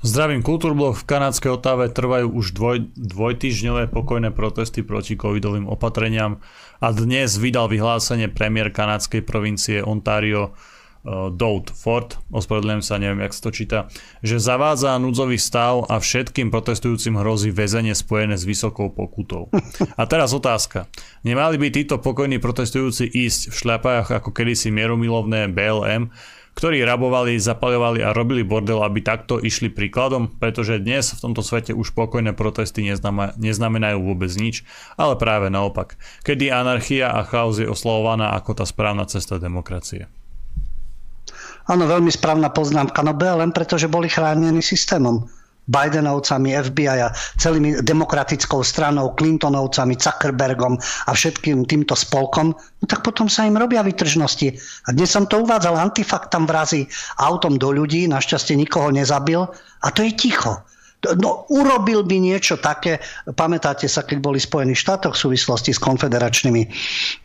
Zdravím, 0.00 0.40
Kultúrblok 0.40 0.96
v 0.96 1.08
kanadskej 1.12 1.60
Otave 1.60 1.92
trvajú 1.92 2.32
už 2.32 2.56
dvoj, 2.56 2.88
dvojtyžňové 2.96 3.92
pokojné 3.92 4.32
protesty 4.32 4.80
proti 4.80 5.12
covidovým 5.12 5.68
opatreniam 5.68 6.40
a 6.80 6.88
dnes 6.88 7.36
vydal 7.36 7.68
vyhlásenie 7.68 8.32
premiér 8.32 8.72
kanadskej 8.72 9.20
provincie 9.20 9.84
Ontario 9.84 10.56
Dout 11.08 11.72
Ford, 11.72 12.12
ospravedlňujem 12.28 12.84
sa, 12.84 13.00
neviem, 13.00 13.24
jak 13.24 13.32
sa 13.32 13.42
to 13.48 13.50
číta, 13.56 13.78
že 14.20 14.36
zavádza 14.36 15.00
núdzový 15.00 15.40
stav 15.40 15.88
a 15.88 15.96
všetkým 15.96 16.52
protestujúcim 16.52 17.16
hrozí 17.16 17.48
väzenie 17.48 17.96
spojené 17.96 18.36
s 18.36 18.44
vysokou 18.44 18.92
pokutou. 18.92 19.48
A 19.96 20.04
teraz 20.04 20.36
otázka. 20.36 20.92
Nemali 21.24 21.56
by 21.56 21.72
títo 21.72 21.96
pokojní 21.96 22.36
protestujúci 22.36 23.08
ísť 23.08 23.48
v 23.48 23.54
šľapách 23.56 24.12
ako 24.12 24.28
kedysi 24.28 24.68
mieromilovné 24.68 25.48
BLM, 25.48 26.12
ktorí 26.52 26.84
rabovali, 26.84 27.40
zapaľovali 27.40 28.04
a 28.04 28.12
robili 28.12 28.44
bordel, 28.44 28.84
aby 28.84 29.00
takto 29.00 29.40
išli 29.40 29.72
príkladom, 29.72 30.36
pretože 30.36 30.82
dnes 30.82 31.16
v 31.16 31.22
tomto 31.24 31.40
svete 31.40 31.72
už 31.72 31.96
pokojné 31.96 32.36
protesty 32.36 32.84
neznamenajú 33.40 33.98
vôbec 34.04 34.28
nič, 34.36 34.68
ale 35.00 35.16
práve 35.16 35.48
naopak, 35.48 35.96
kedy 36.26 36.52
anarchia 36.52 37.08
a 37.08 37.24
chaos 37.24 37.56
je 37.56 37.64
oslavovaná 37.64 38.36
ako 38.36 38.60
tá 38.60 38.68
správna 38.68 39.08
cesta 39.08 39.40
demokracie. 39.40 40.12
Áno, 41.70 41.86
veľmi 41.86 42.10
správna 42.10 42.50
poznámka. 42.50 43.06
No 43.06 43.14
len 43.14 43.54
preto, 43.54 43.78
boli 43.86 44.10
chránení 44.10 44.58
systémom. 44.58 45.22
Bidenovcami, 45.70 46.50
FBI 46.66 46.98
a 46.98 47.14
celými 47.38 47.78
demokratickou 47.78 48.58
stranou, 48.66 49.14
Clintonovcami, 49.14 49.94
Zuckerbergom 49.94 50.74
a 51.06 51.10
všetkým 51.14 51.62
týmto 51.62 51.94
spolkom, 51.94 52.50
no 52.58 52.84
tak 52.90 53.06
potom 53.06 53.30
sa 53.30 53.46
im 53.46 53.54
robia 53.54 53.86
vytržnosti. 53.86 54.50
A 54.50 54.88
dnes 54.90 55.14
som 55.14 55.30
to 55.30 55.46
uvádzal, 55.46 55.78
Antifakt 55.78 56.34
tam 56.34 56.50
vrazí 56.50 56.90
autom 57.22 57.54
do 57.54 57.70
ľudí, 57.70 58.10
našťastie 58.10 58.58
nikoho 58.58 58.90
nezabil 58.90 59.46
a 59.46 59.88
to 59.94 60.02
je 60.02 60.10
ticho. 60.18 60.58
No, 61.00 61.48
urobil 61.48 62.04
by 62.04 62.16
niečo 62.20 62.60
také, 62.60 63.00
pamätáte 63.32 63.88
sa, 63.88 64.04
keď 64.04 64.20
boli 64.20 64.36
v 64.36 64.48
Spojených 64.52 64.84
štátoch 64.84 65.16
v 65.16 65.22
súvislosti 65.32 65.72
s 65.72 65.80
konfederačnými 65.80 66.62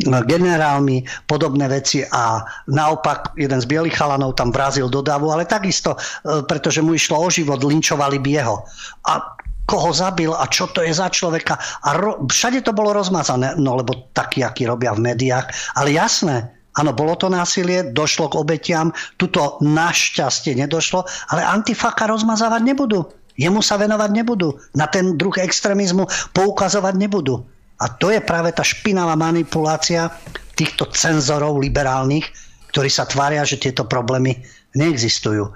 no, 0.08 0.24
generálmi, 0.24 1.04
podobné 1.28 1.68
veci 1.68 2.00
a 2.00 2.40
naopak 2.72 3.36
jeden 3.36 3.60
z 3.60 3.68
bielých 3.68 4.00
chalanov 4.00 4.40
tam 4.40 4.56
vrazil 4.56 4.88
do 4.88 5.04
davu, 5.04 5.28
ale 5.36 5.44
takisto, 5.44 5.92
e, 5.92 6.48
pretože 6.48 6.80
mu 6.80 6.96
išlo 6.96 7.20
o 7.20 7.28
život, 7.28 7.60
linčovali 7.60 8.16
by 8.24 8.30
jeho. 8.32 8.64
A 9.12 9.36
koho 9.68 9.92
zabil 9.92 10.32
a 10.32 10.48
čo 10.48 10.72
to 10.72 10.80
je 10.80 10.96
za 10.96 11.12
človeka. 11.12 11.60
A 11.84 12.00
ro- 12.00 12.24
všade 12.24 12.64
to 12.64 12.72
bolo 12.72 12.96
rozmazané, 12.96 13.60
no 13.60 13.76
lebo 13.76 14.08
takí, 14.16 14.40
akí 14.40 14.64
robia 14.64 14.96
v 14.96 15.12
médiách. 15.12 15.76
Ale 15.76 15.92
jasné, 15.92 16.56
Áno, 16.76 16.92
bolo 16.92 17.16
to 17.16 17.32
násilie, 17.32 17.96
došlo 17.96 18.28
k 18.28 18.36
obetiam, 18.36 18.92
tuto 19.16 19.64
našťastie 19.64 20.60
nedošlo, 20.60 21.08
ale 21.32 21.40
antifaka 21.40 22.04
rozmazávať 22.04 22.62
nebudú. 22.68 23.08
Jemu 23.36 23.60
sa 23.60 23.76
venovať 23.76 24.10
nebudú. 24.16 24.56
Na 24.76 24.88
ten 24.88 25.20
druh 25.20 25.36
extrémizmu 25.36 26.08
poukazovať 26.32 26.96
nebudú. 26.96 27.44
A 27.84 27.92
to 27.92 28.08
je 28.08 28.24
práve 28.24 28.56
tá 28.56 28.64
špinavá 28.64 29.20
manipulácia 29.20 30.08
týchto 30.56 30.88
cenzorov 30.96 31.60
liberálnych, 31.60 32.24
ktorí 32.72 32.88
sa 32.88 33.04
tvária, 33.04 33.44
že 33.44 33.60
tieto 33.60 33.84
problémy 33.84 34.40
neexistujú. 34.80 35.52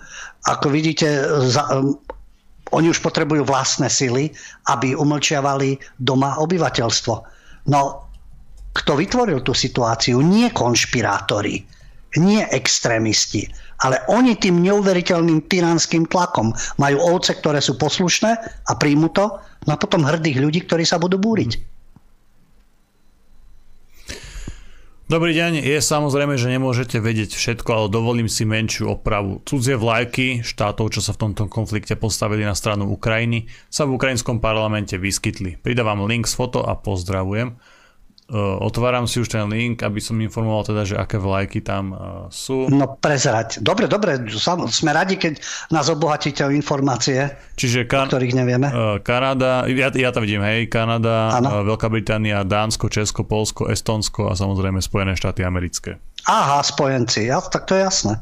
Ako 0.47 0.67
vidíte, 0.67 1.07
za, 1.47 1.67
um, 1.71 1.95
oni 2.75 2.91
už 2.91 2.99
potrebujú 2.99 3.47
vlastné 3.47 3.87
sily, 3.87 4.31
aby 4.67 4.95
umlčiavali 4.95 5.79
doma 5.99 6.35
obyvateľstvo. 6.43 7.13
No, 7.71 8.11
kto 8.75 8.91
vytvoril 8.99 9.39
tú 9.41 9.55
situáciu? 9.55 10.19
Nie 10.19 10.51
konšpirátori, 10.51 11.63
nie 12.19 12.43
extrémisti, 12.51 13.49
ale 13.79 14.03
oni 14.11 14.35
tým 14.35 14.59
neuveriteľným 14.59 15.47
tyranským 15.47 16.05
tlakom 16.07 16.51
majú 16.77 16.97
ovce, 17.15 17.35
ktoré 17.39 17.63
sú 17.63 17.79
poslušné 17.79 18.31
a 18.67 18.71
príjmu 18.75 19.09
to, 19.15 19.39
no 19.67 19.71
a 19.73 19.79
potom 19.79 20.03
hrdých 20.03 20.39
ľudí, 20.39 20.59
ktorí 20.67 20.83
sa 20.83 20.99
budú 20.99 21.15
búriť. 21.19 21.79
Dobrý 25.09 25.33
deň, 25.33 25.65
je 25.65 25.81
samozrejme, 25.81 26.37
že 26.37 26.53
nemôžete 26.53 27.01
vedieť 27.01 27.33
všetko, 27.33 27.69
ale 27.73 27.87
dovolím 27.89 28.29
si 28.29 28.45
menšiu 28.45 28.93
opravu. 28.93 29.41
Cudzie 29.41 29.73
vlajky 29.73 30.45
štátov, 30.45 30.93
čo 30.93 31.01
sa 31.01 31.17
v 31.17 31.25
tomto 31.25 31.49
konflikte 31.49 31.97
postavili 31.97 32.45
na 32.45 32.53
stranu 32.53 32.85
Ukrajiny, 32.93 33.49
sa 33.73 33.89
v 33.89 33.97
ukrajinskom 33.97 34.37
parlamente 34.37 35.01
vyskytli. 35.01 35.57
Pridávam 35.65 36.05
link 36.05 36.29
z 36.29 36.37
foto 36.37 36.61
a 36.61 36.77
pozdravujem. 36.77 37.57
Eh, 38.29 38.37
otváram 38.37 39.09
si 39.09 39.17
už 39.17 39.25
ten 39.25 39.49
link, 39.49 39.81
aby 39.81 39.97
som 39.97 40.13
informoval 40.21 40.61
teda, 40.61 40.85
že 40.85 40.93
aké 40.93 41.17
vlajky 41.17 41.65
tam 41.65 41.83
uh, 41.89 41.99
sú. 42.29 42.69
No 42.69 42.93
prezrať. 42.93 43.57
Dobre, 43.57 43.89
dobre, 43.89 44.21
sme 44.69 44.93
radi, 44.93 45.17
keď 45.17 45.41
nás 45.73 45.89
obohatíte 45.89 46.45
o 46.45 46.53
informácie, 46.53 47.25
Čiže 47.57 47.89
kan- 47.89 48.05
o 48.05 48.13
ktorých 48.13 48.37
nevieme. 48.37 48.69
Uh, 48.69 49.01
Kanada, 49.01 49.65
ja, 49.65 49.89
ja 49.89 50.13
tam 50.13 50.29
vidím, 50.29 50.45
hej, 50.45 50.69
Kanada, 50.69 51.41
uh, 51.41 51.65
Veľká 51.65 51.89
Británia, 51.89 52.45
Dánsko, 52.45 52.93
Česko, 52.93 53.25
Polsko, 53.25 53.65
Estonsko 53.65 54.29
a 54.29 54.37
samozrejme 54.37 54.77
Spojené 54.77 55.17
štáty 55.17 55.41
americké. 55.41 55.97
Aha, 56.29 56.61
spojenci, 56.61 57.33
ja, 57.33 57.41
tak 57.41 57.65
to 57.65 57.73
je 57.73 57.81
jasné. 57.81 58.13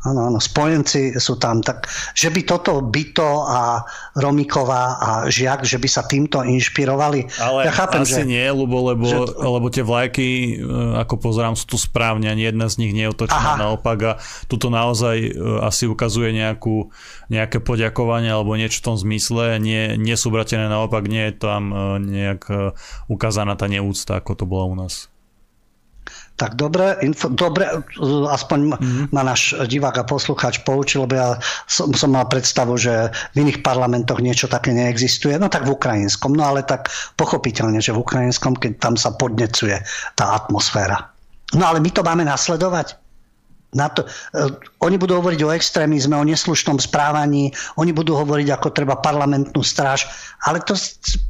Áno, 0.00 0.32
áno, 0.32 0.40
spojenci 0.40 1.20
sú 1.20 1.36
tam. 1.36 1.60
Tak, 1.60 1.84
že 2.16 2.32
by 2.32 2.40
toto 2.48 2.80
Byto 2.80 3.44
a 3.44 3.84
Romiková 4.16 4.96
a 4.96 5.10
Žiak, 5.28 5.68
že 5.68 5.76
by 5.76 5.88
sa 5.92 6.08
týmto 6.08 6.40
inšpirovali. 6.40 7.28
Ale 7.36 7.68
ja 7.68 7.72
chápem, 7.76 8.00
asi 8.00 8.24
že, 8.24 8.32
nie, 8.32 8.48
lebo, 8.48 8.80
lebo, 8.80 9.04
že... 9.04 9.36
lebo 9.36 9.68
tie 9.68 9.84
vlajky, 9.84 10.28
e, 10.56 11.04
ako 11.04 11.14
pozerám, 11.20 11.52
sú 11.52 11.68
tu 11.68 11.76
správne, 11.76 12.32
ani 12.32 12.48
jedna 12.48 12.72
z 12.72 12.80
nich 12.80 12.96
nie 12.96 13.04
je 13.04 13.12
otočená 13.12 13.60
Aha. 13.60 13.60
naopak 13.60 13.98
a 14.08 14.12
tuto 14.48 14.72
naozaj 14.72 15.16
e, 15.20 15.30
asi 15.68 15.84
ukazuje 15.84 16.32
nejakú, 16.32 16.88
nejaké 17.28 17.60
poďakovanie 17.60 18.32
alebo 18.32 18.56
niečo 18.56 18.80
v 18.80 18.86
tom 18.88 18.96
zmysle. 18.96 19.60
Nie, 19.60 20.00
nie 20.00 20.16
sú 20.16 20.32
bratené 20.32 20.64
naopak, 20.72 21.04
nie 21.12 21.28
je 21.28 21.34
tam 21.36 21.62
e, 21.68 21.76
nejak 22.00 22.72
ukázaná 23.04 23.52
tá 23.52 23.68
neúcta, 23.68 24.16
ako 24.16 24.32
to 24.32 24.44
bolo 24.48 24.72
u 24.72 24.76
nás. 24.80 25.09
Tak 26.40 26.56
dobre, 26.56 26.96
info, 27.04 27.28
dobre 27.28 27.68
aspoň 28.32 28.58
mm-hmm. 28.72 29.04
ma 29.12 29.22
náš 29.28 29.52
divák 29.68 30.00
a 30.00 30.08
poslucháč 30.08 30.64
poučil, 30.64 31.04
lebo 31.04 31.20
ja 31.20 31.28
som, 31.68 31.92
som 31.92 32.16
mal 32.16 32.24
predstavu, 32.32 32.80
že 32.80 33.12
v 33.36 33.44
iných 33.44 33.60
parlamentoch 33.60 34.24
niečo 34.24 34.48
také 34.48 34.72
neexistuje. 34.72 35.36
No 35.36 35.52
tak 35.52 35.68
v 35.68 35.76
ukrajinskom, 35.76 36.32
no 36.32 36.48
ale 36.48 36.64
tak 36.64 36.88
pochopiteľne, 37.20 37.84
že 37.84 37.92
v 37.92 38.00
ukrajinskom, 38.00 38.56
keď 38.56 38.72
tam 38.80 38.94
sa 38.96 39.12
podnecuje 39.12 39.84
tá 40.16 40.32
atmosféra. 40.40 41.12
No 41.52 41.68
ale 41.68 41.84
my 41.84 41.92
to 41.92 42.00
máme 42.00 42.24
nasledovať. 42.24 42.96
Na 43.70 43.92
to, 43.92 44.02
uh, 44.02 44.50
oni 44.82 44.96
budú 44.98 45.20
hovoriť 45.20 45.40
o 45.44 45.54
extrémizme, 45.54 46.16
o 46.16 46.26
neslušnom 46.26 46.80
správaní, 46.80 47.54
oni 47.78 47.92
budú 47.92 48.16
hovoriť, 48.16 48.48
ako 48.50 48.74
treba 48.74 48.98
parlamentnú 48.98 49.60
stráž, 49.62 50.08
ale 50.48 50.58
to 50.64 50.74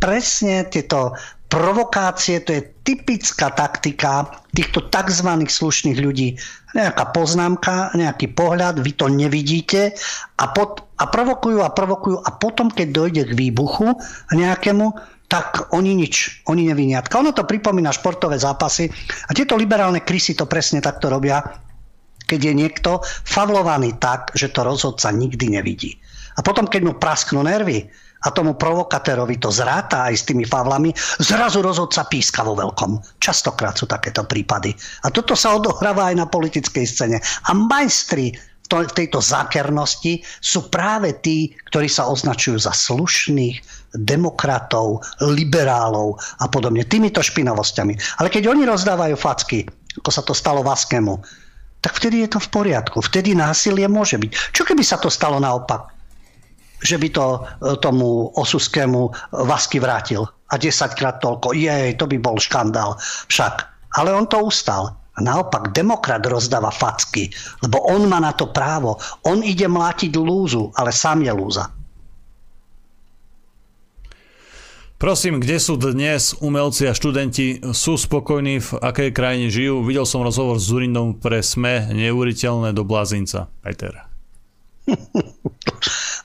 presne 0.00 0.64
tieto 0.70 1.18
provokácie, 1.50 2.40
to 2.46 2.54
je 2.54 2.62
typická 2.86 3.50
taktika 3.50 4.30
týchto 4.54 4.86
tzv. 4.86 5.28
slušných 5.50 5.98
ľudí. 5.98 6.38
Nejaká 6.72 7.10
poznámka, 7.10 7.90
nejaký 7.98 8.30
pohľad, 8.30 8.78
vy 8.78 8.94
to 8.94 9.10
nevidíte 9.10 9.98
a, 10.38 10.44
pot, 10.54 10.86
a 10.96 11.10
provokujú 11.10 11.58
a 11.66 11.74
provokujú 11.74 12.22
a 12.22 12.30
potom, 12.38 12.70
keď 12.70 12.88
dojde 12.94 13.22
k 13.26 13.32
výbuchu 13.34 13.98
nejakému, 14.30 14.94
tak 15.30 15.70
oni 15.74 15.94
nič, 15.94 16.46
oni 16.46 16.70
neviniatka. 16.70 17.18
Ono 17.18 17.34
to 17.34 17.46
pripomína 17.46 17.94
športové 17.94 18.38
zápasy 18.38 18.90
a 19.26 19.30
tieto 19.34 19.58
liberálne 19.58 20.02
krysy 20.02 20.38
to 20.38 20.46
presne 20.46 20.78
takto 20.82 21.10
robia, 21.10 21.42
keď 22.26 22.50
je 22.50 22.54
niekto 22.54 22.90
favlovaný 23.26 23.98
tak, 23.98 24.30
že 24.38 24.54
to 24.54 24.62
rozhodca 24.62 25.10
nikdy 25.10 25.50
nevidí. 25.50 25.98
A 26.38 26.46
potom, 26.46 26.70
keď 26.70 26.82
mu 26.86 26.94
prasknú 26.94 27.42
nervy, 27.42 27.90
a 28.20 28.28
tomu 28.30 28.54
provokatérovi 28.56 29.40
to 29.40 29.48
zráta 29.48 30.08
aj 30.08 30.14
s 30.14 30.26
tými 30.28 30.44
favlami, 30.44 30.92
zrazu 31.20 31.64
rozhodca 31.64 32.04
píska 32.04 32.44
vo 32.44 32.52
veľkom. 32.52 33.20
Častokrát 33.20 33.76
sú 33.76 33.88
takéto 33.88 34.28
prípady. 34.28 34.76
A 35.04 35.08
toto 35.08 35.32
sa 35.32 35.56
odohráva 35.56 36.12
aj 36.12 36.16
na 36.20 36.26
politickej 36.28 36.84
scéne. 36.84 37.18
A 37.48 37.50
majstri 37.56 38.36
v 38.70 38.94
tejto 38.94 39.18
zákernosti 39.18 40.22
sú 40.38 40.70
práve 40.70 41.18
tí, 41.18 41.50
ktorí 41.66 41.90
sa 41.90 42.06
označujú 42.06 42.62
za 42.62 42.70
slušných, 42.70 43.58
demokratov, 43.98 45.02
liberálov 45.18 46.14
a 46.38 46.46
podobne. 46.46 46.86
Týmito 46.86 47.18
špinavosťami. 47.18 48.22
Ale 48.22 48.30
keď 48.30 48.46
oni 48.46 48.62
rozdávajú 48.62 49.18
facky, 49.18 49.66
ako 49.98 50.10
sa 50.14 50.22
to 50.22 50.38
stalo 50.38 50.62
Vaskému, 50.62 51.18
tak 51.82 51.98
vtedy 51.98 52.22
je 52.22 52.36
to 52.36 52.38
v 52.38 52.48
poriadku. 52.54 53.02
Vtedy 53.02 53.34
násilie 53.34 53.90
môže 53.90 54.20
byť. 54.20 54.54
Čo 54.54 54.62
keby 54.62 54.86
sa 54.86 55.02
to 55.02 55.10
stalo 55.10 55.42
naopak? 55.42 55.99
Že 56.80 56.96
by 56.96 57.08
to 57.12 57.26
e, 57.36 57.40
tomu 57.78 58.32
osuskému 58.34 59.32
Vasky 59.46 59.78
vrátil. 59.78 60.24
A 60.50 60.58
10 60.58 60.98
krát 60.98 61.22
toľko. 61.22 61.54
Jej, 61.54 61.94
to 61.94 62.10
by 62.10 62.18
bol 62.18 62.36
škandál. 62.40 62.98
Však. 63.30 63.54
Ale 64.00 64.10
on 64.10 64.26
to 64.26 64.42
ustal. 64.42 64.98
A 65.14 65.18
naopak, 65.20 65.74
demokrat 65.76 66.24
rozdáva 66.24 66.70
facky, 66.72 67.28
lebo 67.60 67.82
on 67.92 68.08
má 68.08 68.22
na 68.22 68.32
to 68.32 68.48
právo. 68.48 68.96
On 69.26 69.42
ide 69.42 69.66
mlátiť 69.68 70.14
lúzu, 70.16 70.70
ale 70.78 70.94
sám 70.94 71.26
je 71.26 71.32
lúza. 71.34 71.68
Prosím, 75.00 75.40
kde 75.40 75.56
sú 75.56 75.80
dnes 75.80 76.36
umelci 76.44 76.84
a 76.84 76.92
študenti? 76.92 77.72
Sú 77.72 77.96
spokojní, 77.96 78.60
v 78.60 78.70
akej 78.84 79.16
krajine 79.16 79.48
žijú? 79.48 79.80
Videl 79.80 80.04
som 80.04 80.20
rozhovor 80.20 80.60
s 80.60 80.68
Zurindom 80.68 81.16
pre 81.16 81.40
SME, 81.40 81.88
neuriteľné 81.88 82.76
do 82.76 82.84
blázinca. 82.84 83.48
Peter. 83.64 84.09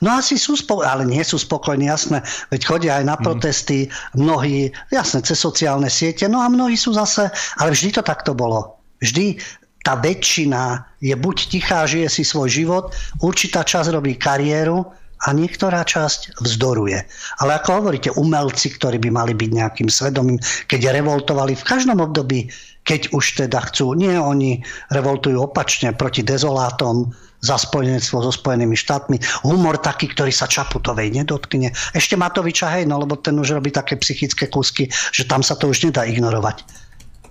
No 0.04 0.12
asi 0.12 0.36
sú 0.36 0.60
spokojní, 0.60 0.88
ale 0.92 1.04
nie 1.08 1.24
sú 1.24 1.40
spokojní, 1.40 1.88
jasné. 1.88 2.20
Veď 2.52 2.60
chodia 2.68 2.92
aj 3.00 3.04
na 3.08 3.16
mhm. 3.16 3.22
protesty, 3.24 3.88
mnohí, 4.12 4.68
jasné, 4.92 5.24
cez 5.24 5.40
sociálne 5.40 5.88
siete, 5.88 6.28
no 6.28 6.44
a 6.44 6.52
mnohí 6.52 6.76
sú 6.76 6.92
zase, 6.92 7.32
ale 7.56 7.72
vždy 7.72 7.96
to 7.96 8.02
takto 8.04 8.36
bolo. 8.36 8.76
Vždy 9.00 9.40
tá 9.80 9.96
väčšina 9.96 10.84
je 11.00 11.16
buď 11.16 11.36
tichá, 11.48 11.88
žije 11.88 12.12
si 12.12 12.22
svoj 12.28 12.52
život, 12.52 12.92
určitá 13.24 13.64
časť 13.64 13.88
robí 13.94 14.18
kariéru, 14.20 14.84
a 15.24 15.32
niektorá 15.32 15.80
časť 15.80 16.44
vzdoruje. 16.44 17.00
Ale 17.40 17.56
ako 17.56 17.80
hovoríte, 17.80 18.12
umelci, 18.20 18.76
ktorí 18.76 19.00
by 19.00 19.08
mali 19.08 19.32
byť 19.32 19.48
nejakým 19.48 19.88
svedomím, 19.88 20.36
keď 20.68 20.92
revoltovali 20.92 21.56
v 21.56 21.64
každom 21.64 22.04
období, 22.04 22.52
keď 22.84 23.16
už 23.16 23.40
teda 23.40 23.64
chcú, 23.72 23.96
nie 23.96 24.12
oni 24.12 24.60
revoltujú 24.92 25.40
opačne 25.40 25.96
proti 25.96 26.20
dezolátom, 26.20 27.16
za 27.46 27.54
spojenectvo 27.54 28.26
so 28.26 28.32
Spojenými 28.34 28.74
štátmi. 28.74 29.22
Humor 29.46 29.78
taký, 29.78 30.10
ktorý 30.10 30.34
sa 30.34 30.50
Čaputovej 30.50 31.14
nedotkne. 31.14 31.70
Ešte 31.94 32.18
Matoviča, 32.18 32.74
hej, 32.74 32.90
no 32.90 32.98
lebo 32.98 33.14
ten 33.14 33.38
už 33.38 33.54
robí 33.54 33.70
také 33.70 33.94
psychické 33.94 34.50
kusky, 34.50 34.90
že 35.14 35.22
tam 35.30 35.46
sa 35.46 35.54
to 35.54 35.70
už 35.70 35.86
nedá 35.86 36.02
ignorovať. 36.02 36.66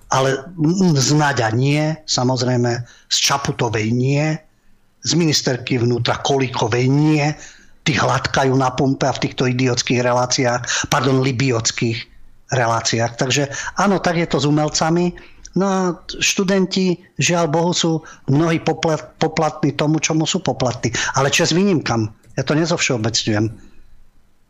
Ale 0.08 0.40
z 0.96 1.10
Naďa 1.12 1.52
nie, 1.52 1.92
samozrejme, 2.08 2.80
z 3.12 3.16
Čaputovej 3.20 3.92
nie, 3.92 4.38
z 5.02 5.12
ministerky 5.14 5.76
vnútra 5.76 6.18
Kolíkovej 6.24 6.86
nie, 6.88 7.26
tí 7.86 7.94
hladkajú 7.94 8.50
na 8.58 8.74
pumpe 8.74 9.06
a 9.06 9.14
v 9.14 9.22
týchto 9.22 9.46
idiotských 9.46 10.02
reláciách, 10.02 10.90
pardon, 10.90 11.22
libiotských 11.22 12.16
reláciách. 12.50 13.12
Takže 13.18 13.50
áno, 13.78 14.02
tak 14.02 14.18
je 14.18 14.26
to 14.26 14.42
s 14.42 14.46
umelcami. 14.46 15.14
No 15.56 15.64
a 15.64 15.80
študenti, 16.20 17.00
žiaľ 17.16 17.48
Bohu, 17.48 17.72
sú 17.72 18.04
mnohí 18.28 18.60
poplatní 19.16 19.72
tomu, 19.72 20.04
čomu 20.04 20.28
sú 20.28 20.44
poplatní. 20.44 20.92
Ale 21.16 21.32
čas 21.32 21.56
výnimkam. 21.56 22.12
Ja 22.36 22.44
to 22.44 22.52
nezovšeobecňujem. 22.52 23.48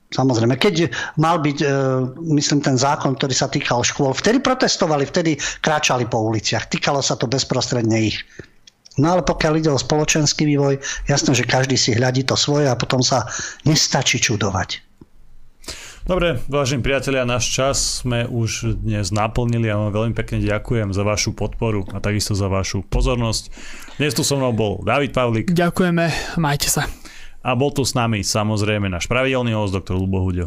Samozrejme, 0.06 0.54
keď 0.58 0.90
mal 1.18 1.42
byť, 1.42 1.58
e, 1.62 1.68
myslím, 2.38 2.62
ten 2.62 2.78
zákon, 2.78 3.18
ktorý 3.18 3.34
sa 3.34 3.50
týkal 3.50 3.82
škôl, 3.82 4.14
vtedy 4.14 4.38
protestovali, 4.38 5.02
vtedy 5.02 5.34
kráčali 5.62 6.06
po 6.06 6.22
uliciach. 6.22 6.70
Týkalo 6.70 7.02
sa 7.02 7.18
to 7.18 7.26
bezprostredne 7.26 7.98
ich. 8.06 8.22
No 9.02 9.12
ale 9.12 9.26
pokiaľ 9.26 9.52
ide 9.60 9.70
o 9.74 9.78
spoločenský 9.78 10.46
vývoj, 10.46 10.78
jasné, 11.10 11.30
že 11.34 11.44
každý 11.44 11.74
si 11.74 11.92
hľadí 11.92 12.22
to 12.22 12.38
svoje 12.38 12.70
a 12.70 12.78
potom 12.78 13.02
sa 13.02 13.26
nestačí 13.66 14.22
čudovať. 14.22 14.85
Dobre, 16.06 16.38
vážení 16.46 16.86
priatelia, 16.86 17.26
náš 17.26 17.50
čas 17.50 18.06
sme 18.06 18.30
už 18.30 18.78
dnes 18.78 19.10
naplnili 19.10 19.66
a 19.66 19.74
vám 19.74 19.90
veľmi 19.90 20.14
pekne 20.14 20.38
ďakujem 20.38 20.94
za 20.94 21.02
vašu 21.02 21.34
podporu 21.34 21.82
a 21.90 21.98
takisto 21.98 22.30
za 22.30 22.46
vašu 22.46 22.86
pozornosť. 22.86 23.50
Dnes 23.98 24.14
tu 24.14 24.22
so 24.22 24.38
mnou 24.38 24.54
bol 24.54 24.78
David 24.86 25.10
Pavlik. 25.10 25.50
Ďakujeme, 25.50 26.38
majte 26.38 26.70
sa. 26.70 26.86
A 27.42 27.58
bol 27.58 27.74
tu 27.74 27.82
s 27.82 27.98
nami 27.98 28.22
samozrejme 28.22 28.86
náš 28.86 29.10
pravidelný 29.10 29.58
host, 29.58 29.74
doktor 29.74 29.98
Lubo 29.98 30.22
Hudio. 30.22 30.46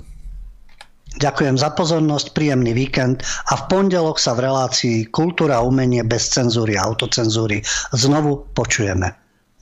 Ďakujem 1.19 1.59
za 1.59 1.75
pozornosť, 1.75 2.31
príjemný 2.31 2.71
víkend 2.71 3.27
a 3.51 3.59
v 3.59 3.63
pondelok 3.67 4.15
sa 4.15 4.39
v 4.39 4.47
relácii 4.47 5.11
Kultúra 5.11 5.59
a 5.59 5.67
umenie 5.67 6.07
bez 6.07 6.31
cenzúry 6.31 6.79
a 6.79 6.87
autocenzúry 6.87 7.59
znovu 7.91 8.47
počujeme. 8.55 9.11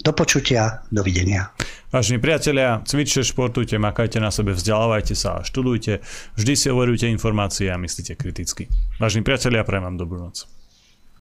Do 0.06 0.14
počutia, 0.14 0.86
dovidenia. 0.94 1.49
Vážení 1.88 2.20
priatelia, 2.20 2.84
cvičte, 2.84 3.24
športujte, 3.24 3.80
makajte 3.80 4.20
na 4.20 4.28
sebe, 4.28 4.52
vzdelávajte 4.52 5.16
sa 5.16 5.40
a 5.40 5.46
študujte. 5.48 6.04
Vždy 6.36 6.54
si 6.60 6.68
overujte 6.68 7.08
informácie 7.08 7.72
a 7.72 7.80
myslíte 7.80 8.20
kriticky. 8.20 8.68
Vážení 9.00 9.24
priatelia, 9.24 9.64
prajem 9.64 9.88
vám 9.88 9.96
dobrú 9.96 10.20
noc. 10.20 10.57